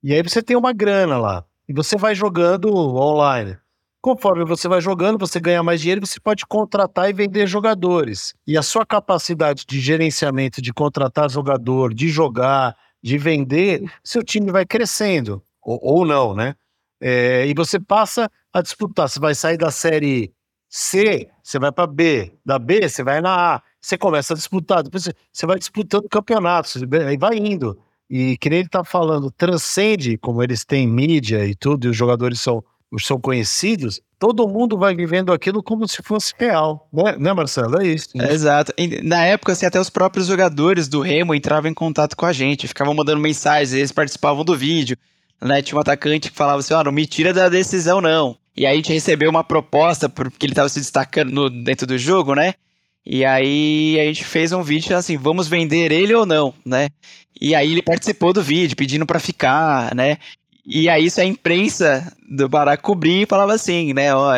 E 0.02 0.14
aí 0.14 0.22
você 0.22 0.42
tem 0.42 0.56
uma 0.56 0.72
grana 0.72 1.18
lá 1.18 1.44
e 1.68 1.74
você 1.74 1.98
vai 1.98 2.14
jogando 2.14 2.74
online. 2.74 3.58
Conforme 4.00 4.42
você 4.46 4.66
vai 4.66 4.80
jogando, 4.80 5.18
você 5.18 5.38
ganha 5.38 5.62
mais 5.62 5.82
dinheiro, 5.82 6.06
você 6.06 6.18
pode 6.18 6.46
contratar 6.46 7.10
e 7.10 7.12
vender 7.12 7.46
jogadores. 7.46 8.34
E 8.46 8.56
a 8.56 8.62
sua 8.62 8.86
capacidade 8.86 9.66
de 9.66 9.78
gerenciamento, 9.78 10.62
de 10.62 10.72
contratar 10.72 11.30
jogador, 11.30 11.92
de 11.92 12.08
jogar, 12.08 12.74
de 13.02 13.18
vender, 13.18 13.84
seu 14.02 14.22
time 14.22 14.50
vai 14.50 14.64
crescendo. 14.64 15.42
Ou, 15.62 15.78
ou 15.82 16.06
não, 16.06 16.34
né? 16.34 16.54
É, 17.02 17.46
e 17.46 17.52
você 17.52 17.78
passa 17.78 18.30
a 18.50 18.62
disputar. 18.62 19.10
Você 19.10 19.20
vai 19.20 19.34
sair 19.34 19.58
da 19.58 19.70
série 19.70 20.32
C, 20.76 21.28
você 21.40 21.56
vai 21.56 21.70
para 21.70 21.86
B. 21.86 22.32
Da 22.44 22.58
B, 22.58 22.88
você 22.88 23.04
vai 23.04 23.20
na 23.20 23.54
A. 23.54 23.62
Você 23.80 23.96
começa 23.96 24.34
a 24.34 24.36
disputar. 24.36 24.82
Depois 24.82 25.08
você 25.32 25.46
vai 25.46 25.56
disputando 25.56 26.08
campeonatos. 26.08 26.82
Aí 27.06 27.16
vai 27.16 27.36
indo. 27.36 27.78
E 28.10 28.36
que 28.38 28.50
nem 28.50 28.58
ele 28.58 28.68
tá 28.68 28.82
falando, 28.82 29.30
transcende, 29.30 30.18
como 30.18 30.42
eles 30.42 30.64
têm 30.64 30.84
mídia 30.84 31.46
e 31.46 31.54
tudo, 31.54 31.86
e 31.86 31.90
os 31.90 31.96
jogadores 31.96 32.40
são, 32.40 32.62
são 32.98 33.20
conhecidos, 33.20 34.00
todo 34.18 34.48
mundo 34.48 34.76
vai 34.76 34.96
vivendo 34.96 35.32
aquilo 35.32 35.62
como 35.62 35.86
se 35.86 36.02
fosse 36.02 36.34
real, 36.36 36.88
né, 36.92 37.16
né 37.18 37.32
Marcelo? 37.32 37.80
É 37.80 37.86
isso. 37.86 38.08
Né? 38.16 38.32
Exato. 38.32 38.72
Na 39.04 39.24
época, 39.24 39.52
assim, 39.52 39.66
até 39.66 39.80
os 39.80 39.88
próprios 39.88 40.26
jogadores 40.26 40.88
do 40.88 41.00
Remo 41.00 41.36
entravam 41.36 41.70
em 41.70 41.74
contato 41.74 42.16
com 42.16 42.26
a 42.26 42.32
gente, 42.32 42.66
ficavam 42.66 42.94
mandando 42.94 43.20
mensagens, 43.20 43.72
eles 43.72 43.92
participavam 43.92 44.44
do 44.44 44.56
vídeo. 44.56 44.96
Né? 45.40 45.62
Tinha 45.62 45.78
um 45.78 45.80
atacante 45.80 46.30
que 46.30 46.36
falava 46.36 46.58
assim: 46.58 46.74
oh, 46.74 46.82
não 46.82 46.92
me 46.92 47.06
tira 47.06 47.32
da 47.32 47.48
decisão, 47.48 48.00
não. 48.00 48.36
E 48.56 48.66
aí 48.66 48.74
a 48.74 48.76
gente 48.76 48.92
recebeu 48.92 49.30
uma 49.30 49.42
proposta, 49.42 50.08
porque 50.08 50.46
ele 50.46 50.52
estava 50.52 50.68
se 50.68 50.78
destacando 50.78 51.32
no, 51.32 51.50
dentro 51.50 51.86
do 51.86 51.98
jogo, 51.98 52.34
né? 52.34 52.54
E 53.04 53.24
aí 53.24 53.98
a 54.00 54.04
gente 54.04 54.24
fez 54.24 54.52
um 54.52 54.62
vídeo 54.62 54.96
assim, 54.96 55.16
vamos 55.16 55.48
vender 55.48 55.92
ele 55.92 56.14
ou 56.14 56.24
não, 56.24 56.54
né? 56.64 56.88
E 57.40 57.54
aí 57.54 57.72
ele 57.72 57.82
participou 57.82 58.32
do 58.32 58.42
vídeo, 58.42 58.76
pedindo 58.76 59.04
para 59.04 59.18
ficar, 59.18 59.94
né? 59.94 60.18
E 60.66 60.88
aí 60.88 61.04
isso 61.04 61.20
a 61.20 61.24
imprensa 61.24 62.10
do 62.26 62.48
Pará 62.48 62.76
cobria 62.76 63.24
e 63.24 63.26
falava 63.26 63.52
assim, 63.52 63.92
né? 63.92 64.14
Ó, 64.14 64.32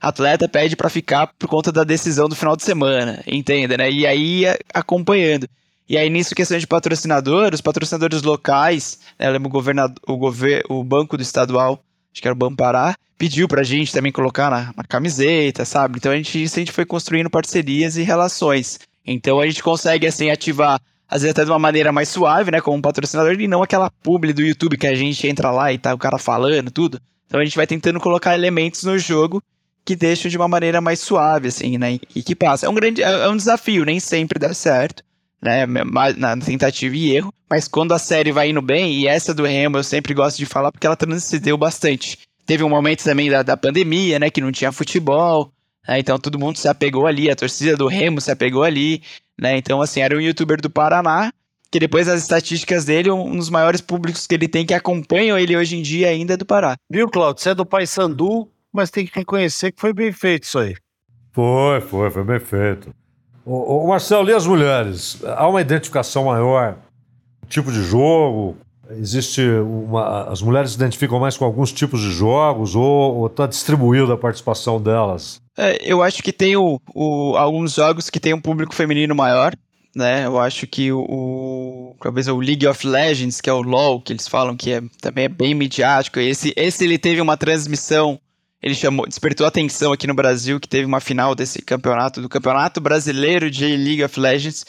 atleta 0.00 0.48
pede 0.48 0.74
para 0.74 0.88
ficar 0.88 1.28
por 1.38 1.48
conta 1.48 1.70
da 1.70 1.84
decisão 1.84 2.28
do 2.28 2.34
final 2.34 2.56
de 2.56 2.64
semana, 2.64 3.22
entende, 3.26 3.76
né? 3.76 3.88
E 3.90 4.06
aí 4.06 4.44
acompanhando. 4.74 5.46
E 5.88 5.96
aí 5.96 6.08
nisso 6.10 6.34
questão 6.34 6.58
de 6.58 6.66
patrocinador, 6.66 7.52
os 7.54 7.60
patrocinadores 7.60 8.22
locais, 8.22 9.00
né, 9.18 9.30
o 9.30 9.40
governador, 9.48 9.96
o, 10.06 10.16
gover, 10.16 10.64
o 10.68 10.82
banco 10.82 11.16
do 11.16 11.22
estadual 11.22 11.82
acho 12.12 12.20
que 12.20 12.28
era 12.28 12.34
o 12.34 12.38
Bampará, 12.38 12.94
pediu 13.16 13.46
pra 13.46 13.62
gente 13.62 13.92
também 13.92 14.10
colocar 14.10 14.50
na, 14.50 14.72
na 14.76 14.84
camiseta, 14.84 15.64
sabe? 15.64 15.98
Então 15.98 16.12
a 16.12 16.16
gente, 16.16 16.42
isso 16.42 16.56
a 16.56 16.60
gente 16.60 16.72
foi 16.72 16.84
construindo 16.86 17.30
parcerias 17.30 17.96
e 17.96 18.02
relações. 18.02 18.78
Então 19.06 19.40
a 19.40 19.46
gente 19.46 19.62
consegue, 19.62 20.06
assim, 20.06 20.30
ativar, 20.30 20.80
às 21.08 21.22
vezes 21.22 21.32
até 21.32 21.44
de 21.44 21.50
uma 21.50 21.58
maneira 21.58 21.92
mais 21.92 22.08
suave, 22.08 22.50
né? 22.50 22.60
Como 22.60 22.76
um 22.76 22.82
patrocinador, 22.82 23.38
e 23.40 23.48
não 23.48 23.62
aquela 23.62 23.90
publi 23.90 24.32
do 24.32 24.42
YouTube 24.42 24.76
que 24.76 24.86
a 24.86 24.94
gente 24.94 25.26
entra 25.26 25.50
lá 25.50 25.72
e 25.72 25.78
tá 25.78 25.94
o 25.94 25.98
cara 25.98 26.18
falando, 26.18 26.70
tudo. 26.70 27.00
Então 27.26 27.40
a 27.40 27.44
gente 27.44 27.56
vai 27.56 27.66
tentando 27.66 28.00
colocar 28.00 28.34
elementos 28.34 28.84
no 28.84 28.98
jogo 28.98 29.42
que 29.84 29.94
deixam 29.94 30.30
de 30.30 30.36
uma 30.36 30.48
maneira 30.48 30.80
mais 30.80 31.00
suave, 31.00 31.48
assim, 31.48 31.78
né? 31.78 31.98
E 32.14 32.22
que 32.22 32.34
passa. 32.34 32.66
É 32.66 32.68
um 32.68 32.74
grande. 32.74 33.02
É, 33.02 33.06
é 33.06 33.28
um 33.28 33.36
desafio, 33.36 33.84
nem 33.84 34.00
sempre 34.00 34.38
dá 34.38 34.52
certo 34.54 35.02
né? 35.42 35.66
Na 36.16 36.36
tentativa 36.36 36.94
e 36.96 37.12
erro. 37.16 37.32
Mas 37.48 37.66
quando 37.66 37.92
a 37.92 37.98
série 37.98 38.32
vai 38.32 38.50
indo 38.50 38.62
bem, 38.62 38.92
e 38.92 39.06
essa 39.06 39.34
do 39.34 39.44
Remo 39.44 39.78
eu 39.78 39.84
sempre 39.84 40.14
gosto 40.14 40.36
de 40.36 40.46
falar 40.46 40.70
porque 40.70 40.86
ela 40.86 40.96
transcendeu 40.96 41.56
bastante. 41.56 42.18
Teve 42.46 42.62
um 42.62 42.68
momento 42.68 43.04
também 43.04 43.30
da, 43.30 43.42
da 43.42 43.56
pandemia, 43.56 44.18
né? 44.18 44.30
Que 44.30 44.40
não 44.40 44.52
tinha 44.52 44.72
futebol. 44.72 45.52
Né, 45.86 45.98
então 45.98 46.18
todo 46.18 46.38
mundo 46.38 46.58
se 46.58 46.68
apegou 46.68 47.06
ali, 47.06 47.30
a 47.30 47.36
torcida 47.36 47.76
do 47.76 47.86
Remo 47.86 48.20
se 48.20 48.30
apegou 48.30 48.62
ali. 48.62 49.02
Né? 49.40 49.56
Então, 49.56 49.80
assim, 49.80 50.00
era 50.00 50.16
um 50.16 50.20
youtuber 50.20 50.60
do 50.60 50.70
Paraná. 50.70 51.32
Que 51.72 51.78
depois 51.78 52.08
as 52.08 52.22
estatísticas 52.22 52.84
dele, 52.84 53.12
um 53.12 53.36
dos 53.36 53.48
maiores 53.48 53.80
públicos 53.80 54.26
que 54.26 54.34
ele 54.34 54.48
tem 54.48 54.66
que 54.66 54.74
acompanham 54.74 55.38
ele 55.38 55.56
hoje 55.56 55.76
em 55.76 55.82
dia 55.82 56.08
ainda 56.08 56.34
é 56.34 56.36
do 56.36 56.44
Pará. 56.44 56.76
Viu, 56.90 57.08
Claudio? 57.08 57.40
Você 57.40 57.50
é 57.50 57.54
do 57.54 57.64
Pai 57.64 57.86
Sandu, 57.86 58.48
mas 58.72 58.90
tem 58.90 59.06
que 59.06 59.16
reconhecer 59.16 59.70
que 59.70 59.80
foi 59.80 59.92
bem 59.92 60.10
feito 60.10 60.42
isso 60.42 60.58
aí. 60.58 60.74
Foi, 61.32 61.80
foi, 61.80 62.10
foi 62.10 62.24
bem 62.24 62.40
feito. 62.40 62.92
O, 63.44 63.86
Marcelo, 63.88 64.28
e 64.28 64.34
as 64.34 64.46
mulheres? 64.46 65.18
Há 65.24 65.48
uma 65.48 65.60
identificação 65.60 66.24
maior? 66.24 66.76
Tipo 67.48 67.72
de 67.72 67.82
jogo? 67.82 68.56
Existe 68.90 69.42
uma. 69.42 70.24
As 70.24 70.42
mulheres 70.42 70.70
se 70.70 70.76
identificam 70.76 71.18
mais 71.18 71.36
com 71.36 71.44
alguns 71.44 71.72
tipos 71.72 72.00
de 72.00 72.10
jogos 72.10 72.74
ou 72.74 73.26
está 73.26 73.46
distribuída 73.46 74.14
a 74.14 74.16
participação 74.16 74.80
delas? 74.80 75.40
É, 75.56 75.78
eu 75.80 76.02
acho 76.02 76.22
que 76.22 76.32
tem 76.32 76.56
o, 76.56 76.80
o, 76.94 77.36
alguns 77.36 77.74
jogos 77.74 78.10
que 78.10 78.20
tem 78.20 78.34
um 78.34 78.40
público 78.40 78.74
feminino 78.74 79.14
maior, 79.14 79.54
né? 79.94 80.26
Eu 80.26 80.38
acho 80.38 80.66
que 80.66 80.90
o, 80.92 81.00
o, 81.00 81.96
talvez 82.00 82.28
o 82.28 82.38
League 82.38 82.66
of 82.66 82.86
Legends, 82.86 83.40
que 83.40 83.48
é 83.48 83.52
o 83.52 83.62
LoL, 83.62 84.00
que 84.00 84.12
eles 84.12 84.26
falam 84.26 84.56
que 84.56 84.72
é, 84.72 84.82
também 85.00 85.24
é 85.24 85.28
bem 85.28 85.54
midiático. 85.54 86.18
Esse, 86.18 86.52
esse 86.56 86.84
ele 86.84 86.98
teve 86.98 87.20
uma 87.20 87.36
transmissão 87.36 88.18
ele 88.62 88.74
chamou, 88.74 89.06
despertou 89.06 89.46
atenção 89.46 89.92
aqui 89.92 90.06
no 90.06 90.14
Brasil 90.14 90.60
que 90.60 90.68
teve 90.68 90.84
uma 90.84 91.00
final 91.00 91.34
desse 91.34 91.62
campeonato, 91.62 92.20
do 92.20 92.28
Campeonato 92.28 92.80
Brasileiro 92.80 93.50
de 93.50 93.64
League 93.64 94.04
of 94.04 94.18
Legends, 94.18 94.66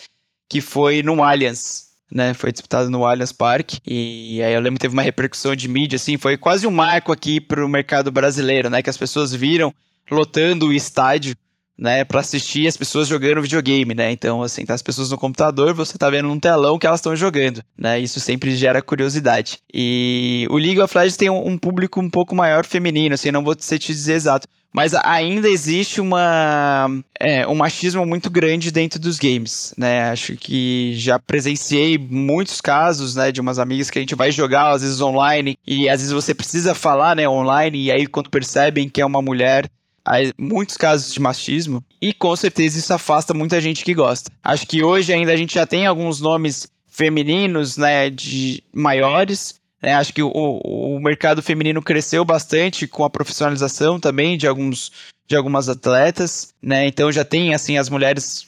que 0.50 0.62
foi 0.62 1.04
no 1.04 1.24
Allianz. 1.24 1.90
Né, 2.14 2.34
foi 2.34 2.52
disputado 2.52 2.90
no 2.90 3.06
Allianz 3.06 3.32
Parque 3.32 3.80
e 3.88 4.44
aí 4.44 4.54
eu 4.54 4.60
lembro 4.60 4.78
que 4.78 4.82
teve 4.82 4.92
uma 4.92 5.02
repercussão 5.02 5.56
de 5.56 5.70
mídia 5.70 5.96
assim, 5.96 6.18
foi 6.18 6.36
quase 6.36 6.68
um 6.68 6.72
marco 6.72 7.10
aqui 7.10 7.40
para 7.40 7.66
o 7.66 7.70
mercado 7.70 8.12
brasileiro, 8.12 8.70
né, 8.70 8.82
que 8.82 8.90
as 8.90 8.98
pessoas 8.98 9.34
viram 9.34 9.74
lotando 10.12 10.68
o 10.68 10.74
estádio 10.74 11.38
né, 11.82 12.06
para 12.06 12.20
assistir 12.20 12.68
as 12.68 12.78
pessoas 12.78 13.08
jogando 13.08 13.42
videogame, 13.42 13.96
né? 13.96 14.12
Então, 14.12 14.44
assim, 14.44 14.64
tá 14.64 14.76
as 14.76 14.84
pessoas 14.84 15.10
no 15.10 15.18
computador, 15.18 15.74
você 15.74 15.98
tá 15.98 16.12
vendo 16.12 16.28
num 16.28 16.40
telão 16.40 16.78
que 16.78 16.86
elas 16.86 17.00
estão 17.00 17.16
jogando, 17.16 17.64
né? 17.76 18.00
Isso 18.00 18.20
sempre 18.20 18.56
gera 18.56 18.84
curiosidade. 18.84 19.58
E 19.74 20.46
o 20.52 20.58
League 20.58 20.80
of 20.80 20.96
Legends 20.96 21.18
tem 21.18 21.32
um, 21.32 21.58
público 21.58 22.00
um 22.00 22.08
pouco 22.08 22.36
maior 22.36 22.68
feminino, 22.68 23.16
assim, 23.16 23.32
não 23.32 23.44
vou 23.44 23.56
te 23.56 23.80
dizer 23.80 24.14
exato, 24.14 24.48
mas 24.72 24.94
ainda 24.94 25.50
existe 25.50 26.00
uma, 26.00 26.88
é, 27.20 27.48
um 27.48 27.56
machismo 27.56 28.06
muito 28.06 28.30
grande 28.30 28.70
dentro 28.70 29.00
dos 29.00 29.18
games, 29.18 29.74
né? 29.76 30.04
Acho 30.12 30.36
que 30.36 30.94
já 30.94 31.18
presenciei 31.18 31.98
muitos 31.98 32.62
casos, 32.62 33.16
né, 33.16 33.32
de 33.32 33.42
umas 33.42 33.58
amigas 33.58 33.90
que 33.90 33.98
a 33.98 34.02
gente 34.04 34.14
vai 34.14 34.32
jogar, 34.32 34.70
às 34.70 34.84
vezes 34.84 35.02
online, 35.02 35.58
e 35.66 35.90
às 35.90 36.00
vezes 36.00 36.14
você 36.14 36.36
precisa 36.36 36.76
falar, 36.76 37.16
né, 37.16 37.28
online, 37.28 37.86
e 37.86 37.92
aí 37.92 38.06
quando 38.06 38.30
percebem 38.30 38.88
que 38.88 39.02
é 39.02 39.06
uma 39.06 39.22
mulher, 39.22 39.68
Há 40.06 40.18
muitos 40.38 40.78
casos 40.78 41.14
de 41.14 41.20
machismo 41.20 41.84
e 42.02 42.14
com 42.14 42.36
certeza 42.36 42.80
isso 42.80 42.94
afasta 42.94 43.34
muita 43.34 43.62
gente 43.62 43.84
que 43.84 43.94
gosta. 43.94 44.32
Acho 44.44 44.66
que 44.66 44.84
hoje 44.84 45.14
ainda 45.14 45.32
a 45.32 45.38
gente 45.38 45.54
já 45.54 45.66
tem 45.66 45.86
alguns 45.86 46.20
nomes 46.20 46.68
femininos, 46.88 47.78
né, 47.78 48.10
de 48.10 48.64
maiores. 48.74 49.60
Né? 49.82 49.94
Acho 49.94 50.14
que 50.14 50.22
o, 50.22 50.30
o 50.30 51.00
mercado 51.00 51.42
feminino 51.42 51.82
cresceu 51.82 52.26
bastante 52.26 52.88
com 52.88 53.04
a 53.04 53.10
profissionalização 53.10 54.00
também 54.00 54.38
de 54.38 54.48
alguns 54.48 54.92
de 55.28 55.36
algumas 55.38 55.70
atletas, 55.70 56.54
né? 56.62 56.86
Então 56.88 57.10
já 57.10 57.24
tem 57.24 57.54
assim 57.54 57.78
as 57.78 57.88
mulheres 57.88 58.46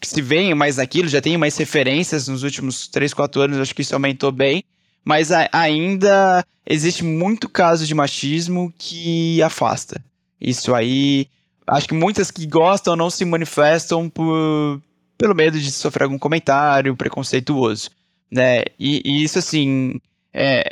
que 0.00 0.08
se 0.08 0.22
veem 0.22 0.54
mais 0.54 0.78
naquilo, 0.78 1.06
já 1.06 1.20
tem 1.20 1.36
mais 1.36 1.58
referências 1.58 2.26
nos 2.26 2.42
últimos 2.42 2.88
3, 2.88 3.12
4 3.12 3.42
anos, 3.42 3.58
acho 3.58 3.74
que 3.74 3.82
isso 3.82 3.94
aumentou 3.94 4.32
bem, 4.32 4.64
mas 5.04 5.30
ainda 5.30 6.42
existe 6.66 7.04
muito 7.04 7.50
caso 7.50 7.86
de 7.86 7.94
machismo 7.94 8.72
que 8.78 9.42
afasta. 9.42 10.02
Isso 10.42 10.74
aí, 10.74 11.28
acho 11.64 11.86
que 11.86 11.94
muitas 11.94 12.32
que 12.32 12.44
gostam 12.46 12.96
não 12.96 13.08
se 13.08 13.24
manifestam 13.24 14.10
por, 14.10 14.82
pelo 15.16 15.36
medo 15.36 15.60
de 15.60 15.70
sofrer 15.70 16.04
algum 16.04 16.18
comentário 16.18 16.96
preconceituoso, 16.96 17.90
né? 18.28 18.62
E, 18.76 19.00
e 19.04 19.22
isso, 19.22 19.38
assim, 19.38 20.00
é, 20.32 20.64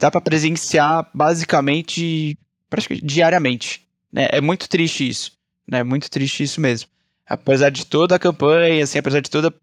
dá 0.00 0.10
para 0.10 0.20
presenciar 0.20 1.08
basicamente, 1.14 2.36
praticamente 2.68 3.06
diariamente, 3.06 3.86
né? 4.12 4.26
É 4.32 4.40
muito 4.40 4.68
triste 4.68 5.08
isso, 5.08 5.32
né? 5.68 5.78
É 5.78 5.84
muito 5.84 6.10
triste 6.10 6.42
isso 6.42 6.60
mesmo. 6.60 6.88
Apesar 7.24 7.70
de 7.70 7.86
toda 7.86 8.16
a 8.16 8.18
campanha, 8.18 8.82
assim, 8.82 8.98
apesar 8.98 9.20
de 9.20 9.30
toda 9.30 9.54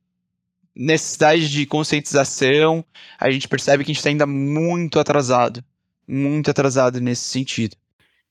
necessidade 0.73 1.49
de 1.49 1.65
conscientização, 1.65 2.85
a 3.19 3.29
gente 3.29 3.49
percebe 3.49 3.83
que 3.83 3.91
a 3.91 3.93
gente 3.93 3.99
está 3.99 4.09
ainda 4.09 4.25
muito 4.25 4.97
atrasado, 4.97 5.61
muito 6.07 6.49
atrasado 6.49 7.01
nesse 7.01 7.25
sentido. 7.25 7.75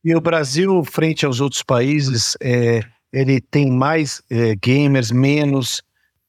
E 0.05 0.14
o 0.14 0.20
Brasil, 0.20 0.82
frente 0.84 1.26
aos 1.26 1.40
outros 1.40 1.62
países, 1.62 2.36
é, 2.40 2.80
ele 3.12 3.40
tem 3.40 3.70
mais 3.70 4.22
é, 4.30 4.55
gamers, 4.55 5.11
menos. 5.11 5.82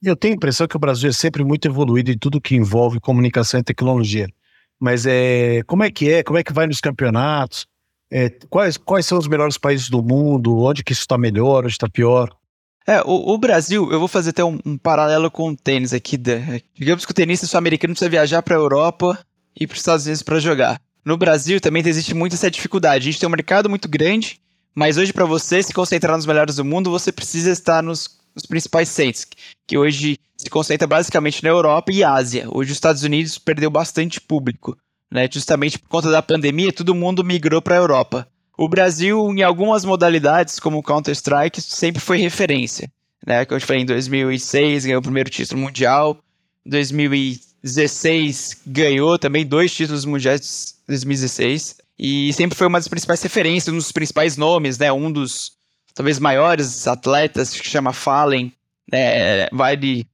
Eu 0.03 0.15
tenho 0.15 0.34
a 0.34 0.38
impressão 0.38 0.67
que 0.67 0.76
o 0.76 0.80
Brasil 0.80 1.09
é 1.09 1.13
sempre 1.13 1.43
muito 1.43 1.67
evoluído 1.67 2.11
em 2.11 2.17
tudo 2.17 2.41
que 2.41 2.55
envolve 2.55 2.99
comunicação 2.99 3.59
e 3.59 3.63
tecnologia. 3.63 4.28
Mas 4.80 5.05
é, 5.05 5.61
como 5.67 5.84
é 5.84 5.91
que 5.91 6.11
é? 6.11 6.24
Como 6.24 6.39
é 6.39 6.43
que 6.43 6.51
vai 6.51 6.67
nos 6.67 6.82
campeonatos? 6.82 7.67
É, 8.11 8.30
quais, 8.49 8.76
quais 8.76 9.05
são 9.05 9.17
os 9.17 9.28
melhores 9.28 9.57
países 9.57 9.89
do 9.89 10.03
mundo? 10.03 10.57
Onde 10.57 10.84
que 10.84 10.91
isso 10.91 11.01
está 11.01 11.17
melhor, 11.17 11.63
onde 11.63 11.74
está 11.74 11.88
pior? 11.88 12.36
É, 12.86 12.99
o, 13.01 13.34
o, 13.34 13.38
Brasil, 13.38 13.89
eu 13.91 13.99
vou 13.99 14.07
fazer 14.07 14.32
até 14.32 14.43
um, 14.43 14.59
um 14.65 14.78
paralelo 14.78 15.30
com 15.30 15.49
o 15.49 15.55
tênis 15.55 15.93
aqui. 15.93 16.17
Da, 16.17 16.34
digamos 16.74 17.05
que 17.05 17.11
o 17.11 17.15
tenista 17.15 17.45
sul-americano 17.45 17.93
precisa 17.93 18.09
viajar 18.09 18.41
para 18.41 18.55
a 18.55 18.59
Europa 18.59 19.17
e 19.57 19.67
para 19.67 19.76
os 19.76 19.80
Estados 19.80 20.05
Unidos 20.05 20.24
para 20.24 20.39
jogar. 20.39 20.82
No 21.04 21.18
Brasil 21.18 21.60
também 21.60 21.84
existe 21.86 22.14
muito 22.14 22.34
essa 22.34 22.52
dificuldade. 22.52 23.08
A 23.08 23.12
gente 23.12 23.20
tem 23.20 23.28
um 23.28 23.32
mercado 23.32 23.70
muito 23.70 23.89
grande, 23.89 24.39
mas 24.74 24.97
hoje 24.97 25.12
para 25.12 25.26
você 25.26 25.62
se 25.62 25.74
concentrar 25.74 26.16
nos 26.16 26.26
melhores 26.26 26.56
do 26.56 26.66
mundo, 26.66 26.91
você 26.91 27.12
precisa 27.12 27.52
estar 27.52 27.82
nos, 27.82 28.20
nos 28.36 28.45
principais 28.45 28.89
centros, 28.89 29.26
que 29.68 29.78
hoje 29.78 30.20
se 30.38 30.49
concentra 30.49 30.88
basicamente 30.88 31.43
na 31.43 31.49
Europa 31.49 31.91
e 31.91 32.04
Ásia. 32.04 32.47
Hoje 32.52 32.72
os 32.72 32.78
Estados 32.78 33.04
Unidos 33.04 33.38
perdeu 33.38 33.70
bastante 33.70 34.22
público, 34.22 34.78
né? 35.10 35.28
Justamente 35.32 35.78
por 35.78 35.89
conta 35.89 36.10
da 36.10 36.22
pandemia, 36.22 36.72
todo 36.72 36.95
mundo 36.95 37.24
migrou 37.24 37.62
para 37.62 37.76
a 37.76 37.80
Europa. 37.80 38.28
O 38.58 38.70
Brasil, 38.70 39.30
em 39.32 39.41
algumas 39.41 39.84
modalidades, 39.84 40.60
como 40.60 40.84
Counter-Strike, 40.84 41.62
sempre 41.62 42.02
foi 42.02 42.18
referência. 42.18 42.91
Né? 43.26 43.45
Como 43.45 43.58
eu 43.60 43.66
falei, 43.66 43.82
em 43.82 43.86
2006 43.86 44.86
ganhou 44.86 44.99
o 44.99 45.04
primeiro 45.04 45.30
título 45.30 45.62
mundial, 45.62 46.18
em 46.66 46.70
2016 47.64 48.62
ganhou 48.66 49.18
também 49.20 49.45
dois 49.45 49.74
títulos 49.74 50.05
mundiais 50.05 50.76
2016. 50.88 51.78
E 51.97 52.34
sempre 52.34 52.57
foi 52.57 52.68
uma 52.68 52.80
das 52.80 52.88
principais 52.88 53.22
referências, 53.22 53.74
um 53.74 53.78
dos 53.78 53.91
principais 53.91 54.36
nomes, 54.36 54.78
né? 54.80 54.91
Um 54.91 55.12
dos 55.12 55.51
talvez 55.93 56.18
maiores 56.18 56.88
atletas 56.88 57.53
que 57.53 57.68
chama 57.68 57.93
Fallen, 57.93 58.51
né? 58.91 59.47
Vale 59.51 60.07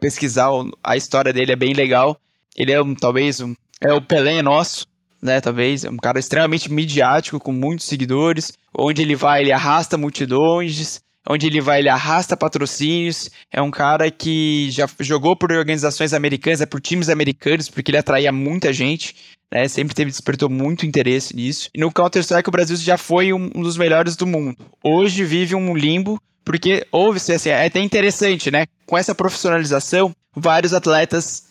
pesquisar 0.00 0.50
a 0.82 0.96
história 0.96 1.32
dele, 1.32 1.52
é 1.52 1.56
bem 1.56 1.72
legal. 1.72 2.20
Ele 2.54 2.72
é 2.72 2.80
um, 2.80 2.94
talvez 2.94 3.40
um, 3.40 3.54
é 3.80 3.92
o 3.92 4.02
Pelé 4.02 4.42
nosso, 4.42 4.86
né? 5.22 5.40
Talvez 5.40 5.84
é 5.84 5.90
um 5.90 5.96
cara 5.96 6.18
extremamente 6.18 6.70
midiático, 6.70 7.40
com 7.40 7.52
muitos 7.52 7.86
seguidores. 7.86 8.52
Onde 8.76 9.00
ele 9.00 9.16
vai, 9.16 9.40
ele 9.40 9.52
arrasta 9.52 9.96
multidões. 9.96 11.00
Onde 11.28 11.46
ele 11.46 11.60
vai, 11.60 11.80
ele 11.80 11.88
arrasta 11.88 12.36
patrocínios. 12.36 13.30
É 13.50 13.62
um 13.62 13.70
cara 13.70 14.10
que 14.10 14.70
já 14.70 14.88
jogou 15.00 15.34
por 15.34 15.52
organizações 15.52 16.12
americanas, 16.12 16.60
é 16.60 16.66
por 16.66 16.80
times 16.80 17.08
americanos, 17.08 17.68
porque 17.68 17.90
ele 17.90 17.98
atraía 17.98 18.30
muita 18.30 18.72
gente 18.72 19.14
né? 19.54 19.68
Sempre 19.68 19.94
teve, 19.94 20.10
despertou 20.10 20.50
muito 20.50 20.84
interesse 20.84 21.34
nisso. 21.34 21.70
E 21.72 21.80
no 21.80 21.92
Counter-Strike 21.92 22.48
o 22.48 22.52
Brasil 22.52 22.76
já 22.76 22.98
foi 22.98 23.32
um, 23.32 23.50
um 23.54 23.62
dos 23.62 23.76
melhores 23.76 24.16
do 24.16 24.26
mundo. 24.26 24.56
Hoje 24.82 25.24
vive 25.24 25.54
um 25.54 25.76
limbo, 25.76 26.20
porque 26.44 26.84
houve-se, 26.90 27.32
assim, 27.32 27.50
é 27.50 27.64
até 27.64 27.78
interessante, 27.78 28.50
né? 28.50 28.66
Com 28.84 28.98
essa 28.98 29.14
profissionalização, 29.14 30.12
vários 30.34 30.74
atletas 30.74 31.44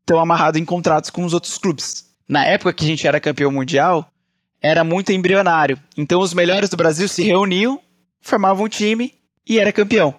estão 0.00 0.20
amarrados 0.20 0.60
em 0.60 0.64
contratos 0.64 1.08
com 1.08 1.24
os 1.24 1.32
outros 1.32 1.56
clubes. 1.56 2.04
Na 2.28 2.44
época 2.44 2.74
que 2.74 2.84
a 2.84 2.88
gente 2.88 3.06
era 3.06 3.18
campeão 3.18 3.50
mundial, 3.50 4.06
era 4.60 4.84
muito 4.84 5.10
embrionário. 5.10 5.78
Então 5.96 6.20
os 6.20 6.34
melhores 6.34 6.68
do 6.68 6.76
Brasil 6.76 7.08
se 7.08 7.22
reuniam, 7.22 7.80
formavam 8.20 8.64
um 8.64 8.68
time 8.68 9.14
e 9.46 9.58
era 9.58 9.72
campeão. 9.72 10.14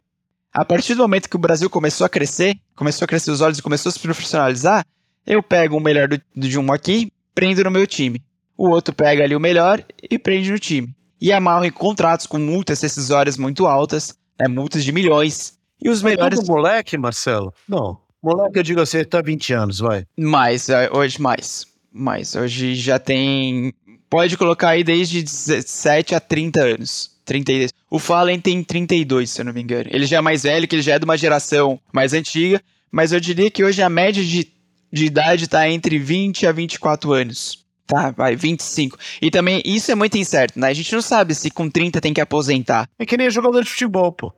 A 0.54 0.66
partir 0.66 0.95
do 0.95 1.04
momento 1.04 1.30
que 1.30 1.36
o 1.36 1.39
Brasil 1.39 1.70
começou 1.70 2.06
a 2.06 2.10
crescer, 2.10 2.58
começou 2.76 3.06
a 3.06 3.08
crescer 3.08 3.30
os 3.32 3.41
olhos 3.41 3.60
e 3.60 3.62
começou 3.62 3.89
a 3.89 3.93
se 3.93 4.00
profissionalizar, 4.00 4.86
eu 5.26 5.43
pego 5.43 5.78
o 5.78 5.80
melhor 5.80 6.08
do, 6.08 6.20
de 6.36 6.58
um 6.58 6.72
aqui, 6.72 7.12
prendo 7.36 7.64
no 7.64 7.70
meu 7.70 7.86
time. 7.86 8.24
O 8.58 8.70
outro 8.70 8.95
pega 8.95 9.24
ali 9.24 9.36
o 9.36 9.39
melhor 9.39 9.84
e 10.10 10.18
prende 10.18 10.52
no 10.52 10.58
time. 10.58 10.95
E 11.22 11.32
amarram 11.32 11.66
em 11.66 11.72
contratos 11.72 12.26
com 12.26 12.39
multas 12.39 12.82
decisórias 12.82 13.38
muito 13.38 13.68
altas, 13.68 14.18
né, 14.39 14.48
multas 14.48 14.84
de 14.84 14.91
milhões. 14.91 15.58
E 15.80 15.89
os 15.89 16.02
melhores. 16.02 16.39
Todo 16.39 16.48
moleque, 16.48 16.98
Marcelo? 16.98 17.54
Não. 17.68 18.00
Moleque, 18.24 18.58
eu 18.58 18.64
digo 18.64 18.82
assim, 18.82 19.04
tá 19.04 19.22
20 19.22 19.54
anos, 19.54 19.80
vai. 19.80 20.06
Mais, 20.18 20.70
é, 20.70 20.89
hoje 20.91 21.22
mais. 21.22 21.66
Mais. 21.93 22.36
Hoje 22.36 22.74
já 22.74 22.98
tem. 22.98 23.74
Pode 24.10 24.38
colocar 24.38 24.70
aí 24.70 24.84
desde 24.84 25.22
17 25.22 26.16
a 26.16 26.20
30 26.20 26.60
anos. 26.62 27.16
32. 27.28 27.71
O 27.91 27.99
Fallen 27.99 28.39
tem 28.39 28.63
32, 28.63 29.30
se 29.30 29.41
eu 29.41 29.45
não 29.45 29.53
me 29.53 29.61
engano. 29.61 29.89
Ele 29.91 30.05
já 30.05 30.17
é 30.17 30.21
mais 30.21 30.43
velho, 30.43 30.67
que 30.67 30.75
ele 30.75 30.82
já 30.82 30.95
é 30.95 30.99
de 30.99 31.05
uma 31.05 31.17
geração 31.17 31.80
mais 31.93 32.13
antiga. 32.13 32.61
Mas 32.91 33.11
eu 33.11 33.19
diria 33.19 33.51
que 33.51 33.63
hoje 33.63 33.82
a 33.82 33.89
média 33.89 34.23
de 34.23 34.51
de 34.91 35.05
idade 35.05 35.45
está 35.45 35.69
entre 35.69 35.99
20 35.99 36.47
a 36.47 36.51
24 36.51 37.11
anos. 37.11 37.65
Tá, 37.86 38.11
vai, 38.11 38.36
25. 38.36 38.97
E 39.21 39.32
também, 39.32 39.61
isso 39.65 39.91
é 39.91 39.95
muito 39.95 40.17
incerto, 40.17 40.59
né? 40.59 40.67
A 40.67 40.73
gente 40.73 40.93
não 40.93 41.01
sabe 41.01 41.34
se 41.34 41.49
com 41.49 41.69
30 41.69 42.01
tem 42.01 42.13
que 42.13 42.19
aposentar. 42.19 42.89
É 42.99 43.05
que 43.05 43.15
nem 43.15 43.30
jogador 43.30 43.63
de 43.63 43.69
futebol, 43.69 44.11
pô. 44.11 44.34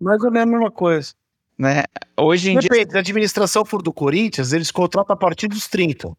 Mais 0.00 0.22
ou 0.22 0.30
menos 0.30 0.48
a 0.48 0.58
mesma 0.58 0.70
coisa. 0.70 1.12
Né? 1.58 1.82
Hoje 2.16 2.52
em 2.52 2.58
Depende, 2.58 2.90
dia... 2.90 2.96
a 2.96 3.00
administração 3.00 3.64
for 3.64 3.82
do 3.82 3.92
Corinthians, 3.92 4.52
eles 4.52 4.70
contratam 4.70 5.12
a 5.12 5.18
partir 5.18 5.48
dos 5.48 5.66
30. 5.66 6.12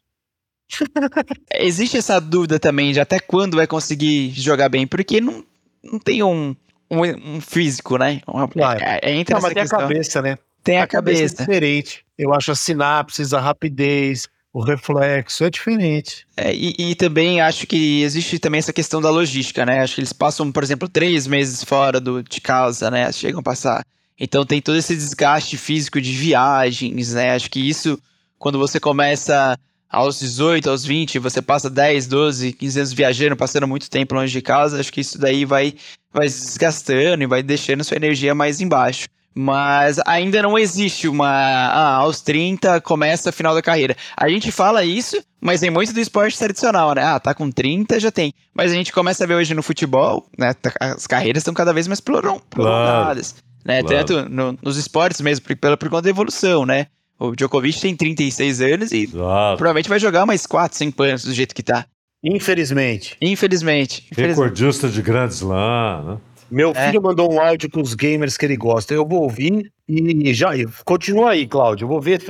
Existe 1.56 1.98
essa 1.98 2.20
dúvida 2.20 2.60
também 2.60 2.92
de 2.92 3.00
até 3.00 3.20
quando 3.20 3.56
vai 3.56 3.66
conseguir 3.66 4.32
jogar 4.32 4.68
bem, 4.68 4.86
porque 4.86 5.22
não, 5.22 5.46
não 5.84 6.00
tem 6.00 6.24
um, 6.24 6.56
um, 6.90 7.36
um 7.36 7.42
físico, 7.42 7.98
né? 7.98 8.22
Uma, 8.28 8.50
é, 8.80 9.00
é, 9.04 9.16
entre 9.16 9.34
não, 9.34 9.42
mas 9.42 9.54
tem 9.54 9.64
a 9.64 9.68
cabeça, 9.68 10.22
né? 10.22 10.38
Tem 10.64 10.78
a, 10.78 10.84
a 10.84 10.88
cabeça. 10.88 11.22
cabeça. 11.22 11.36
É 11.36 11.46
diferente. 11.46 12.06
Eu 12.18 12.34
acho 12.34 12.52
as 12.52 12.60
sinapses, 12.60 13.34
a 13.34 13.40
rapidez, 13.40 14.28
o 14.52 14.62
reflexo 14.62 15.44
é 15.44 15.50
diferente. 15.50 16.26
É, 16.36 16.54
e, 16.54 16.76
e, 16.78 16.96
também 16.96 17.40
acho 17.40 17.68
que 17.68 18.02
existe 18.02 18.40
também 18.40 18.60
essa 18.60 18.74
questão 18.74 19.02
da 19.02 19.10
logística, 19.10 19.66
né? 19.66 19.82
Acho 19.82 19.96
que 19.96 20.02
eles 20.02 20.14
passam, 20.14 20.52
por 20.52 20.64
exemplo, 20.64 20.90
três 20.90 21.28
meses 21.28 21.64
fora 21.64 22.00
do, 22.00 22.24
de 22.24 22.42
casa, 22.42 22.90
né? 22.90 23.12
Chegam 23.12 23.40
a 23.40 23.44
passar. 23.44 23.86
Então 24.20 24.46
tem 24.46 24.62
todo 24.62 24.78
esse 24.78 24.96
desgaste 24.96 25.56
físico 25.56 26.02
de 26.02 26.12
viagens, 26.12 27.14
né? 27.14 27.32
Acho 27.32 27.50
que 27.50 27.60
isso, 27.60 27.98
quando 28.38 28.60
você 28.60 28.80
começa 28.80 29.58
aos 29.90 30.20
18, 30.20 30.70
aos 30.70 30.86
20, 30.86 31.18
você 31.20 31.42
passa 31.42 31.70
10, 31.70 32.08
12, 32.08 32.54
15 32.54 32.80
anos 32.80 32.94
viajando, 32.94 33.36
passando 33.36 33.68
muito 33.68 33.90
tempo 33.90 34.14
longe 34.16 34.32
de 34.32 34.42
casa, 34.42 34.80
acho 34.80 34.94
que 34.94 35.02
isso 35.02 35.18
daí 35.18 35.46
vai, 35.46 35.74
vai 36.14 36.28
desgastando 36.28 37.24
e 37.24 37.28
vai 37.28 37.42
deixando 37.42 37.84
sua 37.84 37.98
energia 37.98 38.36
mais 38.36 38.62
embaixo. 38.62 39.08
mas 39.36 40.00
ainda 40.06 40.42
não 40.42 40.58
existe 40.58 41.08
uma. 41.08 41.28
Ah, 41.28 41.96
aos 41.96 42.22
30 42.22 42.82
começa 42.82 43.30
a 43.30 43.34
final 43.34 43.54
da 43.56 43.62
carreira. 43.62 43.96
A 44.18 44.28
gente 44.28 44.52
fala 44.52 44.84
isso, 44.84 45.18
mas 45.40 45.62
tem 45.62 45.70
muito 45.70 45.94
do 45.94 46.00
esporte 46.00 46.38
tradicional, 46.38 46.94
né? 46.94 47.04
Ah, 47.04 47.20
tá 47.20 47.34
com 47.34 47.50
30, 47.50 48.00
já 48.00 48.12
tem. 48.12 48.34
Mas 48.54 48.72
a 48.72 48.76
gente 48.76 48.92
começa 48.92 49.24
a 49.24 49.28
ver 49.28 49.36
hoje 49.36 49.54
no 49.54 49.64
futebol, 49.64 50.26
né? 50.38 50.54
Tá, 50.54 50.74
as 50.80 51.08
carreiras 51.08 51.42
estão 51.42 51.54
cada 51.54 51.72
vez 51.74 51.88
mais 51.88 52.02
prolongadas. 52.02 52.44
Claro, 52.52 53.44
né? 53.66 53.82
Claro. 53.82 54.06
Tanto 54.06 54.30
no, 54.30 54.58
nos 54.62 54.78
esportes 54.78 55.22
mesmo, 55.22 55.46
por, 55.46 55.78
por 55.78 55.90
conta 55.90 56.04
da 56.04 56.10
evolução, 56.10 56.66
né? 56.66 56.88
O 57.20 57.36
Djokovic 57.36 57.82
tem 57.82 57.96
36 57.96 58.62
anos 58.62 58.92
e 58.92 59.04
Exato. 59.04 59.58
provavelmente 59.58 59.90
vai 59.90 60.00
jogar 60.00 60.26
mais 60.26 60.48
4, 60.48 60.78
5 60.78 61.04
anos 61.04 61.24
do 61.26 61.34
jeito 61.34 61.54
que 61.54 61.62
tá. 61.62 61.86
Infelizmente. 62.24 63.18
Infelizmente. 63.22 64.08
infelizmente. 64.12 64.38
Recordista 64.38 64.88
de 64.88 65.02
Grand 65.02 65.28
Slam, 65.28 66.04
né? 66.04 66.18
Meu 66.52 66.72
é. 66.72 66.88
filho 66.88 67.02
mandou 67.02 67.32
um 67.32 67.40
áudio 67.40 67.70
com 67.70 67.80
os 67.80 67.94
gamers 67.94 68.36
que 68.36 68.46
ele 68.46 68.58
gosta. 68.58 68.94
Eu 68.94 69.06
vou 69.06 69.24
ouvir 69.24 69.72
e 69.88 70.34
já. 70.34 70.50
Continua 70.84 71.32
aí, 71.32 71.48
Cláudio. 71.48 71.86
Eu 71.86 71.90
vou 71.90 72.02
ver. 72.02 72.22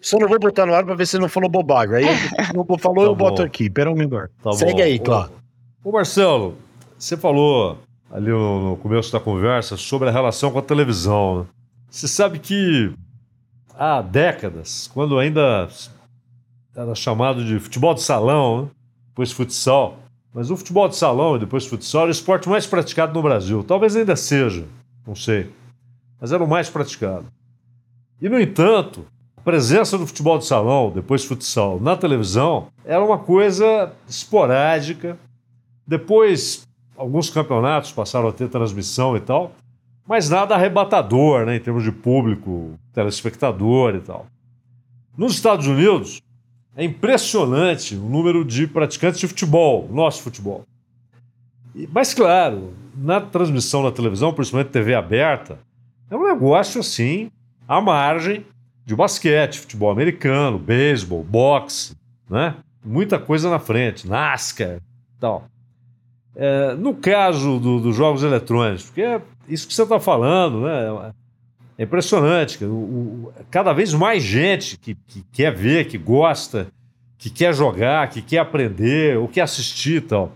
Só 0.00 0.18
não 0.18 0.28
vou 0.28 0.38
botar 0.38 0.66
no 0.66 0.74
ar 0.74 0.84
pra 0.84 0.94
ver 0.94 1.06
se 1.06 1.18
não 1.18 1.28
falou 1.28 1.48
bobagem. 1.48 1.96
Aí 1.96 2.04
não 2.54 2.64
falou, 2.78 3.04
tá 3.04 3.10
eu 3.10 3.14
boto 3.14 3.42
aqui. 3.42 3.70
Pera 3.70 3.90
um 3.90 3.94
minuto. 3.94 4.30
Tá 4.42 4.52
Segue 4.52 4.72
bom. 4.72 4.82
aí, 4.82 4.98
Cláudio. 4.98 5.36
Ô, 5.84 5.92
Marcelo, 5.92 6.56
você 6.98 7.16
falou 7.16 7.78
ali 8.10 8.30
no, 8.30 8.76
começo 8.82 9.12
da 9.12 9.20
conversa 9.20 9.76
sobre 9.76 10.08
a 10.08 10.12
relação 10.12 10.50
com 10.50 10.58
a 10.58 10.62
televisão. 10.62 11.40
Né? 11.40 11.46
Você 11.88 12.08
sabe 12.08 12.40
que 12.40 12.92
há 13.78 14.02
décadas, 14.02 14.90
quando 14.92 15.16
ainda 15.18 15.68
era 16.74 16.94
chamado 16.96 17.44
de 17.44 17.60
futebol 17.60 17.94
de 17.94 18.02
salão, 18.02 18.62
né? 18.62 18.68
depois 19.08 19.30
futsal, 19.30 19.98
mas 20.34 20.50
o 20.50 20.56
futebol 20.56 20.88
de 20.88 20.96
salão 20.96 21.36
e 21.36 21.38
depois 21.38 21.64
futsal 21.64 22.02
era 22.02 22.08
o 22.08 22.12
esporte 22.12 22.48
mais 22.48 22.66
praticado 22.66 23.14
no 23.14 23.22
Brasil. 23.22 23.62
Talvez 23.62 23.94
ainda 23.96 24.16
seja, 24.16 24.66
não 25.06 25.14
sei. 25.14 25.50
Mas 26.20 26.32
era 26.32 26.42
o 26.42 26.48
mais 26.48 26.68
praticado. 26.68 27.26
E, 28.20 28.28
no 28.28 28.40
entanto, 28.40 29.06
a 29.36 29.40
presença 29.40 29.96
do 29.96 30.06
futebol 30.06 30.38
de 30.38 30.44
salão, 30.44 30.90
depois 30.90 31.24
futsal, 31.24 31.80
na 31.80 31.96
televisão, 31.96 32.66
era 32.84 33.04
uma 33.04 33.18
coisa 33.18 33.92
esporádica. 34.08 35.16
Depois, 35.86 36.66
alguns 36.96 37.30
campeonatos 37.30 37.92
passaram 37.92 38.28
a 38.28 38.32
ter 38.32 38.48
transmissão 38.48 39.16
e 39.16 39.20
tal, 39.20 39.52
mas 40.08 40.30
nada 40.30 40.54
arrebatador, 40.54 41.44
né, 41.44 41.56
em 41.56 41.60
termos 41.60 41.84
de 41.84 41.92
público, 41.92 42.78
telespectador 42.94 43.94
e 43.94 44.00
tal. 44.00 44.26
Nos 45.16 45.34
Estados 45.34 45.66
Unidos, 45.66 46.22
é 46.74 46.82
impressionante 46.82 47.94
o 47.94 48.08
número 48.08 48.44
de 48.44 48.66
praticantes 48.66 49.20
de 49.20 49.28
futebol, 49.28 49.88
nosso 49.92 50.22
futebol. 50.22 50.64
Mas, 51.92 52.14
claro, 52.14 52.72
na 52.96 53.20
transmissão 53.20 53.82
na 53.82 53.92
televisão, 53.92 54.32
principalmente 54.32 54.70
TV 54.70 54.94
aberta, 54.94 55.58
é 56.10 56.16
um 56.16 56.26
negócio 56.26 56.80
assim, 56.80 57.30
à 57.66 57.80
margem 57.80 58.46
de 58.86 58.96
basquete, 58.96 59.60
futebol 59.60 59.90
americano, 59.90 60.58
beisebol, 60.58 61.22
boxe, 61.22 61.94
né? 62.30 62.54
Muita 62.82 63.18
coisa 63.18 63.50
na 63.50 63.58
frente, 63.58 64.08
NASCAR 64.08 64.80
tal. 65.20 65.44
É, 66.34 66.74
no 66.74 66.94
caso 66.94 67.58
do, 67.58 67.80
dos 67.80 67.94
jogos 67.94 68.22
eletrônicos, 68.22 68.84
porque 68.84 69.02
é 69.02 69.20
isso 69.48 69.66
que 69.66 69.74
você 69.74 69.82
está 69.82 69.98
falando, 69.98 70.62
né? 70.62 71.12
É 71.78 71.84
impressionante. 71.84 72.64
O, 72.64 72.68
o, 72.68 73.32
cada 73.50 73.72
vez 73.72 73.94
mais 73.94 74.22
gente 74.22 74.76
que, 74.76 74.96
que, 75.06 75.24
quer 75.32 75.54
ver, 75.54 75.86
que 75.86 75.96
gosta, 75.96 76.66
que 77.16 77.30
quer 77.30 77.54
jogar, 77.54 78.08
que 78.08 78.20
quer 78.20 78.38
aprender, 78.38 79.16
ou 79.16 79.28
quer 79.28 79.42
assistir 79.42 79.96
e 79.96 80.00
tal. 80.00 80.32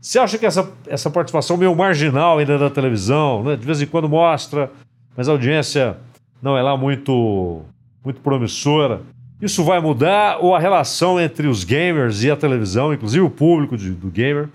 Você 0.00 0.18
acha 0.18 0.38
que 0.38 0.46
essa, 0.46 0.72
essa 0.86 1.10
participação 1.10 1.56
meio 1.56 1.74
marginal 1.74 2.38
ainda 2.38 2.56
da 2.56 2.70
televisão, 2.70 3.42
né? 3.42 3.56
de 3.56 3.66
vez 3.66 3.82
em 3.82 3.86
quando 3.86 4.08
mostra, 4.08 4.70
mas 5.16 5.28
a 5.28 5.32
audiência 5.32 5.96
não 6.40 6.56
é 6.56 6.62
lá 6.62 6.76
muito, 6.76 7.62
muito 8.04 8.20
promissora. 8.20 9.02
Isso 9.40 9.64
vai 9.64 9.80
mudar 9.80 10.38
ou 10.40 10.54
a 10.54 10.58
relação 10.58 11.20
entre 11.20 11.46
os 11.46 11.64
gamers 11.64 12.22
e 12.22 12.30
a 12.30 12.36
televisão, 12.36 12.92
inclusive 12.94 13.24
o 13.24 13.30
público 13.30 13.76
de, 13.76 13.90
do 13.90 14.08
gamer, 14.08 14.48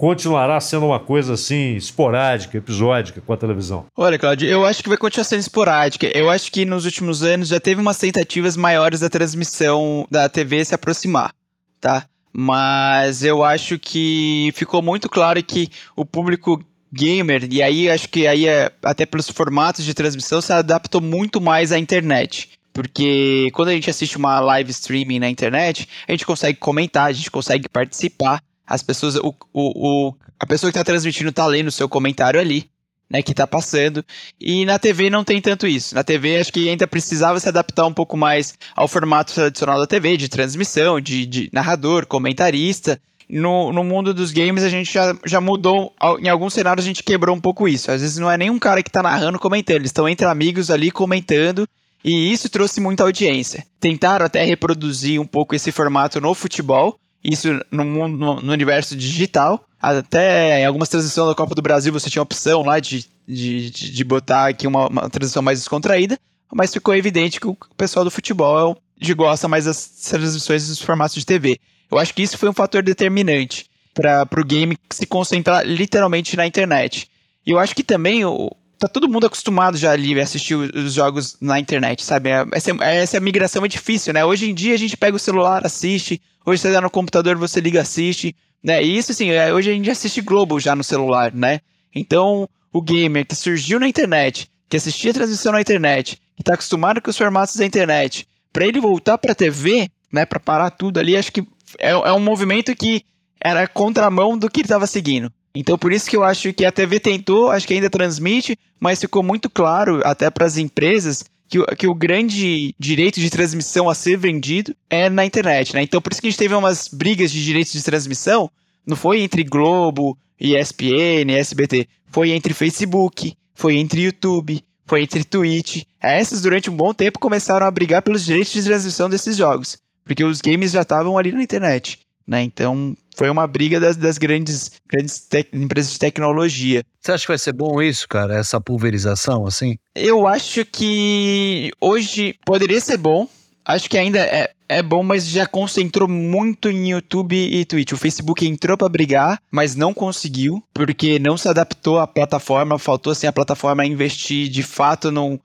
continuará 0.00 0.58
sendo 0.62 0.86
uma 0.86 0.98
coisa 0.98 1.34
assim 1.34 1.76
esporádica, 1.76 2.56
episódica 2.56 3.20
com 3.20 3.34
a 3.34 3.36
televisão? 3.36 3.84
Olha, 3.94 4.18
Claudio, 4.18 4.48
eu 4.48 4.64
acho 4.64 4.82
que 4.82 4.88
vai 4.88 4.96
continuar 4.96 5.24
sendo 5.24 5.40
esporádica. 5.40 6.10
Eu 6.16 6.30
acho 6.30 6.50
que 6.50 6.64
nos 6.64 6.86
últimos 6.86 7.22
anos 7.22 7.48
já 7.48 7.60
teve 7.60 7.82
umas 7.82 7.98
tentativas 7.98 8.56
maiores 8.56 9.00
da 9.00 9.10
transmissão 9.10 10.08
da 10.10 10.26
TV 10.26 10.64
se 10.64 10.74
aproximar, 10.74 11.34
tá? 11.78 12.06
Mas 12.32 13.22
eu 13.22 13.44
acho 13.44 13.78
que 13.78 14.50
ficou 14.54 14.80
muito 14.80 15.06
claro 15.06 15.42
que 15.42 15.68
o 15.94 16.06
público 16.06 16.64
gamer, 16.90 17.46
e 17.50 17.62
aí 17.62 17.90
acho 17.90 18.08
que 18.08 18.26
aí 18.26 18.48
é, 18.48 18.72
até 18.82 19.04
pelos 19.04 19.28
formatos 19.28 19.84
de 19.84 19.92
transmissão, 19.92 20.40
se 20.40 20.50
adaptou 20.50 21.02
muito 21.02 21.42
mais 21.42 21.72
à 21.72 21.78
internet. 21.78 22.48
Porque 22.72 23.50
quando 23.52 23.68
a 23.68 23.72
gente 23.72 23.90
assiste 23.90 24.16
uma 24.16 24.40
live 24.40 24.70
streaming 24.70 25.18
na 25.18 25.28
internet, 25.28 25.86
a 26.08 26.12
gente 26.12 26.24
consegue 26.24 26.58
comentar, 26.58 27.08
a 27.08 27.12
gente 27.12 27.30
consegue 27.30 27.68
participar 27.68 28.40
as 28.70 28.84
pessoas, 28.84 29.16
o, 29.16 29.34
o, 29.52 30.08
o 30.08 30.14
a 30.38 30.46
pessoa 30.46 30.70
que 30.70 30.78
está 30.78 30.84
transmitindo 30.84 31.30
está 31.30 31.44
lendo 31.44 31.66
o 31.66 31.72
seu 31.72 31.88
comentário 31.88 32.38
ali, 32.38 32.70
né, 33.10 33.20
que 33.20 33.32
está 33.32 33.44
passando. 33.44 34.04
E 34.40 34.64
na 34.64 34.78
TV 34.78 35.10
não 35.10 35.24
tem 35.24 35.40
tanto 35.40 35.66
isso. 35.66 35.92
Na 35.92 36.04
TV 36.04 36.38
acho 36.38 36.52
que 36.52 36.68
ainda 36.68 36.86
precisava 36.86 37.40
se 37.40 37.48
adaptar 37.48 37.84
um 37.84 37.92
pouco 37.92 38.16
mais 38.16 38.54
ao 38.76 38.86
formato 38.86 39.34
tradicional 39.34 39.80
da 39.80 39.88
TV, 39.88 40.16
de 40.16 40.28
transmissão, 40.28 41.00
de, 41.00 41.26
de 41.26 41.50
narrador, 41.52 42.06
comentarista. 42.06 43.00
No, 43.28 43.72
no 43.72 43.82
mundo 43.82 44.14
dos 44.14 44.32
games 44.32 44.62
a 44.62 44.68
gente 44.68 44.92
já, 44.92 45.16
já 45.24 45.40
mudou, 45.40 45.92
em 46.20 46.28
alguns 46.28 46.54
cenários 46.54 46.84
a 46.84 46.88
gente 46.88 47.02
quebrou 47.02 47.34
um 47.34 47.40
pouco 47.40 47.66
isso. 47.66 47.90
Às 47.90 48.00
vezes 48.00 48.18
não 48.18 48.30
é 48.30 48.38
nem 48.38 48.50
um 48.50 48.58
cara 48.58 48.84
que 48.84 48.88
está 48.88 49.02
narrando 49.02 49.38
comentando, 49.38 49.76
eles 49.76 49.90
estão 49.90 50.08
entre 50.08 50.26
amigos 50.26 50.70
ali 50.70 50.92
comentando. 50.92 51.66
E 52.04 52.32
isso 52.32 52.48
trouxe 52.48 52.80
muita 52.80 53.02
audiência. 53.02 53.66
Tentaram 53.78 54.24
até 54.24 54.42
reproduzir 54.44 55.20
um 55.20 55.26
pouco 55.26 55.54
esse 55.54 55.70
formato 55.70 56.20
no 56.20 56.34
futebol, 56.34 56.98
isso 57.22 57.48
no, 57.70 57.84
mundo, 57.84 58.42
no 58.42 58.52
universo 58.52 58.96
digital. 58.96 59.64
Até 59.80 60.60
em 60.60 60.66
algumas 60.66 60.88
transições 60.88 61.28
da 61.28 61.34
Copa 61.34 61.54
do 61.54 61.62
Brasil 61.62 61.92
você 61.92 62.10
tinha 62.10 62.20
a 62.20 62.24
opção 62.24 62.62
lá 62.62 62.80
de, 62.80 63.06
de, 63.26 63.70
de 63.70 64.04
botar 64.04 64.48
aqui 64.48 64.66
uma, 64.66 64.88
uma 64.88 65.10
transição 65.10 65.42
mais 65.42 65.58
descontraída, 65.58 66.18
mas 66.52 66.72
ficou 66.72 66.94
evidente 66.94 67.40
que 67.40 67.46
o 67.46 67.56
pessoal 67.76 68.04
do 68.04 68.10
futebol 68.10 68.76
de 68.98 69.14
gosta 69.14 69.48
mais 69.48 69.64
das 69.64 69.86
transmissões 69.86 70.68
dos 70.68 70.80
formatos 70.80 71.16
de 71.16 71.24
TV. 71.24 71.58
Eu 71.90 71.98
acho 71.98 72.12
que 72.12 72.22
isso 72.22 72.36
foi 72.36 72.48
um 72.48 72.54
fator 72.54 72.82
determinante 72.82 73.66
para 73.94 74.40
o 74.40 74.44
game 74.44 74.76
se 74.90 75.06
concentrar 75.06 75.64
literalmente 75.66 76.36
na 76.36 76.46
internet. 76.46 77.08
E 77.46 77.50
eu 77.50 77.58
acho 77.58 77.74
que 77.74 77.82
também 77.82 78.24
o, 78.24 78.50
tá 78.80 78.88
todo 78.88 79.08
mundo 79.08 79.26
acostumado 79.26 79.76
já 79.76 79.92
ali 79.92 80.18
a 80.18 80.22
assistir 80.22 80.54
os 80.54 80.94
jogos 80.94 81.36
na 81.40 81.60
internet, 81.60 82.02
sabe? 82.02 82.30
Essa, 82.52 82.72
essa 82.82 83.20
migração 83.20 83.64
é 83.64 83.68
difícil, 83.68 84.12
né? 84.12 84.24
Hoje 84.24 84.50
em 84.50 84.54
dia 84.54 84.74
a 84.74 84.78
gente 84.78 84.96
pega 84.96 85.16
o 85.16 85.20
celular, 85.20 85.64
assiste, 85.64 86.20
Hoje 86.44 86.62
você 86.62 86.72
tá 86.72 86.80
no 86.80 86.90
computador, 86.90 87.36
você 87.36 87.60
liga, 87.60 87.80
assiste, 87.80 88.34
né? 88.62 88.82
E 88.82 88.96
isso, 88.96 89.12
assim, 89.12 89.30
é, 89.30 89.52
hoje 89.52 89.70
a 89.70 89.74
gente 89.74 89.90
assiste 89.90 90.20
Globo 90.20 90.58
já 90.58 90.74
no 90.74 90.82
celular, 90.82 91.32
né? 91.32 91.60
Então, 91.94 92.48
o 92.72 92.80
gamer 92.80 93.26
que 93.26 93.36
surgiu 93.36 93.78
na 93.78 93.86
internet, 93.86 94.50
que 94.68 94.76
assistia 94.76 95.10
a 95.10 95.14
transmissão 95.14 95.52
na 95.52 95.60
internet, 95.60 96.20
que 96.36 96.42
tá 96.42 96.54
acostumado 96.54 97.02
com 97.02 97.10
os 97.10 97.18
formatos 97.18 97.56
da 97.56 97.66
internet, 97.66 98.26
para 98.52 98.66
ele 98.66 98.80
voltar 98.80 99.18
pra 99.18 99.34
TV, 99.34 99.88
né, 100.12 100.24
pra 100.24 100.40
parar 100.40 100.70
tudo 100.70 100.98
ali, 100.98 101.16
acho 101.16 101.30
que 101.30 101.42
é, 101.78 101.90
é 101.90 102.12
um 102.12 102.20
movimento 102.20 102.74
que 102.74 103.04
era 103.40 103.68
contramão 103.68 104.36
do 104.36 104.50
que 104.50 104.60
ele 104.60 104.68
tava 104.68 104.86
seguindo. 104.86 105.32
Então, 105.54 105.76
por 105.76 105.92
isso 105.92 106.08
que 106.08 106.16
eu 106.16 106.22
acho 106.22 106.52
que 106.52 106.64
a 106.64 106.72
TV 106.72 107.00
tentou, 107.00 107.50
acho 107.50 107.66
que 107.66 107.74
ainda 107.74 107.90
transmite, 107.90 108.56
mas 108.78 109.00
ficou 109.00 109.22
muito 109.22 109.50
claro 109.50 110.00
até 110.04 110.30
para 110.30 110.46
as 110.46 110.56
empresas 110.56 111.24
que, 111.50 111.58
que 111.76 111.86
o 111.88 111.94
grande 111.94 112.72
direito 112.78 113.18
de 113.18 113.28
transmissão 113.28 113.88
a 113.88 113.94
ser 113.94 114.16
vendido 114.16 114.74
é 114.88 115.10
na 115.10 115.26
internet, 115.26 115.74
né? 115.74 115.82
Então 115.82 116.00
por 116.00 116.12
isso 116.12 116.20
que 116.20 116.28
a 116.28 116.30
gente 116.30 116.38
teve 116.38 116.54
umas 116.54 116.86
brigas 116.86 117.32
de 117.32 117.44
direitos 117.44 117.72
de 117.72 117.82
transmissão, 117.82 118.48
não 118.86 118.96
foi 118.96 119.20
entre 119.20 119.42
Globo, 119.42 120.16
ESPN, 120.40 121.32
SBT, 121.32 121.88
foi 122.06 122.30
entre 122.30 122.54
Facebook, 122.54 123.36
foi 123.52 123.76
entre 123.76 124.02
YouTube, 124.02 124.62
foi 124.86 125.02
entre 125.02 125.24
Twitch. 125.24 125.82
Essas 126.00 126.40
durante 126.40 126.70
um 126.70 126.76
bom 126.76 126.94
tempo 126.94 127.18
começaram 127.18 127.66
a 127.66 127.70
brigar 127.70 128.02
pelos 128.02 128.24
direitos 128.24 128.52
de 128.52 128.62
transmissão 128.62 129.10
desses 129.10 129.36
jogos, 129.36 129.76
porque 130.04 130.24
os 130.24 130.40
games 130.40 130.70
já 130.70 130.82
estavam 130.82 131.18
ali 131.18 131.32
na 131.32 131.42
internet. 131.42 131.98
Né? 132.26 132.42
Então, 132.42 132.96
foi 133.20 133.28
uma 133.28 133.46
briga 133.46 133.78
das, 133.78 133.98
das 133.98 134.16
grandes, 134.16 134.80
grandes 134.88 135.28
empresas 135.52 135.92
de 135.92 135.98
tecnologia. 135.98 136.82
Você 136.98 137.12
acha 137.12 137.24
que 137.24 137.28
vai 137.28 137.38
ser 137.38 137.52
bom 137.52 137.82
isso, 137.82 138.08
cara? 138.08 138.34
Essa 138.34 138.58
pulverização, 138.58 139.44
assim? 139.46 139.76
Eu 139.94 140.26
acho 140.26 140.64
que 140.64 141.70
hoje 141.78 142.34
poderia 142.46 142.80
ser 142.80 142.96
bom. 142.96 143.28
Acho 143.62 143.90
que 143.90 143.98
ainda 143.98 144.20
é, 144.20 144.50
é 144.66 144.82
bom, 144.82 145.02
mas 145.02 145.28
já 145.28 145.46
concentrou 145.46 146.08
muito 146.08 146.70
em 146.70 146.92
YouTube 146.92 147.36
e 147.36 147.62
Twitch. 147.66 147.92
O 147.92 147.98
Facebook 147.98 148.46
entrou 148.46 148.78
para 148.78 148.88
brigar, 148.88 149.38
mas 149.50 149.76
não 149.76 149.92
conseguiu, 149.92 150.64
porque 150.72 151.18
não 151.18 151.36
se 151.36 151.46
adaptou 151.46 151.98
à 151.98 152.06
plataforma. 152.06 152.78
Faltou 152.78 153.10
assim 153.10 153.26
a 153.26 153.32
plataforma 153.34 153.84
investir 153.84 154.48
de 154.48 154.62
fato 154.62 155.10
num, 155.10 155.38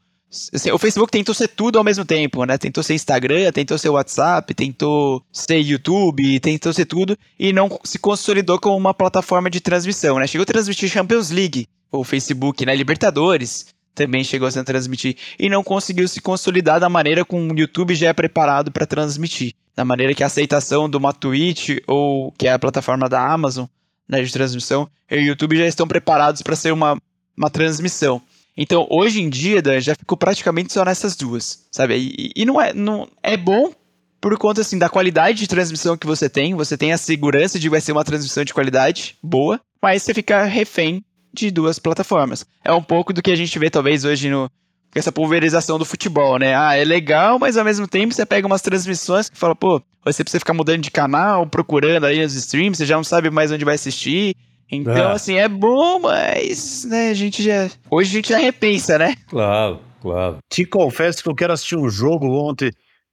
Assim, 0.54 0.72
o 0.72 0.78
Facebook 0.78 1.12
tentou 1.12 1.34
ser 1.34 1.48
tudo 1.48 1.78
ao 1.78 1.84
mesmo 1.84 2.04
tempo, 2.04 2.44
né? 2.44 2.58
Tentou 2.58 2.84
ser 2.84 2.94
Instagram, 2.94 3.52
tentou 3.52 3.78
ser 3.78 3.90
WhatsApp, 3.90 4.54
tentou 4.54 5.24
ser 5.32 5.60
YouTube, 5.60 6.40
tentou 6.40 6.74
ser 6.74 6.86
tudo 6.86 7.18
e 7.40 7.54
não 7.54 7.80
se 7.84 7.98
consolidou 7.98 8.60
como 8.60 8.76
uma 8.76 8.94
plataforma 8.94 9.50
de 9.50 9.62
transmissão, 9.62 10.20
né? 10.20 10.28
Chegou 10.28 10.44
a 10.44 10.46
transmitir 10.46 10.90
Champions 10.90 11.30
League, 11.30 11.68
o 11.92 12.04
Facebook, 12.04 12.66
né? 12.66 12.76
Libertadores, 12.76 13.68
também 13.96 14.24
chegou 14.24 14.48
a 14.48 14.64
transmitir 14.64 15.16
e 15.40 15.50
não 15.50 15.64
conseguiu 15.64 16.08
se 16.08 16.20
consolidar 16.20 16.80
da 16.80 16.90
maneira 16.90 17.24
como 17.24 17.54
o 17.54 17.58
YouTube 17.58 17.96
já 17.96 18.10
é 18.10 18.14
preparado 18.14 18.72
para 18.72 18.86
transmitir. 18.86 19.54
Da 19.74 19.86
maneira 19.86 20.14
que 20.14 20.24
a 20.24 20.28
aceitação 20.28 20.90
de 20.90 20.98
uma 20.98 21.14
Twitch 21.14 21.78
ou 21.88 22.32
que 22.34 22.48
é 22.48 22.54
a 22.54 22.60
plataforma 22.60 23.10
da 23.10 23.26
Amazon 23.26 23.66
né, 24.08 24.22
de 24.22 24.32
transmissão 24.32 24.90
e 25.10 25.16
o 25.16 25.22
YouTube 25.22 25.58
já 25.58 25.66
estão 25.66 25.88
preparados 25.88 26.42
para 26.42 26.56
ser 26.56 26.72
uma, 26.72 26.98
uma 27.36 27.50
transmissão. 27.50 28.22
Então, 28.58 28.88
hoje 28.90 29.22
em 29.22 29.30
dia, 29.30 29.62
Dan, 29.62 29.80
já 29.80 29.96
ficou 29.96 30.18
praticamente 30.18 30.72
só 30.72 30.86
nessas 30.86 31.16
duas, 31.16 31.66
sabe? 31.72 31.98
E, 31.98 32.32
e 32.36 32.46
não, 32.46 32.60
é, 32.60 32.74
não 32.74 33.08
é 33.22 33.36
bom 33.36 33.74
por 34.22 34.38
conta 34.38 34.62
assim 34.62 34.80
da 34.80 34.90
qualidade 34.90 35.40
de 35.40 35.48
transmissão 35.48 35.98
que 35.98 36.08
você 36.08 36.30
tem, 36.30 36.56
você 36.56 36.78
tem 36.78 36.92
a 36.92 36.98
segurança 36.98 37.60
de 37.60 37.68
que 37.68 37.70
vai 37.70 37.82
ser 37.82 37.92
uma 37.92 38.04
transmissão 38.04 38.44
de 38.44 38.54
qualidade 38.54 39.16
boa, 39.22 39.60
mas 39.82 40.02
você 40.02 40.14
fica 40.14 40.46
refém 40.46 41.04
de 41.34 41.52
duas 41.52 41.78
plataformas. 41.78 42.46
É 42.64 42.72
um 42.72 42.82
pouco 42.82 43.14
do 43.14 43.22
que 43.22 43.30
a 43.30 43.36
gente 43.36 43.60
vê 43.60 43.70
talvez 43.70 44.06
hoje 44.06 44.30
no 44.30 44.50
essa 44.96 45.12
pulverização 45.12 45.78
do 45.78 45.84
futebol, 45.84 46.40
né? 46.40 46.56
Ah, 46.56 46.74
é 46.76 46.86
legal, 46.86 47.38
mas 47.38 47.58
ao 47.58 47.66
mesmo 47.66 47.86
tempo 47.86 48.14
você 48.14 48.26
pega 48.26 48.48
umas 48.48 48.62
transmissões 48.62 49.30
que 49.30 49.38
fala, 49.38 49.54
pô, 49.54 49.82
você 50.06 50.24
precisa 50.24 50.40
ficar 50.40 50.54
mudando 50.54 50.82
de 50.82 50.90
canal, 50.90 51.46
procurando 51.46 52.06
aí 52.06 52.24
os 52.24 52.34
streams, 52.34 52.78
você 52.78 52.86
já 52.86 52.96
não 52.96 53.04
sabe 53.04 53.30
mais 53.30 53.52
onde 53.52 53.66
vai 53.66 53.76
assistir. 53.76 54.34
Então, 54.72 55.12
é. 55.12 55.14
assim, 55.14 55.36
é 55.36 55.48
bom, 55.48 56.00
mas, 56.00 56.86
né, 56.86 57.10
a 57.10 57.14
gente 57.14 57.44
já. 57.44 57.70
Hoje 57.90 58.10
a 58.10 58.14
gente 58.14 58.30
já 58.30 58.38
repensa, 58.38 58.98
né? 58.98 59.16
Claro, 59.28 59.80
claro. 60.02 60.38
Te 60.50 60.66
confesso 60.66 61.22
que 61.22 61.30
eu 61.30 61.36
quero 61.36 61.54
assistir 61.54 61.78
um 61.78 61.90
jogo 61.90 62.28
ontem. 62.28 62.72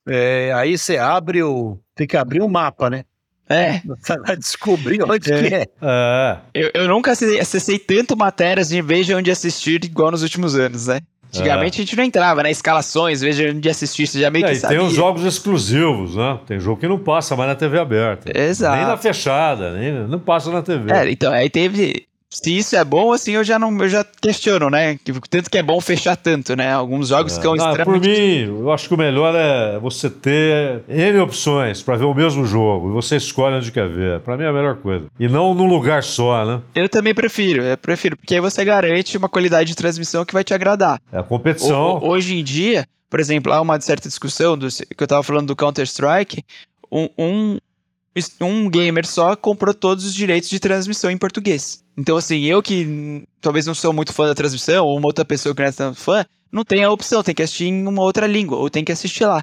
É, 0.09 0.53
aí 0.55 0.77
você 0.77 0.97
abre 0.97 1.43
o. 1.43 1.79
Tem 1.95 2.07
que 2.07 2.17
abrir 2.17 2.41
o 2.41 2.47
um 2.47 2.49
mapa, 2.49 2.89
né? 2.89 3.05
É. 3.49 3.83
Vai 4.25 4.37
descobrir 4.37 5.03
onde 5.03 5.33
é. 5.33 5.49
que 5.49 5.55
é. 5.55 5.67
é. 5.83 6.39
Eu, 6.55 6.71
eu 6.75 6.89
nunca 6.89 7.13
acessei 7.13 7.79
tanto 7.79 8.17
matérias 8.17 8.71
de 8.71 8.81
veja 8.81 9.17
onde 9.17 9.31
assistir 9.31 9.85
igual 9.85 10.11
nos 10.11 10.23
últimos 10.23 10.55
anos, 10.57 10.87
né? 10.87 11.01
Antigamente 11.35 11.79
é. 11.79 11.83
a 11.83 11.85
gente 11.85 11.97
não 11.97 12.05
entrava, 12.05 12.43
né? 12.43 12.51
Escalações, 12.51 13.21
veja 13.23 13.51
onde 13.51 13.69
assistir, 13.69 14.07
você 14.07 14.21
já 14.21 14.31
meio 14.31 14.45
é, 14.45 14.51
que 14.51 14.57
sabia. 14.57 14.79
tem 14.79 14.87
os 14.87 14.93
jogos 14.93 15.25
exclusivos, 15.25 16.15
né? 16.15 16.39
Tem 16.47 16.61
jogo 16.61 16.79
que 16.79 16.87
não 16.87 16.99
passa 16.99 17.35
mais 17.35 17.49
na 17.49 17.55
TV 17.55 17.79
aberta. 17.79 18.31
Exato. 18.39 18.77
Nem 18.77 18.87
na 18.87 18.97
fechada, 18.97 19.73
nem, 19.73 19.93
não 20.07 20.19
passa 20.19 20.51
na 20.51 20.63
TV. 20.63 20.93
É, 20.93 21.11
então, 21.11 21.33
aí 21.33 21.49
teve 21.49 22.07
se 22.33 22.57
isso 22.57 22.75
é 22.75 22.83
bom, 22.83 23.13
assim, 23.13 23.33
eu 23.33 23.45
já 23.45 23.59
não 23.59 23.77
eu 23.79 23.89
já 23.91 24.03
questiono, 24.03 24.71
né? 24.71 24.99
Tanto 25.29 25.51
que 25.51 25.59
é 25.59 25.63
bom 25.63 25.79
fechar 25.83 26.17
tanto, 26.17 26.57
né? 26.57 26.73
Alguns 26.73 27.09
jogos 27.09 27.35
é. 27.35 27.37
que 27.37 27.43
são 27.43 27.55
extremamente... 27.55 27.85
Por 27.85 28.01
mim, 28.01 28.59
eu 28.61 28.73
acho 28.73 28.89
que 28.89 28.95
o 28.95 28.99
melhor 28.99 29.35
é 29.35 29.79
você 29.79 30.09
ter 30.09 30.83
N 30.89 31.19
opções 31.21 31.83
para 31.83 31.97
ver 31.97 32.07
o 32.07 32.15
mesmo 32.15 32.47
jogo 32.47 32.89
e 32.89 32.93
você 32.93 33.17
escolhe 33.17 33.57
onde 33.57 33.71
quer 33.71 33.87
ver. 33.87 34.21
Para 34.21 34.39
mim 34.39 34.45
é 34.45 34.49
a 34.49 34.53
melhor 34.53 34.77
coisa. 34.77 35.07
E 35.21 35.29
não 35.29 35.53
num 35.53 35.67
lugar 35.67 36.03
só, 36.03 36.43
né? 36.47 36.63
Eu 36.75 36.89
também 36.89 37.15
prefiro, 37.15 37.63
eu 37.63 37.77
prefiro, 37.77 38.17
porque 38.17 38.35
aí 38.35 38.41
você 38.41 38.65
garante 38.65 39.19
uma 39.19 39.29
qualidade 39.29 39.69
de 39.69 39.77
transmissão 39.77 40.25
que 40.25 40.33
vai 40.33 40.43
te 40.43 40.55
agradar. 40.55 41.03
É 41.13 41.19
a 41.19 41.23
competição. 41.23 41.99
O, 41.99 42.09
hoje 42.09 42.39
em 42.39 42.43
dia, 42.43 42.87
por 43.11 43.21
exemplo, 43.21 43.53
há 43.53 43.61
uma 43.61 43.79
certa 43.79 44.09
discussão 44.09 44.57
do, 44.57 44.69
que 44.69 45.03
eu 45.03 45.07
tava 45.07 45.23
falando 45.23 45.49
do 45.49 45.57
Counter-Strike, 45.57 46.43
um, 46.91 47.09
um 47.19 47.59
um 48.41 48.69
gamer 48.69 49.07
só 49.07 49.35
comprou 49.35 49.75
todos 49.75 50.05
os 50.05 50.15
direitos 50.15 50.49
de 50.49 50.61
transmissão 50.61 51.11
em 51.11 51.19
português. 51.19 51.83
Então, 51.97 52.17
assim, 52.17 52.41
eu 52.45 52.63
que 52.63 53.25
talvez 53.41 53.67
não 53.67 53.75
sou 53.75 53.93
muito 53.93 54.13
fã 54.13 54.27
da 54.27 54.35
transmissão, 54.35 54.87
ou 54.87 54.97
uma 54.97 55.07
outra 55.07 55.25
pessoa 55.25 55.55
que 55.55 55.63
não 55.63 55.69
é 55.69 55.73
tão 55.73 55.95
fã, 55.95 56.25
não 56.51 56.65
tem 56.65 56.85
a 56.85 56.91
opção, 56.91 57.23
tem 57.23 57.35
que 57.35 57.43
assistir 57.43 57.67
em 57.67 57.87
uma 57.87 58.03
outra 58.03 58.27
língua, 58.27 58.59
ou 58.59 58.69
tem 58.69 58.85
que 58.85 58.93
assistir 58.93 59.25
lá. 59.25 59.43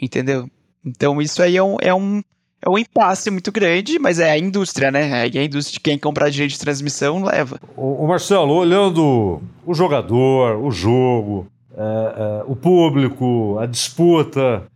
Entendeu? 0.00 0.48
Então, 0.84 1.20
isso 1.20 1.42
aí 1.42 1.56
é 1.56 1.62
um, 1.62 1.76
é 1.80 1.94
um, 1.94 2.22
é 2.62 2.68
um 2.68 2.78
impasse 2.78 3.30
muito 3.30 3.52
grande, 3.52 3.98
mas 3.98 4.18
é 4.18 4.30
a 4.30 4.38
indústria, 4.38 4.90
né? 4.90 5.28
É 5.28 5.38
a 5.38 5.44
indústria 5.44 5.80
quem 5.82 5.98
comprar 5.98 6.30
direito 6.30 6.52
de 6.52 6.58
transmissão 6.58 7.22
leva. 7.22 7.60
O, 7.76 8.04
o 8.04 8.08
Marcelo, 8.08 8.54
olhando 8.54 9.40
o 9.64 9.74
jogador, 9.74 10.56
o 10.62 10.70
jogo, 10.70 11.46
é, 11.76 11.82
é, 11.82 12.44
o 12.46 12.56
público, 12.56 13.58
a 13.58 13.66
disputa, 13.66 14.66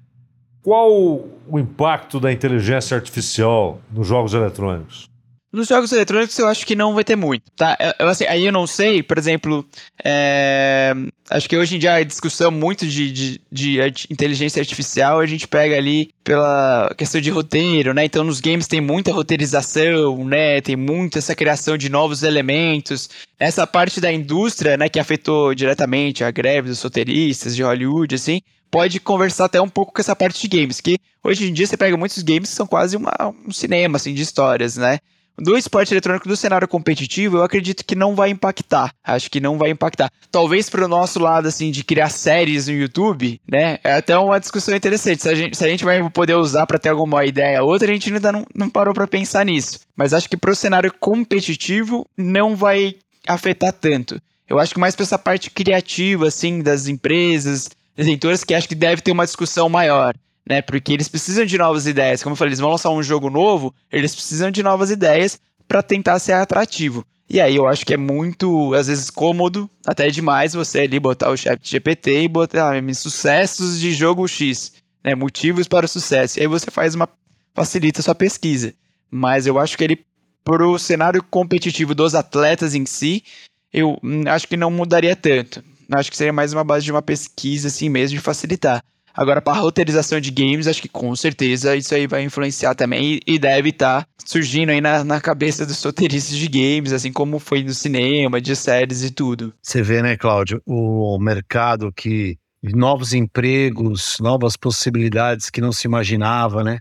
qual 0.64 0.90
o 0.90 1.58
impacto 1.58 2.18
da 2.18 2.32
inteligência 2.32 2.96
artificial 2.96 3.78
nos 3.92 4.06
jogos 4.06 4.32
eletrônicos? 4.32 5.10
Nos 5.52 5.68
jogos 5.68 5.92
eletrônicos 5.92 6.36
eu 6.36 6.48
acho 6.48 6.66
que 6.66 6.74
não 6.74 6.94
vai 6.94 7.04
ter 7.04 7.14
muito, 7.14 7.44
tá? 7.54 7.76
Eu, 8.00 8.08
assim, 8.08 8.24
aí 8.24 8.44
eu 8.44 8.50
não 8.50 8.66
sei, 8.66 9.04
por 9.04 9.16
exemplo, 9.16 9.64
é, 10.02 10.92
acho 11.30 11.48
que 11.48 11.56
hoje 11.56 11.76
em 11.76 11.78
dia 11.78 11.94
a 11.94 12.02
discussão 12.02 12.50
muito 12.50 12.84
de, 12.84 13.12
de, 13.12 13.40
de, 13.52 13.80
inteligência 14.10 14.58
artificial 14.58 15.20
a 15.20 15.26
gente 15.26 15.46
pega 15.46 15.76
ali 15.76 16.10
pela 16.24 16.92
questão 16.98 17.20
de 17.20 17.30
roteiro, 17.30 17.94
né? 17.94 18.04
Então 18.06 18.24
nos 18.24 18.40
games 18.40 18.66
tem 18.66 18.80
muita 18.80 19.12
roteirização, 19.12 20.24
né? 20.24 20.60
Tem 20.60 20.74
muito 20.74 21.18
essa 21.18 21.36
criação 21.36 21.76
de 21.76 21.88
novos 21.88 22.24
elementos. 22.24 23.08
Essa 23.38 23.64
parte 23.64 24.00
da 24.00 24.12
indústria, 24.12 24.76
né, 24.76 24.88
que 24.88 24.98
afetou 24.98 25.54
diretamente 25.54 26.24
a 26.24 26.30
greve 26.30 26.68
dos 26.68 26.82
roteiristas 26.82 27.54
de 27.54 27.62
Hollywood, 27.62 28.14
assim, 28.14 28.40
pode 28.70 29.00
conversar 29.00 29.46
até 29.46 29.60
um 29.60 29.68
pouco 29.68 29.92
com 29.92 30.00
essa 30.00 30.16
parte 30.16 30.40
de 30.40 30.56
games, 30.56 30.80
que 30.80 30.98
hoje 31.22 31.48
em 31.48 31.52
dia 31.52 31.66
você 31.66 31.76
pega 31.76 31.96
muitos 31.96 32.22
games 32.22 32.50
que 32.50 32.56
são 32.56 32.66
quase 32.66 32.96
uma, 32.96 33.12
um 33.46 33.52
cinema, 33.52 33.96
assim, 33.96 34.14
de 34.14 34.22
histórias, 34.22 34.76
né? 34.76 34.98
Do 35.36 35.56
esporte 35.56 35.92
eletrônico 35.92 36.28
do 36.28 36.36
cenário 36.36 36.68
competitivo, 36.68 37.38
eu 37.38 37.42
acredito 37.42 37.84
que 37.84 37.96
não 37.96 38.14
vai 38.14 38.30
impactar. 38.30 38.92
Acho 39.02 39.28
que 39.28 39.40
não 39.40 39.58
vai 39.58 39.70
impactar. 39.70 40.08
Talvez 40.30 40.70
para 40.70 40.84
o 40.84 40.88
nosso 40.88 41.18
lado, 41.18 41.48
assim, 41.48 41.72
de 41.72 41.82
criar 41.82 42.08
séries 42.08 42.68
no 42.68 42.74
YouTube, 42.74 43.40
né? 43.50 43.78
É 43.82 43.94
até 43.94 44.16
uma 44.16 44.38
discussão 44.38 44.76
interessante. 44.76 45.22
Se 45.22 45.28
a 45.28 45.34
gente, 45.34 45.56
se 45.56 45.64
a 45.64 45.68
gente 45.68 45.84
vai 45.84 46.08
poder 46.10 46.36
usar 46.36 46.66
para 46.66 46.78
ter 46.78 46.90
alguma 46.90 47.24
ideia 47.24 47.64
outra, 47.64 47.90
a 47.90 47.92
gente 47.92 48.12
ainda 48.12 48.30
não, 48.30 48.46
não 48.54 48.70
parou 48.70 48.94
para 48.94 49.08
pensar 49.08 49.44
nisso. 49.44 49.80
Mas 49.96 50.14
acho 50.14 50.28
que 50.28 50.36
para 50.36 50.52
o 50.52 50.56
cenário 50.56 50.92
competitivo, 51.00 52.06
não 52.16 52.54
vai 52.54 52.94
afetar 53.26 53.72
tanto. 53.72 54.20
Eu 54.48 54.60
acho 54.60 54.74
que 54.74 54.80
mais 54.80 54.94
para 54.94 55.02
essa 55.02 55.18
parte 55.18 55.50
criativa, 55.50 56.28
assim, 56.28 56.62
das 56.62 56.86
empresas, 56.86 57.68
desentoras 57.96 58.44
que 58.44 58.54
acho 58.54 58.68
que 58.68 58.74
deve 58.74 59.02
ter 59.02 59.12
uma 59.12 59.24
discussão 59.24 59.68
maior, 59.68 60.14
né? 60.48 60.62
Porque 60.62 60.92
eles 60.92 61.08
precisam 61.08 61.44
de 61.44 61.56
novas 61.58 61.86
ideias. 61.86 62.22
Como 62.22 62.32
eu 62.32 62.36
falei, 62.36 62.50
eles 62.50 62.60
vão 62.60 62.70
lançar 62.70 62.90
um 62.90 63.02
jogo 63.02 63.30
novo, 63.30 63.74
eles 63.90 64.14
precisam 64.14 64.50
de 64.50 64.62
novas 64.62 64.90
ideias 64.90 65.38
para 65.66 65.82
tentar 65.82 66.18
ser 66.18 66.32
atrativo. 66.32 67.04
E 67.28 67.40
aí 67.40 67.56
eu 67.56 67.66
acho 67.66 67.86
que 67.86 67.94
é 67.94 67.96
muito, 67.96 68.74
às 68.74 68.86
vezes, 68.86 69.08
cômodo, 69.08 69.68
até 69.86 70.08
demais, 70.08 70.52
você 70.52 70.80
ali 70.80 71.00
botar 71.00 71.30
o 71.30 71.36
chat 71.36 71.58
GPT 71.68 72.22
e 72.22 72.28
botar 72.28 72.76
ah, 72.76 72.94
sucessos 72.94 73.80
de 73.80 73.92
jogo 73.92 74.28
X, 74.28 74.72
né? 75.02 75.14
Motivos 75.14 75.66
para 75.66 75.86
o 75.86 75.88
sucesso. 75.88 76.38
E 76.38 76.42
aí 76.42 76.46
você 76.46 76.70
faz 76.70 76.94
uma. 76.94 77.08
facilita 77.54 78.00
a 78.00 78.02
sua 78.02 78.14
pesquisa. 78.14 78.74
Mas 79.10 79.46
eu 79.46 79.58
acho 79.58 79.78
que 79.78 79.84
ele, 79.84 80.04
pro 80.44 80.78
cenário 80.78 81.22
competitivo 81.22 81.94
dos 81.94 82.14
atletas 82.14 82.74
em 82.74 82.84
si, 82.84 83.24
eu 83.72 83.98
hum, 84.02 84.24
acho 84.26 84.46
que 84.46 84.56
não 84.56 84.70
mudaria 84.70 85.16
tanto. 85.16 85.64
Acho 85.92 86.10
que 86.10 86.16
seria 86.16 86.32
mais 86.32 86.52
uma 86.52 86.64
base 86.64 86.84
de 86.84 86.90
uma 86.90 87.02
pesquisa, 87.02 87.68
assim 87.68 87.88
mesmo, 87.88 88.16
de 88.16 88.22
facilitar. 88.22 88.82
Agora, 89.16 89.40
para 89.40 89.60
roteirização 89.60 90.20
de 90.20 90.32
games, 90.32 90.66
acho 90.66 90.82
que 90.82 90.88
com 90.88 91.14
certeza 91.14 91.76
isso 91.76 91.94
aí 91.94 92.04
vai 92.04 92.24
influenciar 92.24 92.74
também 92.74 93.20
e, 93.24 93.38
deve 93.38 93.68
estar 93.68 94.02
tá 94.02 94.08
surgindo 94.26 94.70
aí 94.70 94.80
na, 94.80 95.04
na 95.04 95.20
cabeça 95.20 95.64
dos 95.64 95.80
roteiristas 95.84 96.36
de 96.36 96.48
games, 96.48 96.92
assim 96.92 97.12
como 97.12 97.38
foi 97.38 97.62
no 97.62 97.72
cinema, 97.72 98.40
de 98.40 98.56
séries 98.56 99.04
e 99.04 99.12
tudo. 99.12 99.54
Você 99.62 99.82
vê, 99.82 100.02
né, 100.02 100.16
Cláudio, 100.16 100.60
o 100.66 101.16
mercado 101.20 101.92
que 101.92 102.36
novos 102.72 103.12
empregos, 103.12 104.16
novas 104.20 104.56
possibilidades 104.56 105.48
que 105.48 105.60
não 105.60 105.70
se 105.70 105.86
imaginava, 105.86 106.64
né? 106.64 106.80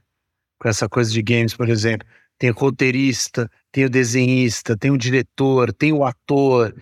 Com 0.59 0.67
essa 0.67 0.89
coisa 0.89 1.11
de 1.11 1.21
games, 1.21 1.53
por 1.53 1.69
exemplo. 1.69 2.07
Tem 2.39 2.49
o 2.49 2.53
roteirista, 2.53 3.47
tem 3.71 3.85
o 3.85 3.89
desenhista, 3.89 4.75
tem 4.75 4.89
o 4.89 4.97
diretor, 4.97 5.71
tem 5.71 5.93
o 5.93 6.03
ator, 6.03 6.73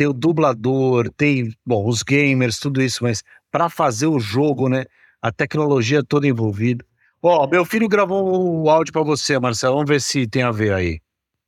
tem 0.00 0.06
o 0.06 0.14
dublador, 0.14 1.10
tem, 1.14 1.52
bom, 1.66 1.86
os 1.86 2.02
gamers, 2.02 2.58
tudo 2.58 2.80
isso, 2.80 3.04
mas 3.04 3.22
para 3.50 3.68
fazer 3.68 4.06
o 4.06 4.18
jogo, 4.18 4.66
né? 4.66 4.86
A 5.20 5.30
tecnologia 5.30 6.02
toda 6.02 6.26
envolvida. 6.26 6.82
Ó, 7.22 7.44
oh, 7.44 7.46
meu 7.46 7.66
filho 7.66 7.86
gravou 7.86 8.62
o 8.62 8.70
áudio 8.70 8.94
para 8.94 9.02
você, 9.02 9.38
Marcelo. 9.38 9.74
Vamos 9.74 9.90
ver 9.90 10.00
se 10.00 10.26
tem 10.26 10.42
a 10.42 10.50
ver 10.50 10.72
aí. 10.72 11.00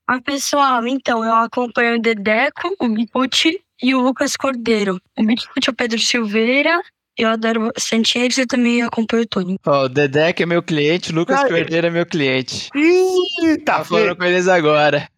Ah, 0.07 0.21
pessoal, 0.21 0.87
então, 0.87 1.25
eu 1.25 1.35
acompanho 1.35 1.97
o 1.97 2.03
Dedeco, 2.03 2.77
o 2.79 2.89
Biput 2.91 3.59
e 3.83 3.95
o 3.95 4.03
Lucas 4.03 4.37
Cordeiro. 4.37 5.01
O 5.19 5.25
Biput 5.25 5.67
é 5.67 5.71
o 5.71 5.75
Pedro 5.75 5.99
Silveira. 5.99 6.79
Eu 7.17 7.31
adoro 7.31 7.73
bastante 7.73 8.19
eles 8.19 8.37
e 8.37 8.45
também 8.45 8.83
acompanho 8.83 9.23
o 9.23 9.27
Tony. 9.27 9.57
Ó, 9.65 9.81
oh, 9.81 9.85
o 9.87 9.89
Dedeco 9.89 10.43
é 10.43 10.47
meu 10.47 10.63
cliente, 10.63 11.11
o 11.11 11.15
Lucas 11.15 11.41
Ai. 11.41 11.49
Cordeiro 11.49 11.87
é 11.87 11.91
meu 11.91 12.05
cliente. 12.05 12.69
Ih, 12.77 13.57
tá, 13.65 13.79
tá 13.79 13.85
falando 13.87 14.15
com 14.15 14.25
eles 14.25 14.47
agora. 14.47 15.09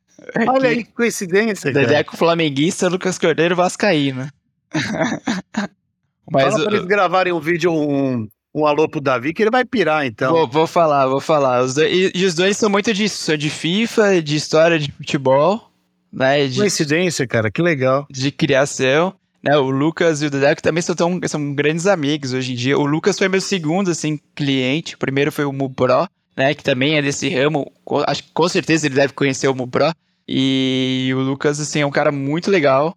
Olha 0.49 0.71
aí 0.71 0.85
que 0.85 0.93
coincidência. 0.93 1.73
Dedeco 1.73 2.17
flamenguista, 2.17 2.89
Lucas 2.89 3.19
Cordeiro 3.19 3.57
vascaíno. 3.57 4.29
Mas 6.31 6.53
Fala 6.55 6.65
pra 6.65 6.75
eles 6.75 6.87
gravarem 6.87 7.33
um 7.33 7.41
vídeo, 7.41 7.71
um, 7.73 8.27
um 8.55 8.67
alô 8.67 8.89
pro 8.89 9.01
Davi, 9.01 9.35
que 9.35 9.43
ele 9.43 9.51
vai 9.51 9.65
pirar, 9.65 10.07
então. 10.07 10.33
Vou, 10.33 10.49
vou 10.49 10.67
falar, 10.67 11.07
vou 11.07 11.21
falar. 11.21 11.63
Os 11.63 11.75
dois, 11.75 11.93
e, 11.93 12.13
e, 12.15 12.25
os 12.25 12.35
dois 12.35 12.57
são 12.57 12.71
muito 12.71 12.93
disso, 12.95 13.23
são 13.23 13.37
de 13.37 13.51
FIFA, 13.51 14.23
de 14.23 14.37
história 14.37 14.79
de 14.79 14.91
futebol, 14.93 15.71
né? 16.13 16.47
De, 16.47 16.59
Coincidência, 16.59 17.27
cara, 17.27 17.51
que 17.51 17.61
legal. 17.61 18.07
De 18.11 18.31
criação. 18.31 19.15
Né, 19.43 19.55
o 19.59 19.69
Lucas 19.69 20.23
e 20.23 20.27
o 20.27 20.31
Dedeco 20.31 20.63
também 20.63 20.81
são, 20.81 20.95
tão, 20.95 21.21
são 21.27 21.55
grandes 21.55 21.87
amigos 21.87 22.33
hoje 22.33 22.53
em 22.53 22.57
dia. 22.57 22.79
O 22.79 22.87
Lucas 22.87 23.19
foi 23.19 23.29
meu 23.29 23.43
segundo, 23.43 23.91
assim, 23.91 24.19
cliente. 24.35 24.95
O 24.95 24.99
primeiro 24.99 25.31
foi 25.31 25.45
o 25.45 25.53
MuPro, 25.53 26.09
né? 26.35 26.55
Que 26.55 26.65
também 26.65 26.97
é 26.97 27.03
desse 27.03 27.29
ramo. 27.29 27.71
Acho 28.07 28.23
que 28.23 28.31
com 28.33 28.49
certeza 28.49 28.87
ele 28.87 28.95
deve 28.95 29.13
conhecer 29.13 29.47
o 29.49 29.55
MuPro. 29.55 29.93
E 30.27 31.11
o 31.15 31.21
Lucas, 31.21 31.61
assim, 31.61 31.81
é 31.81 31.87
um 31.87 31.91
cara 31.91 32.11
muito 32.11 32.51
legal, 32.51 32.97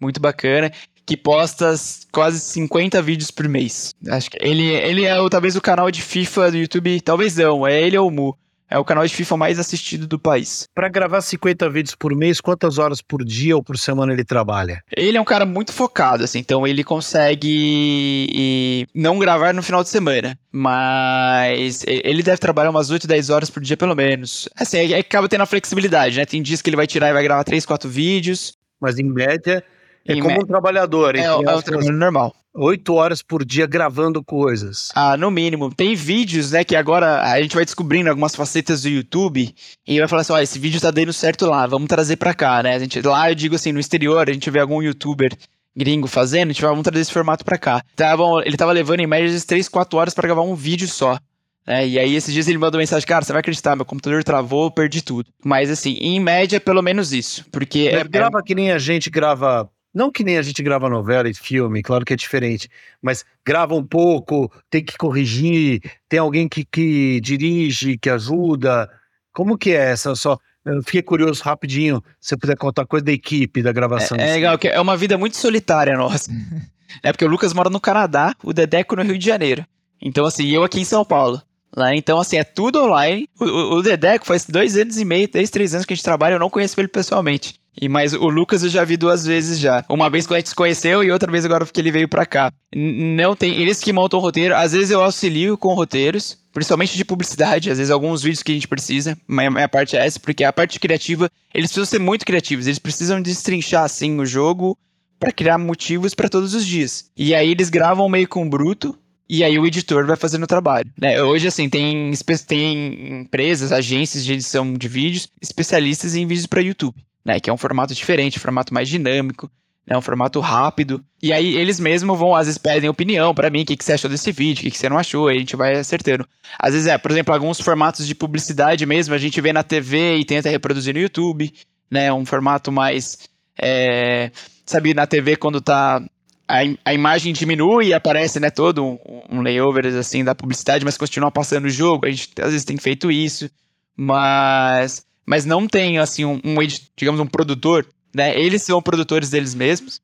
muito 0.00 0.20
bacana 0.20 0.72
que 1.08 1.16
posta 1.16 1.74
quase 2.12 2.38
50 2.38 3.00
vídeos 3.00 3.30
por 3.30 3.48
mês. 3.48 3.94
Acho 4.10 4.30
que 4.30 4.38
ele, 4.42 4.66
ele 4.66 5.06
é 5.06 5.16
talvez 5.30 5.56
o 5.56 5.60
canal 5.60 5.90
de 5.90 6.02
FIFA 6.02 6.50
do 6.50 6.58
YouTube, 6.58 7.00
talvez 7.00 7.34
não, 7.34 7.66
é 7.66 7.80
ele 7.80 7.96
ou 7.96 8.08
o 8.08 8.10
Mu. 8.10 8.36
É 8.70 8.78
o 8.78 8.84
canal 8.84 9.06
de 9.06 9.14
FIFA 9.14 9.36
mais 9.36 9.58
assistido 9.58 10.06
do 10.06 10.18
país. 10.18 10.66
Para 10.74 10.88
gravar 10.88 11.20
50 11.20 11.68
vídeos 11.70 11.94
por 11.94 12.14
mês, 12.14 12.40
quantas 12.40 12.78
horas 12.78 13.00
por 13.00 13.24
dia 13.24 13.56
ou 13.56 13.62
por 13.62 13.78
semana 13.78 14.12
ele 14.12 14.24
trabalha? 14.24 14.82
Ele 14.94 15.16
é 15.16 15.20
um 15.20 15.24
cara 15.24 15.46
muito 15.46 15.72
focado, 15.72 16.24
assim, 16.24 16.38
então 16.38 16.66
ele 16.66 16.84
consegue 16.84 18.86
não 18.94 19.18
gravar 19.18 19.54
no 19.54 19.62
final 19.62 19.82
de 19.82 19.88
semana, 19.88 20.38
mas 20.52 21.82
ele 21.86 22.22
deve 22.22 22.38
trabalhar 22.38 22.70
umas 22.70 22.90
8, 22.90 23.06
10 23.06 23.30
horas 23.30 23.50
por 23.50 23.62
dia 23.62 23.76
pelo 23.76 23.94
menos. 23.94 24.48
Assim, 24.54 24.78
aí 24.78 24.94
acaba 24.94 25.28
tendo 25.28 25.42
a 25.42 25.46
flexibilidade, 25.46 26.18
né? 26.18 26.26
Tem 26.26 26.42
dias 26.42 26.60
que 26.60 26.68
ele 26.68 26.76
vai 26.76 26.86
tirar 26.86 27.08
e 27.08 27.12
vai 27.12 27.22
gravar 27.22 27.44
3, 27.44 27.64
4 27.64 27.88
vídeos. 27.88 28.52
Mas 28.80 28.98
em 28.98 29.02
média, 29.02 29.64
é 30.08 30.20
como 30.20 30.40
um 30.40 30.46
trabalhador. 30.46 31.16
É, 31.16 31.24
é 31.24 31.36
um 31.36 31.62
trabalho 31.62 31.92
normal 31.92 32.34
oito 32.58 32.94
horas 32.94 33.22
por 33.22 33.44
dia 33.44 33.66
gravando 33.66 34.22
coisas. 34.22 34.90
Ah, 34.94 35.16
no 35.16 35.30
mínimo. 35.30 35.72
Tem 35.72 35.94
vídeos, 35.94 36.50
né, 36.50 36.64
que 36.64 36.74
agora 36.74 37.22
a 37.22 37.40
gente 37.40 37.54
vai 37.54 37.64
descobrindo 37.64 38.10
algumas 38.10 38.34
facetas 38.34 38.82
do 38.82 38.88
YouTube 38.88 39.54
e 39.86 39.98
vai 39.98 40.08
falar 40.08 40.22
assim, 40.22 40.32
ó, 40.32 40.40
esse 40.40 40.58
vídeo 40.58 40.80
tá 40.80 40.90
dando 40.90 41.12
certo 41.12 41.46
lá, 41.46 41.66
vamos 41.66 41.88
trazer 41.88 42.16
pra 42.16 42.34
cá, 42.34 42.62
né? 42.62 42.74
A 42.74 42.78
gente, 42.78 43.00
lá 43.00 43.30
eu 43.30 43.34
digo 43.34 43.54
assim, 43.54 43.72
no 43.72 43.80
exterior, 43.80 44.28
a 44.28 44.32
gente 44.32 44.50
vê 44.50 44.58
algum 44.58 44.82
youtuber 44.82 45.32
gringo 45.76 46.08
fazendo, 46.08 46.50
a 46.50 46.52
gente 46.52 46.62
vai, 46.62 46.70
vamos 46.70 46.82
trazer 46.82 47.02
esse 47.02 47.12
formato 47.12 47.44
pra 47.44 47.56
cá. 47.56 47.82
Tava, 47.94 48.24
ele 48.44 48.56
tava 48.56 48.72
levando 48.72 49.00
em 49.00 49.06
média 49.06 49.40
3, 49.40 49.68
4 49.68 49.98
horas 49.98 50.14
para 50.14 50.26
gravar 50.26 50.42
um 50.42 50.54
vídeo 50.54 50.88
só. 50.88 51.18
É, 51.64 51.86
e 51.86 51.98
aí, 51.98 52.14
esses 52.14 52.32
dias 52.32 52.48
ele 52.48 52.56
mandou 52.56 52.78
mensagem, 52.78 53.06
cara, 53.06 53.22
você 53.22 53.30
vai 53.30 53.40
acreditar, 53.40 53.76
meu 53.76 53.84
computador 53.84 54.24
travou, 54.24 54.70
perdi 54.70 55.02
tudo. 55.02 55.28
Mas, 55.44 55.68
assim, 55.68 55.98
em 56.00 56.18
média, 56.18 56.58
pelo 56.58 56.80
menos 56.80 57.12
isso. 57.12 57.44
Porque. 57.52 57.90
É, 57.92 58.02
grava 58.04 58.38
é... 58.38 58.42
que 58.42 58.54
nem 58.54 58.72
a 58.72 58.78
gente 58.78 59.10
grava 59.10 59.68
não 59.98 60.12
que 60.12 60.22
nem 60.22 60.38
a 60.38 60.42
gente 60.42 60.62
grava 60.62 60.88
novela 60.88 61.28
e 61.28 61.34
filme, 61.34 61.82
claro 61.82 62.04
que 62.04 62.12
é 62.12 62.16
diferente, 62.16 62.70
mas 63.02 63.24
grava 63.44 63.74
um 63.74 63.84
pouco, 63.84 64.48
tem 64.70 64.84
que 64.84 64.96
corrigir, 64.96 65.82
tem 66.08 66.20
alguém 66.20 66.48
que, 66.48 66.64
que 66.64 67.20
dirige, 67.20 67.98
que 67.98 68.08
ajuda. 68.08 68.88
Como 69.32 69.58
que 69.58 69.72
é 69.72 69.90
essa 69.90 70.14
só? 70.14 70.38
Eu 70.64 70.84
fiquei 70.84 71.02
curioso 71.02 71.42
rapidinho, 71.42 72.00
se 72.20 72.28
você 72.28 72.36
puder 72.36 72.56
contar 72.56 72.86
coisa 72.86 73.06
da 73.06 73.10
equipe 73.10 73.60
da 73.60 73.72
gravação. 73.72 74.16
É, 74.16 74.28
é 74.28 74.32
legal, 74.34 74.56
que 74.56 74.68
é 74.68 74.80
uma 74.80 74.96
vida 74.96 75.18
muito 75.18 75.36
solitária 75.36 75.96
nossa. 75.96 76.30
é 77.02 77.10
porque 77.10 77.24
o 77.24 77.28
Lucas 77.28 77.52
mora 77.52 77.68
no 77.68 77.80
Canadá, 77.80 78.36
o 78.44 78.52
Dedeco 78.52 78.94
no 78.94 79.02
Rio 79.02 79.18
de 79.18 79.26
Janeiro. 79.26 79.66
Então, 80.00 80.24
assim, 80.24 80.46
eu 80.48 80.62
aqui 80.62 80.80
em 80.80 80.84
São 80.84 81.04
Paulo. 81.04 81.42
Lá, 81.76 81.94
então, 81.94 82.20
assim, 82.20 82.36
é 82.36 82.44
tudo 82.44 82.84
online. 82.84 83.28
O, 83.40 83.44
o, 83.44 83.74
o 83.78 83.82
Dedeco 83.82 84.24
faz 84.24 84.46
dois 84.46 84.76
anos 84.76 84.96
e 84.96 85.04
meio, 85.04 85.26
três, 85.26 85.50
três 85.50 85.74
anos 85.74 85.84
que 85.84 85.92
a 85.92 85.96
gente 85.96 86.04
trabalha, 86.04 86.34
eu 86.34 86.38
não 86.38 86.48
conheço 86.48 86.78
ele 86.80 86.86
pessoalmente. 86.86 87.58
E 87.80 87.88
mas 87.88 88.12
o 88.12 88.28
Lucas 88.28 88.62
eu 88.62 88.68
já 88.68 88.84
vi 88.84 88.96
duas 88.96 89.24
vezes 89.24 89.58
já. 89.58 89.84
Uma 89.88 90.10
vez 90.10 90.26
que 90.26 90.34
a 90.34 90.36
gente 90.36 90.48
se 90.48 90.54
conheceu 90.54 91.02
e 91.04 91.10
outra 91.10 91.30
vez 91.30 91.44
agora 91.44 91.64
porque 91.64 91.80
ele 91.80 91.92
veio 91.92 92.08
para 92.08 92.26
cá. 92.26 92.52
Não 92.74 93.36
tem, 93.36 93.60
eles 93.60 93.80
que 93.80 93.92
montam 93.92 94.18
o 94.18 94.22
roteiro, 94.22 94.54
às 94.54 94.72
vezes 94.72 94.90
eu 94.90 95.02
auxilio 95.02 95.56
com 95.56 95.74
roteiros, 95.74 96.36
principalmente 96.52 96.96
de 96.96 97.04
publicidade, 97.04 97.70
às 97.70 97.78
vezes 97.78 97.90
alguns 97.90 98.22
vídeos 98.22 98.42
que 98.42 98.52
a 98.52 98.54
gente 98.54 98.68
precisa. 98.68 99.16
Mas 99.26 99.46
a 99.46 99.50
minha 99.50 99.68
parte 99.68 99.96
é 99.96 100.04
essa, 100.04 100.18
porque 100.18 100.44
a 100.44 100.52
parte 100.52 100.80
criativa, 100.80 101.30
eles 101.54 101.70
precisam 101.70 101.86
ser 101.86 102.00
muito 102.00 102.26
criativos, 102.26 102.66
eles 102.66 102.78
precisam 102.78 103.22
destrinchar 103.22 103.84
assim 103.84 104.18
o 104.18 104.26
jogo 104.26 104.76
para 105.18 105.32
criar 105.32 105.58
motivos 105.58 106.14
para 106.14 106.28
todos 106.28 106.54
os 106.54 106.66
dias. 106.66 107.10
E 107.16 107.34
aí 107.34 107.50
eles 107.50 107.70
gravam 107.70 108.08
meio 108.08 108.28
com 108.28 108.48
bruto, 108.48 108.96
e 109.28 109.44
aí 109.44 109.58
o 109.58 109.66
editor 109.66 110.06
vai 110.06 110.16
fazendo 110.16 110.44
o 110.44 110.46
trabalho. 110.46 110.90
Né? 110.98 111.22
Hoje, 111.22 111.48
assim, 111.48 111.68
tem, 111.68 112.12
tem 112.46 113.20
empresas, 113.20 113.72
agências 113.72 114.24
de 114.24 114.32
edição 114.32 114.72
de 114.72 114.88
vídeos 114.88 115.28
especialistas 115.42 116.14
em 116.14 116.26
vídeos 116.26 116.46
para 116.46 116.62
YouTube 116.62 116.94
né? 117.28 117.38
Que 117.38 117.50
é 117.50 117.52
um 117.52 117.58
formato 117.58 117.94
diferente, 117.94 118.38
um 118.38 118.40
formato 118.40 118.72
mais 118.72 118.88
dinâmico, 118.88 119.50
né? 119.86 119.94
Um 119.98 120.00
formato 120.00 120.40
rápido. 120.40 121.04
E 121.22 121.30
aí 121.30 121.56
eles 121.56 121.78
mesmos 121.78 122.18
vão, 122.18 122.34
às 122.34 122.46
vezes, 122.46 122.56
pedem 122.56 122.88
opinião 122.88 123.34
para 123.34 123.50
mim, 123.50 123.62
o 123.62 123.66
que, 123.66 123.76
que 123.76 123.84
você 123.84 123.92
achou 123.92 124.08
desse 124.08 124.32
vídeo, 124.32 124.60
o 124.60 124.64
que, 124.64 124.70
que 124.70 124.78
você 124.78 124.88
não 124.88 124.96
achou, 124.96 125.28
aí 125.28 125.36
a 125.36 125.38
gente 125.38 125.54
vai 125.54 125.74
acertando. 125.74 126.26
Às 126.58 126.72
vezes 126.72 126.88
é, 126.88 126.96
por 126.96 127.10
exemplo, 127.10 127.34
alguns 127.34 127.60
formatos 127.60 128.06
de 128.06 128.14
publicidade 128.14 128.86
mesmo, 128.86 129.14
a 129.14 129.18
gente 129.18 129.38
vê 129.42 129.52
na 129.52 129.62
TV 129.62 130.16
e 130.16 130.24
tenta 130.24 130.48
reproduzir 130.48 130.94
no 130.94 131.00
YouTube, 131.00 131.52
né? 131.90 132.10
Um 132.10 132.24
formato 132.24 132.72
mais. 132.72 133.28
É, 133.60 134.30
sabe, 134.64 134.94
na 134.94 135.06
TV 135.06 135.36
quando 135.36 135.60
tá 135.60 136.02
a, 136.48 136.60
a, 136.82 136.94
imagem 136.94 137.34
diminui 137.34 137.88
e 137.88 137.94
aparece, 137.94 138.40
né, 138.40 138.48
todo 138.48 138.82
um, 138.82 138.98
um 139.28 139.42
layover, 139.42 139.84
assim, 139.96 140.24
da 140.24 140.34
publicidade, 140.34 140.84
mas 140.84 140.96
continua 140.96 141.30
passando 141.30 141.66
o 141.66 141.70
jogo. 141.70 142.06
A 142.06 142.10
gente, 142.10 142.30
às 142.40 142.52
vezes, 142.52 142.64
tem 142.64 142.78
feito 142.78 143.10
isso. 143.10 143.50
Mas 143.94 145.04
mas 145.28 145.44
não 145.44 145.68
tem, 145.68 145.98
assim, 145.98 146.24
um, 146.24 146.40
um 146.42 146.56
digamos, 146.96 147.20
um 147.20 147.26
produtor, 147.26 147.86
né? 148.14 148.34
Eles 148.40 148.62
são 148.62 148.80
produtores 148.80 149.28
deles 149.28 149.54
mesmos, 149.54 150.00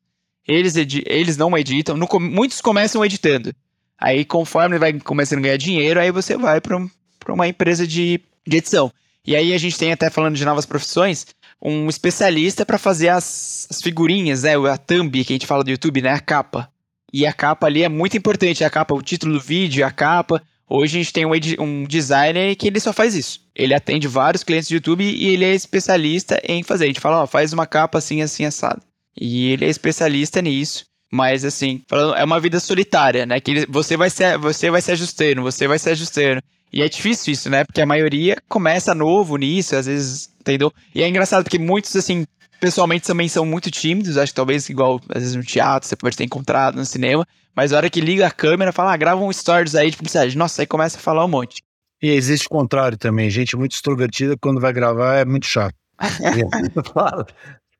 eles, 0.47 0.75
eles 1.03 1.35
não 1.35 1.57
editam, 1.57 1.97
no, 1.97 2.07
muitos 2.19 2.61
começam 2.61 3.03
editando. 3.03 3.51
Aí, 3.99 4.23
conforme 4.23 4.77
vai 4.77 4.93
começando 4.93 5.39
a 5.39 5.41
ganhar 5.41 5.57
dinheiro, 5.57 5.99
aí 5.99 6.11
você 6.11 6.37
vai 6.37 6.61
para 6.61 6.77
um, 6.77 6.87
uma 7.29 7.47
empresa 7.47 7.87
de, 7.87 8.21
de 8.45 8.57
edição. 8.57 8.93
E 9.25 9.35
aí 9.35 9.51
a 9.51 9.57
gente 9.57 9.79
tem, 9.79 9.91
até 9.91 10.11
falando 10.11 10.35
de 10.35 10.45
novas 10.45 10.67
profissões, 10.67 11.25
um 11.59 11.89
especialista 11.89 12.63
para 12.63 12.77
fazer 12.77 13.09
as, 13.09 13.65
as, 13.67 13.81
figurinhas, 13.81 14.43
né? 14.43 14.51
A 14.71 14.77
thumb 14.77 15.23
que 15.23 15.33
a 15.33 15.35
gente 15.35 15.47
fala 15.47 15.63
do 15.63 15.71
YouTube, 15.71 16.03
né? 16.03 16.11
A 16.11 16.19
capa. 16.19 16.69
E 17.11 17.25
a 17.25 17.33
capa 17.33 17.65
ali 17.65 17.81
é 17.81 17.89
muito 17.89 18.15
importante. 18.15 18.63
A 18.63 18.69
capa, 18.69 18.93
o 18.93 19.01
título 19.01 19.33
do 19.33 19.39
vídeo, 19.39 19.83
a 19.83 19.89
capa. 19.89 20.43
Hoje 20.67 20.97
a 20.97 21.03
gente 21.03 21.13
tem 21.13 21.25
um, 21.25 21.31
um 21.59 21.83
designer 21.83 22.55
que 22.55 22.67
ele 22.67 22.79
só 22.79 22.91
faz 22.91 23.15
isso. 23.15 23.41
Ele 23.55 23.73
atende 23.73 24.07
vários 24.07 24.43
clientes 24.43 24.67
do 24.67 24.73
YouTube 24.73 25.03
e 25.03 25.27
ele 25.27 25.45
é 25.45 25.53
especialista 25.53 26.41
em 26.43 26.63
fazer. 26.63 26.85
A 26.85 26.87
gente 26.87 26.99
fala, 26.99 27.23
ó, 27.23 27.27
faz 27.27 27.53
uma 27.53 27.67
capa 27.67 27.99
assim, 27.99 28.21
assim, 28.21 28.45
assado. 28.45 28.81
E 29.19 29.51
ele 29.51 29.65
é 29.65 29.69
especialista 29.69 30.41
nisso. 30.41 30.85
Mas 31.11 31.45
assim, 31.45 31.81
é 32.17 32.23
uma 32.23 32.39
vida 32.39 32.59
solitária, 32.59 33.25
né? 33.25 33.39
Que 33.39 33.51
ele, 33.51 33.65
você 33.69 33.95
vai 33.95 34.09
ser, 34.09 34.37
você 34.37 34.69
vai 34.69 34.81
se 34.81 34.91
ajustando, 34.91 35.41
você 35.41 35.67
vai 35.67 35.79
se 35.79 35.89
ajustando. 35.89 36.41
E 36.73 36.81
é 36.81 36.89
difícil 36.89 37.31
isso, 37.31 37.49
né? 37.49 37.63
Porque 37.63 37.81
a 37.81 37.85
maioria 37.85 38.35
começa 38.49 38.93
novo 38.93 39.37
nisso, 39.37 39.75
às 39.75 39.85
vezes, 39.85 40.29
entendeu? 40.41 40.73
E 40.93 41.03
é 41.03 41.07
engraçado 41.07 41.43
porque 41.43 41.59
muitos, 41.59 41.95
assim, 41.95 42.25
pessoalmente 42.59 43.07
também 43.07 43.29
são 43.29 43.45
muito 43.45 43.71
tímidos, 43.71 44.17
acho 44.17 44.31
que 44.31 44.35
talvez 44.35 44.67
igual, 44.67 44.99
às 45.09 45.21
vezes 45.21 45.35
no 45.35 45.43
teatro, 45.43 45.87
você 45.87 45.95
pode 45.95 46.17
ter 46.17 46.23
encontrado 46.23 46.75
no 46.75 46.85
cinema, 46.85 47.25
mas 47.55 47.71
a 47.71 47.77
hora 47.77 47.89
que 47.89 48.01
liga 48.01 48.27
a 48.27 48.31
câmera, 48.31 48.71
fala, 48.71 48.93
ah, 48.93 48.97
grava 48.97 49.21
um 49.21 49.31
stories 49.31 49.75
aí 49.75 49.89
de 49.89 49.97
publicidade. 49.97 50.37
Nossa, 50.37 50.61
aí 50.61 50.67
começa 50.67 50.97
a 50.97 51.01
falar 51.01 51.23
um 51.23 51.29
monte. 51.29 51.63
E 52.01 52.09
existe 52.09 52.47
o 52.47 52.49
contrário 52.49 52.97
também. 52.97 53.29
Gente 53.29 53.55
muito 53.55 53.71
extrovertida, 53.71 54.35
quando 54.39 54.59
vai 54.59 54.73
gravar, 54.73 55.15
é 55.15 55.25
muito 55.25 55.45
chato. 55.45 55.73
claro. 56.91 57.25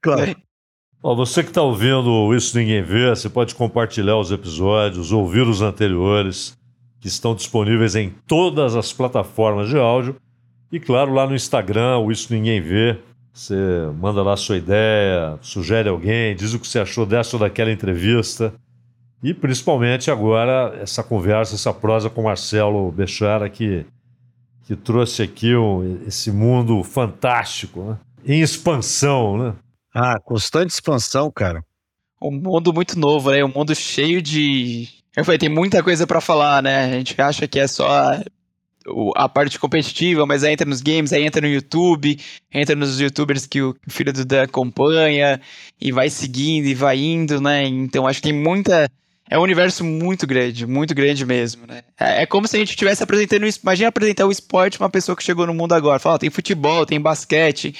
claro. 0.02 0.36
Bom, 1.02 1.16
você 1.16 1.44
que 1.44 1.50
está 1.50 1.62
ouvindo 1.62 2.34
Isso 2.34 2.58
Ninguém 2.58 2.82
Vê, 2.82 3.10
você 3.10 3.30
pode 3.30 3.54
compartilhar 3.54 4.18
os 4.18 4.32
episódios, 4.32 5.12
ouvir 5.12 5.48
os 5.48 5.62
anteriores, 5.62 6.58
que 7.00 7.08
estão 7.08 7.36
disponíveis 7.36 7.96
em 7.96 8.10
todas 8.26 8.76
as 8.76 8.92
plataformas 8.92 9.70
de 9.70 9.78
áudio. 9.78 10.16
E 10.72 10.80
claro, 10.80 11.14
lá 11.14 11.28
no 11.28 11.36
Instagram, 11.36 12.00
o 12.00 12.12
Isso 12.12 12.34
Ninguém 12.34 12.62
Vê, 12.62 12.98
você 13.32 13.56
manda 14.00 14.24
lá 14.24 14.34
a 14.34 14.38
sua 14.38 14.58
ideia, 14.58 15.38
sugere 15.42 15.90
alguém, 15.90 16.36
diz 16.36 16.54
o 16.54 16.60
que 16.60 16.68
você 16.68 16.80
achou 16.80 17.06
dessa 17.06 17.36
ou 17.36 17.40
daquela 17.40 17.72
entrevista. 17.72 18.54
E 19.26 19.34
principalmente 19.34 20.12
agora 20.12 20.78
essa 20.80 21.02
conversa, 21.02 21.56
essa 21.56 21.74
prosa 21.74 22.12
com 22.12 22.22
Marcelo 22.22 22.92
Bechara, 22.92 23.50
que, 23.50 23.84
que 24.68 24.76
trouxe 24.76 25.24
aqui 25.24 25.56
um, 25.56 26.04
esse 26.06 26.32
mundo 26.32 26.84
fantástico, 26.84 27.82
né? 27.82 27.98
em 28.24 28.42
expansão, 28.42 29.36
né? 29.36 29.56
Ah, 29.92 30.20
constante 30.20 30.70
expansão, 30.70 31.32
cara. 31.32 31.66
Um 32.22 32.30
mundo 32.30 32.72
muito 32.72 33.00
novo, 33.00 33.32
né? 33.32 33.44
Um 33.44 33.52
mundo 33.52 33.74
cheio 33.74 34.22
de. 34.22 34.90
Eu 35.18 35.26
falei, 35.26 35.40
tem 35.40 35.50
muita 35.50 35.82
coisa 35.82 36.06
para 36.06 36.22
falar, 36.22 36.62
né? 36.62 36.86
A 36.86 36.90
gente 36.92 37.20
acha 37.20 37.48
que 37.48 37.58
é 37.58 37.66
só 37.66 38.22
a 39.16 39.28
parte 39.28 39.58
competitiva, 39.58 40.28
mas 40.28 40.44
aí 40.44 40.54
entra 40.54 40.70
nos 40.70 40.84
games, 40.84 41.12
aí 41.12 41.24
entra 41.24 41.42
no 41.42 41.48
YouTube, 41.48 42.20
entra 42.54 42.76
nos 42.76 43.00
youtubers 43.00 43.48
que 43.48 43.60
o 43.60 43.76
filho 43.90 44.14
do 44.14 44.24
Dan 44.24 44.44
acompanha, 44.44 45.42
e 45.82 45.92
vai 45.92 46.12
seguindo 46.12 46.68
e 46.68 46.76
vai 46.76 47.00
indo, 47.00 47.42
né? 47.42 47.66
Então 47.66 48.06
acho 48.06 48.22
que 48.22 48.30
tem 48.30 48.40
muita 48.40 48.88
é 49.30 49.40
um 49.40 49.42
universo 49.42 49.84
muito 49.84 50.28
grande, 50.28 50.68
muito 50.68 50.94
grande 50.94 51.26
mesmo, 51.26 51.66
né? 51.66 51.82
É, 52.00 52.24
é 52.24 52.26
como 52.26 52.48
se 52.48 52.56
a 52.56 52.60
gente 52.60 52.70
estivesse 52.70 53.02
apresentando. 53.02 53.46
Imagina 53.64 53.90
apresentar 53.90 54.26
o 54.26 54.32
esporte 54.32 54.78
pra 54.78 54.86
uma 54.86 54.92
pessoa 54.92 55.16
que 55.16 55.24
chegou 55.24 55.48
no 55.48 55.54
mundo 55.54 55.74
agora. 55.74 56.00
Fala, 56.00 56.20
tem 56.20 56.30
futebol, 56.30 56.86
tem 56.86 57.02
basquete, 57.02 57.74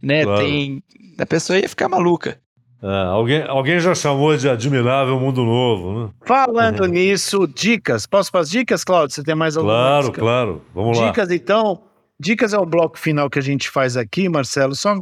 né? 0.00 0.24
Claro. 0.24 0.40
Tem. 0.40 0.82
A 1.18 1.26
pessoa 1.26 1.58
ia 1.58 1.68
ficar 1.68 1.88
maluca. 1.88 2.40
É, 2.82 3.04
alguém, 3.06 3.42
alguém 3.42 3.78
já 3.78 3.94
chamou 3.94 4.36
de 4.36 4.48
admirável 4.48 5.18
mundo 5.18 5.44
novo, 5.44 6.04
né? 6.04 6.10
Falando 6.24 6.80
uhum. 6.80 6.88
nisso, 6.88 7.46
dicas. 7.46 8.06
Posso 8.06 8.30
para 8.30 8.40
as 8.40 8.50
dicas, 8.50 8.82
Claudio? 8.82 9.14
Você 9.14 9.22
tem 9.22 9.36
mais 9.36 9.56
alguma 9.56 9.74
Claro, 9.74 10.06
dica? 10.06 10.20
claro. 10.20 10.62
Vamos 10.74 10.98
lá. 10.98 11.06
Dicas, 11.06 11.30
então. 11.30 11.82
Dicas 12.18 12.52
é 12.52 12.58
o 12.58 12.66
bloco 12.66 12.98
final 12.98 13.28
que 13.28 13.38
a 13.38 13.42
gente 13.42 13.68
faz 13.68 13.96
aqui, 13.96 14.28
Marcelo. 14.28 14.74
Só 14.74 14.96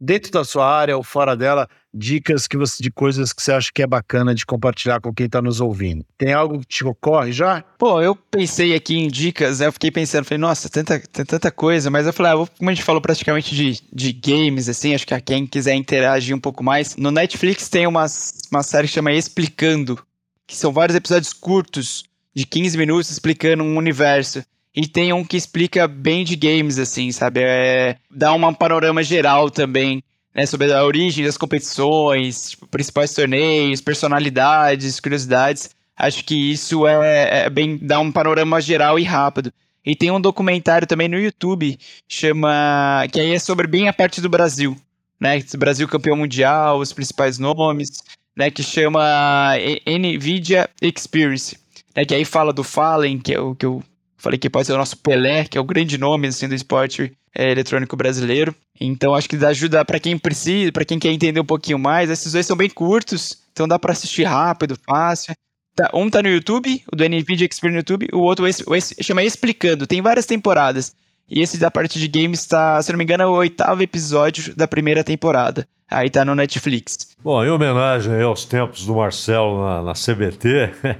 dentro 0.00 0.30
da 0.32 0.44
sua 0.44 0.68
área 0.68 0.96
ou 0.96 1.02
fora 1.02 1.36
dela, 1.36 1.68
dicas 1.94 2.46
que 2.46 2.56
você, 2.56 2.82
de 2.82 2.90
coisas 2.90 3.32
que 3.32 3.42
você 3.42 3.52
acha 3.52 3.70
que 3.72 3.82
é 3.82 3.86
bacana 3.86 4.34
de 4.34 4.44
compartilhar 4.44 5.00
com 5.00 5.12
quem 5.12 5.26
está 5.26 5.40
nos 5.40 5.60
ouvindo. 5.60 6.04
Tem 6.18 6.32
algo 6.32 6.60
que 6.60 6.66
te 6.66 6.84
ocorre 6.84 7.32
já? 7.32 7.62
Pô, 7.78 8.00
eu 8.02 8.16
pensei 8.16 8.74
aqui 8.74 8.96
em 8.96 9.08
dicas, 9.08 9.60
né? 9.60 9.66
eu 9.66 9.72
fiquei 9.72 9.90
pensando, 9.90 10.24
falei, 10.24 10.38
nossa, 10.38 10.68
tanta, 10.68 10.98
tem 10.98 11.24
tanta 11.24 11.50
coisa, 11.50 11.90
mas 11.90 12.06
eu 12.06 12.12
falei, 12.12 12.32
ah, 12.32 12.46
como 12.58 12.70
a 12.70 12.74
gente 12.74 12.84
falou 12.84 13.00
praticamente 13.00 13.54
de, 13.54 13.80
de 13.92 14.12
games, 14.12 14.68
assim, 14.68 14.94
acho 14.94 15.06
que 15.06 15.14
a 15.14 15.20
quem 15.20 15.46
quiser 15.46 15.74
interagir 15.74 16.34
um 16.34 16.40
pouco 16.40 16.64
mais, 16.64 16.96
no 16.96 17.10
Netflix 17.10 17.68
tem 17.68 17.86
umas 17.86 18.34
uma 18.50 18.62
série 18.62 18.86
que 18.86 18.94
chama 18.94 19.12
Explicando, 19.12 19.98
que 20.46 20.56
são 20.56 20.72
vários 20.72 20.96
episódios 20.96 21.32
curtos, 21.32 22.04
de 22.34 22.44
15 22.44 22.76
minutos, 22.76 23.10
explicando 23.10 23.62
um 23.62 23.76
universo. 23.76 24.44
E 24.74 24.88
tem 24.88 25.12
um 25.12 25.24
que 25.24 25.36
explica 25.36 25.86
bem 25.86 26.24
de 26.24 26.34
games, 26.34 26.78
assim, 26.78 27.12
sabe? 27.12 27.40
É, 27.42 27.96
dá 28.10 28.32
um 28.32 28.52
panorama 28.52 29.04
geral 29.04 29.48
também, 29.48 30.02
né? 30.34 30.44
Sobre 30.46 30.72
a 30.72 30.84
origem 30.84 31.24
das 31.24 31.36
competições, 31.36 32.50
tipo, 32.50 32.66
principais 32.66 33.14
torneios, 33.14 33.80
personalidades, 33.80 35.00
curiosidades. 35.00 35.70
Acho 35.96 36.24
que 36.24 36.34
isso 36.50 36.86
é, 36.86 37.44
é 37.44 37.50
bem. 37.50 37.78
dá 37.80 38.00
um 38.00 38.10
panorama 38.10 38.60
geral 38.60 38.98
e 38.98 39.04
rápido. 39.04 39.52
E 39.86 39.94
tem 39.94 40.10
um 40.10 40.20
documentário 40.20 40.86
também 40.86 41.08
no 41.08 41.18
YouTube, 41.18 41.78
chama. 42.08 43.06
que 43.12 43.20
aí 43.20 43.32
é 43.34 43.38
sobre 43.38 43.66
bem 43.66 43.88
a 43.88 43.92
parte 43.92 44.20
do 44.20 44.30
Brasil, 44.30 44.76
né? 45.20 45.42
Brasil 45.58 45.86
campeão 45.86 46.16
mundial, 46.16 46.78
os 46.78 46.92
principais 46.92 47.38
nomes, 47.38 48.02
né? 48.34 48.50
Que 48.50 48.62
chama 48.62 49.52
NVIDIA 49.86 50.68
Experience. 50.82 51.58
Né, 51.94 52.04
que 52.04 52.14
aí 52.14 52.24
fala 52.24 52.52
do 52.52 52.64
Fallen, 52.64 53.20
que 53.20 53.32
é 53.32 53.38
o 53.38 53.54
que 53.54 53.64
eu 53.64 53.80
falei 54.18 54.36
que 54.36 54.50
pode 54.50 54.66
ser 54.66 54.72
o 54.72 54.78
nosso 54.78 54.96
Pelé, 54.96 55.44
que 55.44 55.56
é 55.56 55.60
o 55.60 55.64
grande 55.64 55.96
nome 55.96 56.26
assim, 56.26 56.48
do 56.48 56.54
esporte 56.54 57.12
é, 57.34 57.50
eletrônico 57.50 57.96
brasileiro. 57.96 58.54
Então 58.80 59.14
acho 59.14 59.28
que 59.28 59.36
dá 59.36 59.48
ajuda 59.48 59.84
para 59.84 59.98
quem 59.98 60.16
precisa, 60.16 60.72
para 60.72 60.84
quem 60.84 60.98
quer 60.98 61.12
entender 61.12 61.40
um 61.40 61.44
pouquinho 61.44 61.78
mais. 61.78 62.10
Esses 62.10 62.32
dois 62.32 62.46
são 62.46 62.56
bem 62.56 62.70
curtos, 62.70 63.38
então 63.52 63.66
dá 63.66 63.78
para 63.78 63.92
assistir 63.92 64.24
rápido, 64.24 64.78
fácil. 64.86 65.34
Tá, 65.74 65.90
um 65.92 66.08
tá 66.08 66.22
no 66.22 66.28
YouTube, 66.28 66.82
o 66.92 66.94
do 66.94 67.04
NVIDIA 67.04 67.48
Experience 67.50 67.72
no 67.72 67.78
YouTube, 67.78 68.08
o 68.12 68.20
outro 68.20 68.46
esse, 68.46 68.62
esse, 68.74 69.02
chama 69.02 69.24
Explicando, 69.24 69.86
tem 69.86 70.00
várias 70.00 70.24
temporadas. 70.24 70.94
E 71.28 71.40
esse 71.40 71.58
da 71.58 71.70
parte 71.70 71.98
de 71.98 72.06
games 72.06 72.46
tá, 72.46 72.80
se 72.80 72.92
não 72.92 72.98
me 72.98 73.04
engano, 73.04 73.24
é 73.24 73.26
o 73.26 73.32
oitavo 73.32 73.82
episódio 73.82 74.54
da 74.54 74.68
primeira 74.68 75.02
temporada. 75.02 75.66
Aí 75.90 76.08
tá 76.10 76.24
no 76.24 76.34
Netflix. 76.34 77.14
Bom, 77.22 77.44
em 77.44 77.50
homenagem 77.50 78.20
aos 78.22 78.44
tempos 78.44 78.86
do 78.86 78.94
Marcelo 78.94 79.64
na, 79.64 79.82
na 79.82 79.92
CBT, 79.94 80.70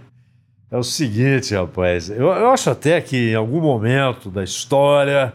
é 0.70 0.76
o 0.76 0.82
seguinte, 0.82 1.54
rapaz. 1.54 2.10
Eu, 2.10 2.26
eu 2.26 2.50
acho 2.50 2.70
até 2.70 3.00
que 3.00 3.30
em 3.30 3.34
algum 3.34 3.60
momento 3.60 4.30
da 4.30 4.42
história 4.42 5.34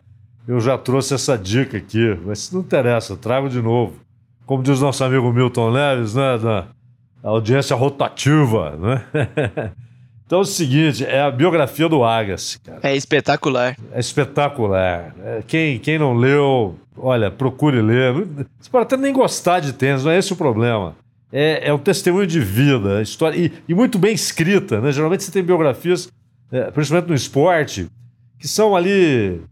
eu 0.49 0.59
já 0.59 0.79
trouxe 0.79 1.13
essa 1.13 1.37
dica 1.37 1.77
aqui, 1.77 2.17
mas 2.25 2.51
não 2.51 2.61
interessa, 2.61 3.15
trago 3.15 3.47
de 3.47 3.61
novo. 3.61 3.93
Como 4.47 4.63
diz 4.63 4.81
nosso 4.81 5.03
amigo 5.03 5.31
Milton 5.31 5.71
Neves, 5.71 6.15
né? 6.15 6.39
Da, 6.39 6.65
a 7.23 7.29
audiência 7.29 7.75
rotativa, 7.75 8.71
né? 8.71 9.05
então 10.25 10.39
é 10.39 10.41
o 10.41 10.45
seguinte, 10.45 11.05
é 11.05 11.21
a 11.21 11.29
biografia 11.29 11.87
do 11.87 12.03
Agassi, 12.03 12.59
cara. 12.61 12.79
É 12.81 12.95
espetacular. 12.95 13.77
É 13.91 13.99
espetacular. 13.99 15.13
É, 15.23 15.43
quem, 15.45 15.77
quem 15.77 15.99
não 15.99 16.15
leu, 16.15 16.75
olha, 16.97 17.29
procure 17.29 17.79
ler. 17.79 18.11
Você 18.59 18.71
pode 18.71 18.85
até 18.85 18.97
nem 18.97 19.13
gostar 19.13 19.59
de 19.59 19.71
tênis, 19.73 20.03
não 20.03 20.11
é 20.11 20.17
esse 20.17 20.33
o 20.33 20.35
problema. 20.35 20.95
É, 21.31 21.69
é 21.69 21.71
um 21.71 21.77
testemunho 21.77 22.25
de 22.25 22.39
vida, 22.39 23.03
história, 23.03 23.37
e, 23.37 23.53
e, 23.67 23.75
muito 23.75 23.99
bem 23.99 24.15
escrita, 24.15 24.81
né? 24.81 24.91
Geralmente 24.91 25.23
você 25.23 25.31
tem 25.31 25.43
biografias, 25.43 26.11
é, 26.51 26.71
principalmente 26.71 27.09
no 27.09 27.13
esporte, 27.13 27.87
que 28.39 28.47
são 28.47 28.75
ali 28.75 29.43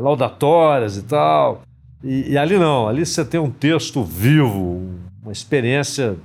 laudatórias 0.00 0.96
e 0.96 1.02
tal. 1.02 1.62
E, 2.02 2.32
e 2.32 2.38
ali 2.38 2.58
não, 2.58 2.88
ali 2.88 3.04
você 3.04 3.24
tem 3.24 3.40
um 3.40 3.50
texto 3.50 4.02
vivo, 4.04 4.82
uma 5.22 5.32
experiência 5.32 6.16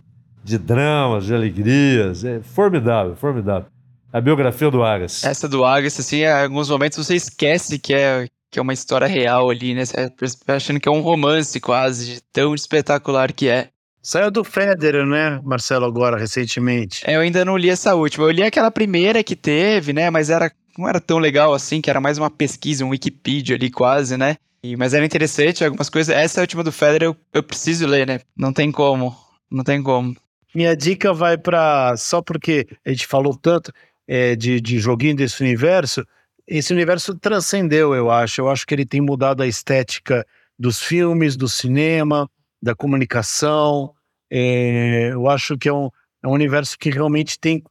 de 0.43 0.57
dramas, 0.57 1.25
de 1.25 1.33
alegrias. 1.33 2.23
É 2.23 2.41
formidável, 2.41 3.15
formidável. 3.15 3.65
A 4.11 4.21
biografia 4.21 4.69
do 4.69 4.83
Agassi. 4.83 5.25
Essa 5.25 5.47
do 5.47 5.65
Agassi, 5.65 6.01
assim, 6.01 6.17
em 6.17 6.31
alguns 6.31 6.69
momentos 6.69 6.97
você 6.97 7.15
esquece 7.15 7.79
que 7.79 7.93
é, 7.93 8.27
que 8.51 8.59
é 8.59 8.61
uma 8.61 8.73
história 8.73 9.07
real 9.07 9.49
ali, 9.49 9.73
né? 9.73 9.83
Você 9.85 10.37
tá 10.45 10.55
achando 10.55 10.79
que 10.79 10.87
é 10.87 10.91
um 10.91 11.01
romance 11.01 11.59
quase, 11.59 12.05
de 12.05 12.21
tão 12.31 12.53
espetacular 12.53 13.33
que 13.33 13.49
é. 13.49 13.69
Saiu 14.05 14.29
do 14.29 14.43
Federer, 14.43 15.05
né, 15.05 15.39
Marcelo, 15.43 15.85
agora, 15.85 16.17
recentemente. 16.17 17.01
É, 17.07 17.15
eu 17.15 17.21
ainda 17.21 17.45
não 17.45 17.57
li 17.57 17.69
essa 17.69 17.95
última. 17.95 18.25
Eu 18.25 18.31
li 18.31 18.43
aquela 18.43 18.69
primeira 18.69 19.23
que 19.23 19.35
teve, 19.35 19.93
né, 19.93 20.09
mas 20.09 20.29
era, 20.29 20.51
não 20.77 20.87
era 20.87 20.99
tão 20.99 21.19
legal 21.19 21.53
assim, 21.53 21.81
que 21.81 21.89
era 21.89 22.01
mais 22.01 22.17
uma 22.17 22.29
pesquisa, 22.29 22.85
um 22.85 22.89
Wikipedia 22.89 23.55
ali 23.55 23.69
quase, 23.69 24.17
né? 24.17 24.37
E, 24.63 24.75
mas 24.77 24.93
era 24.93 25.05
interessante, 25.05 25.63
algumas 25.63 25.89
coisas. 25.89 26.15
Essa 26.15 26.41
última 26.41 26.63
do 26.63 26.71
Federer 26.71 27.09
eu, 27.09 27.17
eu 27.33 27.43
preciso 27.43 27.85
ler, 27.85 28.07
né? 28.07 28.21
Não 28.35 28.53
tem 28.53 28.71
como. 28.71 29.15
Não 29.51 29.63
tem 29.63 29.83
como. 29.83 30.15
Minha 30.55 30.75
dica 30.75 31.13
vai 31.13 31.37
para 31.37 31.95
só 31.97 32.21
porque 32.21 32.67
a 32.85 32.89
gente 32.89 33.07
falou 33.07 33.35
tanto 33.35 33.73
é, 34.07 34.35
de, 34.35 34.61
de 34.61 34.79
joguinho 34.79 35.15
desse 35.15 35.41
universo, 35.41 36.05
esse 36.47 36.73
universo 36.73 37.15
transcendeu, 37.15 37.93
eu 37.95 38.11
acho. 38.11 38.41
Eu 38.41 38.49
acho 38.49 38.65
que 38.65 38.73
ele 38.73 38.85
tem 38.85 39.01
mudado 39.01 39.41
a 39.41 39.47
estética 39.47 40.25
dos 40.57 40.81
filmes, 40.81 41.35
do 41.35 41.47
cinema, 41.47 42.29
da 42.61 42.75
comunicação. 42.75 43.93
É, 44.29 45.09
eu 45.11 45.29
acho 45.29 45.57
que 45.57 45.69
é 45.69 45.73
um, 45.73 45.89
é 46.21 46.27
um 46.27 46.31
universo 46.31 46.77
que 46.77 46.89
realmente 46.89 47.39
tem, 47.39 47.63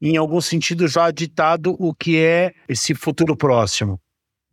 em 0.00 0.16
algum 0.16 0.40
sentido, 0.40 0.88
já 0.88 1.10
ditado 1.10 1.76
o 1.78 1.94
que 1.94 2.18
é 2.18 2.52
esse 2.68 2.94
futuro 2.94 3.36
próximo. 3.36 4.00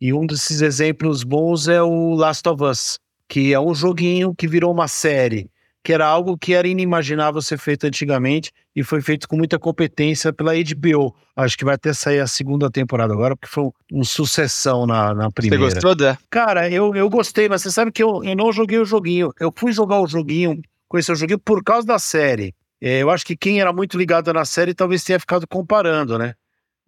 E 0.00 0.12
um 0.12 0.26
desses 0.26 0.60
exemplos 0.60 1.24
bons 1.24 1.68
é 1.68 1.82
o 1.82 2.14
Last 2.14 2.48
of 2.48 2.62
Us, 2.62 2.98
que 3.28 3.52
é 3.52 3.60
um 3.60 3.74
joguinho 3.74 4.34
que 4.34 4.46
virou 4.46 4.72
uma 4.72 4.86
série 4.86 5.50
que 5.88 5.92
era 5.94 6.06
algo 6.06 6.36
que 6.36 6.52
era 6.52 6.68
inimaginável 6.68 7.40
ser 7.40 7.58
feito 7.58 7.86
antigamente 7.86 8.50
e 8.76 8.82
foi 8.82 9.00
feito 9.00 9.26
com 9.26 9.38
muita 9.38 9.58
competência 9.58 10.30
pela 10.32 10.52
HBO. 10.52 11.14
Acho 11.34 11.56
que 11.56 11.64
vai 11.64 11.76
até 11.76 11.94
sair 11.94 12.20
a 12.20 12.26
segunda 12.26 12.70
temporada 12.70 13.14
agora, 13.14 13.34
porque 13.34 13.50
foi 13.50 13.70
um, 13.90 14.04
sucessão 14.04 14.86
na, 14.86 15.14
na 15.14 15.30
primeira. 15.30 15.64
Você 15.64 15.74
gostou, 15.76 15.94
Dan? 15.94 16.14
Cara, 16.28 16.68
eu, 16.68 16.94
eu 16.94 17.08
gostei, 17.08 17.48
mas 17.48 17.62
você 17.62 17.70
sabe 17.70 17.90
que 17.90 18.02
eu, 18.02 18.22
eu 18.22 18.36
não 18.36 18.52
joguei 18.52 18.78
o 18.78 18.84
joguinho. 18.84 19.32
Eu 19.40 19.50
fui 19.56 19.72
jogar 19.72 19.98
o 20.00 20.06
joguinho, 20.06 20.60
conhecer 20.86 21.12
o 21.12 21.16
joguinho 21.16 21.38
por 21.38 21.64
causa 21.64 21.86
da 21.86 21.98
série. 21.98 22.54
É, 22.80 23.02
eu 23.02 23.10
acho 23.10 23.24
que 23.24 23.36
quem 23.36 23.60
era 23.60 23.72
muito 23.72 23.98
ligado 23.98 24.32
na 24.32 24.44
série 24.44 24.74
talvez 24.74 25.02
tenha 25.02 25.18
ficado 25.18 25.46
comparando, 25.46 26.18
né? 26.18 26.34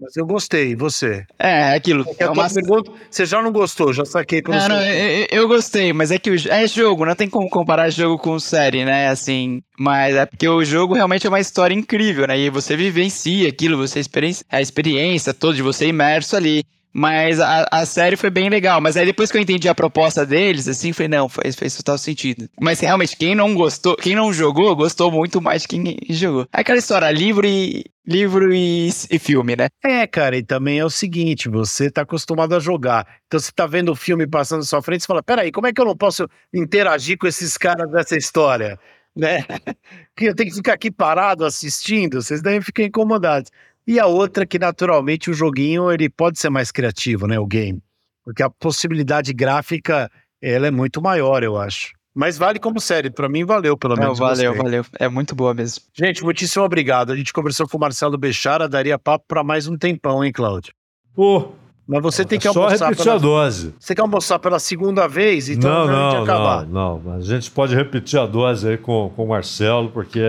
Mas 0.00 0.16
eu 0.16 0.24
gostei, 0.24 0.74
você? 0.74 1.26
É, 1.38 1.72
é 1.72 1.74
aquilo. 1.74 2.06
É 2.18 2.26
uma 2.30 2.48
pergunta, 2.48 2.90
você 3.10 3.26
já 3.26 3.42
não 3.42 3.52
gostou, 3.52 3.92
já 3.92 4.02
saquei 4.06 4.40
pelo 4.40 4.56
não, 4.56 4.68
não, 4.68 4.82
eu, 4.82 5.26
eu, 5.30 5.46
gostei, 5.46 5.92
mas 5.92 6.10
é 6.10 6.18
que 6.18 6.30
o, 6.30 6.34
é 6.48 6.66
jogo, 6.66 7.04
não 7.04 7.14
tem 7.14 7.28
como 7.28 7.50
comparar 7.50 7.90
jogo 7.90 8.16
com 8.16 8.40
série, 8.40 8.82
né? 8.82 9.08
Assim, 9.08 9.62
mas 9.78 10.16
é 10.16 10.24
porque 10.24 10.48
o 10.48 10.64
jogo 10.64 10.94
realmente 10.94 11.26
é 11.26 11.28
uma 11.28 11.38
história 11.38 11.74
incrível, 11.74 12.26
né? 12.26 12.38
E 12.38 12.48
você 12.48 12.74
vivencia 12.76 13.46
aquilo, 13.50 13.76
você 13.76 14.00
experiência, 14.00 14.46
a 14.48 14.62
experiência 14.62 15.34
toda 15.34 15.54
de 15.54 15.62
você 15.62 15.86
imerso 15.86 16.34
ali. 16.34 16.64
Mas 16.92 17.38
a, 17.38 17.68
a 17.70 17.86
série 17.86 18.16
foi 18.16 18.30
bem 18.30 18.48
legal. 18.48 18.80
Mas 18.80 18.96
aí 18.96 19.06
depois 19.06 19.30
que 19.30 19.38
eu 19.38 19.42
entendi 19.42 19.68
a 19.68 19.74
proposta 19.74 20.26
deles, 20.26 20.66
assim, 20.66 20.92
foi 20.92 21.06
não, 21.06 21.28
fez, 21.28 21.76
total 21.76 21.96
sentido. 21.96 22.48
Mas 22.60 22.80
realmente, 22.80 23.16
quem 23.16 23.34
não 23.34 23.54
gostou, 23.54 23.96
quem 23.96 24.14
não 24.14 24.32
jogou, 24.32 24.74
gostou 24.74 25.10
muito 25.10 25.40
mais 25.40 25.66
quem 25.66 25.96
jogou. 26.10 26.46
É 26.52 26.60
aquela 26.60 26.78
história, 26.78 27.10
livro 27.10 27.46
e. 27.46 27.84
Livro 28.06 28.52
e, 28.52 28.88
e 28.88 29.18
filme, 29.20 29.54
né? 29.54 29.68
É, 29.84 30.04
cara, 30.04 30.36
e 30.36 30.42
também 30.42 30.80
é 30.80 30.84
o 30.84 30.90
seguinte: 30.90 31.48
você 31.48 31.88
tá 31.88 32.02
acostumado 32.02 32.56
a 32.56 32.58
jogar. 32.58 33.06
Então 33.26 33.38
você 33.38 33.52
tá 33.54 33.66
vendo 33.66 33.92
o 33.92 33.94
filme 33.94 34.26
passando 34.26 34.60
na 34.60 34.64
sua 34.64 34.82
frente, 34.82 35.02
você 35.02 35.06
fala: 35.06 35.22
peraí, 35.22 35.52
como 35.52 35.68
é 35.68 35.72
que 35.72 35.80
eu 35.80 35.84
não 35.84 35.96
posso 35.96 36.26
interagir 36.52 37.18
com 37.18 37.28
esses 37.28 37.56
caras 37.56 37.88
dessa 37.90 38.16
história? 38.16 38.78
Né? 39.14 39.44
Que 40.16 40.26
eu 40.26 40.34
tenho 40.34 40.50
que 40.50 40.56
ficar 40.56 40.74
aqui 40.74 40.90
parado 40.90 41.44
assistindo, 41.44 42.22
vocês 42.22 42.42
devem 42.42 42.60
ficar 42.60 42.84
incomodados. 42.84 43.50
E 43.90 43.98
a 43.98 44.06
outra 44.06 44.46
que 44.46 44.56
naturalmente 44.56 45.32
o 45.32 45.34
joguinho 45.34 45.90
ele 45.90 46.08
pode 46.08 46.38
ser 46.38 46.48
mais 46.48 46.70
criativo, 46.70 47.26
né, 47.26 47.40
o 47.40 47.44
game, 47.44 47.82
porque 48.24 48.40
a 48.40 48.48
possibilidade 48.48 49.32
gráfica 49.32 50.08
ela 50.40 50.68
é 50.68 50.70
muito 50.70 51.02
maior, 51.02 51.42
eu 51.42 51.58
acho. 51.58 51.90
Mas 52.14 52.38
vale 52.38 52.60
como 52.60 52.78
série, 52.78 53.10
para 53.10 53.28
mim 53.28 53.44
valeu, 53.44 53.76
pelo 53.76 53.96
menos. 53.96 54.20
Não, 54.20 54.28
valeu, 54.28 54.52
gostei. 54.52 54.62
valeu. 54.62 54.84
É 54.96 55.08
muito 55.08 55.34
boa 55.34 55.52
mesmo. 55.52 55.82
Gente, 55.92 56.22
muitíssimo 56.22 56.64
obrigado. 56.64 57.10
A 57.10 57.16
gente 57.16 57.32
conversou 57.32 57.66
com 57.66 57.78
o 57.78 57.80
Marcelo 57.80 58.16
Bechara, 58.16 58.68
daria 58.68 58.96
papo 58.96 59.24
para 59.26 59.42
mais 59.42 59.66
um 59.66 59.76
tempão, 59.76 60.24
hein, 60.24 60.30
Cláudio? 60.30 60.72
Pô, 61.12 61.48
mas 61.84 62.00
você 62.00 62.24
tem 62.24 62.38
que 62.38 62.46
é 62.46 62.50
almoçar. 62.50 62.78
Só 62.78 62.84
repetir 62.84 63.04
pela... 63.06 63.16
a 63.16 63.18
dose. 63.18 63.74
Você 63.76 63.92
quer 63.92 64.02
almoçar 64.02 64.38
pela 64.38 64.60
segunda 64.60 65.08
vez? 65.08 65.48
Então 65.48 65.88
não, 65.88 66.14
não, 66.14 66.22
acabar. 66.22 66.64
não, 66.64 67.00
não. 67.00 67.14
A 67.14 67.20
gente 67.20 67.50
pode 67.50 67.74
repetir 67.74 68.20
a 68.20 68.26
dose 68.26 68.68
aí 68.68 68.78
com, 68.78 69.12
com 69.16 69.24
o 69.24 69.28
Marcelo, 69.28 69.90
porque 69.90 70.20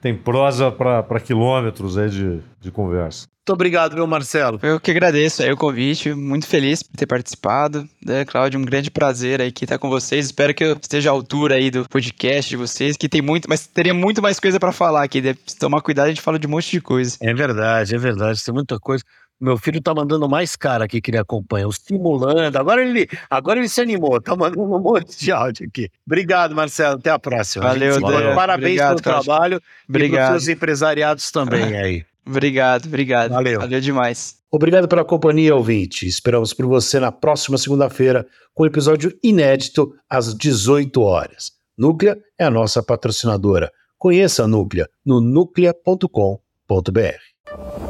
tem 0.00 0.16
prosa 0.16 0.70
para 0.70 1.20
quilômetros 1.20 1.98
aí 1.98 2.08
de, 2.08 2.40
de 2.60 2.70
conversa. 2.70 3.26
Muito 3.40 3.54
obrigado, 3.54 3.96
meu 3.96 4.06
Marcelo. 4.06 4.60
Eu 4.62 4.78
que 4.78 4.90
agradeço 4.90 5.42
aí 5.42 5.50
o 5.50 5.56
convite, 5.56 6.14
muito 6.14 6.46
feliz 6.46 6.82
por 6.82 6.96
ter 6.96 7.06
participado. 7.06 7.88
Né, 8.04 8.24
Cláudio, 8.24 8.60
um 8.60 8.64
grande 8.64 8.90
prazer 8.90 9.40
aí 9.40 9.48
estar 9.48 9.78
com 9.78 9.88
vocês. 9.88 10.26
Espero 10.26 10.54
que 10.54 10.62
eu 10.62 10.76
esteja 10.80 11.10
à 11.10 11.12
altura 11.12 11.56
aí 11.56 11.70
do 11.70 11.88
podcast 11.88 12.48
de 12.48 12.56
vocês, 12.56 12.96
que 12.96 13.08
tem 13.08 13.20
muito, 13.20 13.48
mas 13.48 13.66
teria 13.66 13.94
muito 13.94 14.22
mais 14.22 14.38
coisa 14.38 14.60
para 14.60 14.70
falar 14.72 15.02
aqui. 15.02 15.20
Deve 15.20 15.38
tomar 15.58 15.80
cuidado, 15.80 16.06
a 16.06 16.10
gente 16.10 16.20
fala 16.20 16.38
de 16.38 16.46
um 16.46 16.50
monte 16.50 16.70
de 16.70 16.80
coisa. 16.80 17.16
É 17.20 17.34
verdade, 17.34 17.94
é 17.94 17.98
verdade, 17.98 18.44
tem 18.44 18.54
muita 18.54 18.78
coisa. 18.78 19.02
Meu 19.40 19.56
filho 19.56 19.80
tá 19.80 19.94
mandando 19.94 20.28
mais 20.28 20.54
cara 20.54 20.84
aqui 20.84 21.00
que 21.00 21.10
ele 21.10 21.18
acompanha, 21.18 21.66
o 21.66 21.72
Simulando. 21.72 22.58
Agora 22.58 22.84
ele, 22.84 23.08
agora 23.30 23.58
ele 23.58 23.68
se 23.68 23.80
animou, 23.80 24.20
tá 24.20 24.36
mandando 24.36 24.62
um 24.62 24.78
monte 24.78 25.18
de 25.18 25.32
áudio 25.32 25.66
aqui. 25.66 25.88
Obrigado, 26.06 26.54
Marcelo. 26.54 26.98
Até 26.98 27.10
a 27.10 27.18
próxima. 27.18 27.64
Valeu, 27.64 27.96
a 27.96 28.34
Parabéns 28.34 28.80
obrigado, 28.80 29.02
pelo 29.02 29.22
trabalho 29.22 29.62
obrigado. 29.88 30.36
e 30.36 30.40
seus 30.40 30.48
empresariados 30.48 31.30
também 31.30 31.76
aí. 31.78 32.04
Obrigado, 32.26 32.86
obrigado. 32.86 33.30
Valeu. 33.30 33.60
Valeu 33.60 33.80
demais. 33.80 34.38
Obrigado 34.50 34.88
pela 34.88 35.04
companhia, 35.04 35.54
ouvinte. 35.54 36.06
Esperamos 36.06 36.52
por 36.52 36.66
você 36.66 37.00
na 37.00 37.10
próxima 37.10 37.56
segunda-feira 37.56 38.26
com 38.52 38.64
um 38.64 38.66
episódio 38.66 39.16
inédito 39.22 39.94
às 40.08 40.34
18 40.34 41.00
horas. 41.00 41.52
Núclea 41.78 42.18
é 42.38 42.44
a 42.44 42.50
nossa 42.50 42.82
patrocinadora. 42.82 43.72
Conheça 43.96 44.44
a 44.44 44.48
Núclea 44.48 44.88
no 45.04 45.20
núclea.com.br. 45.20 47.89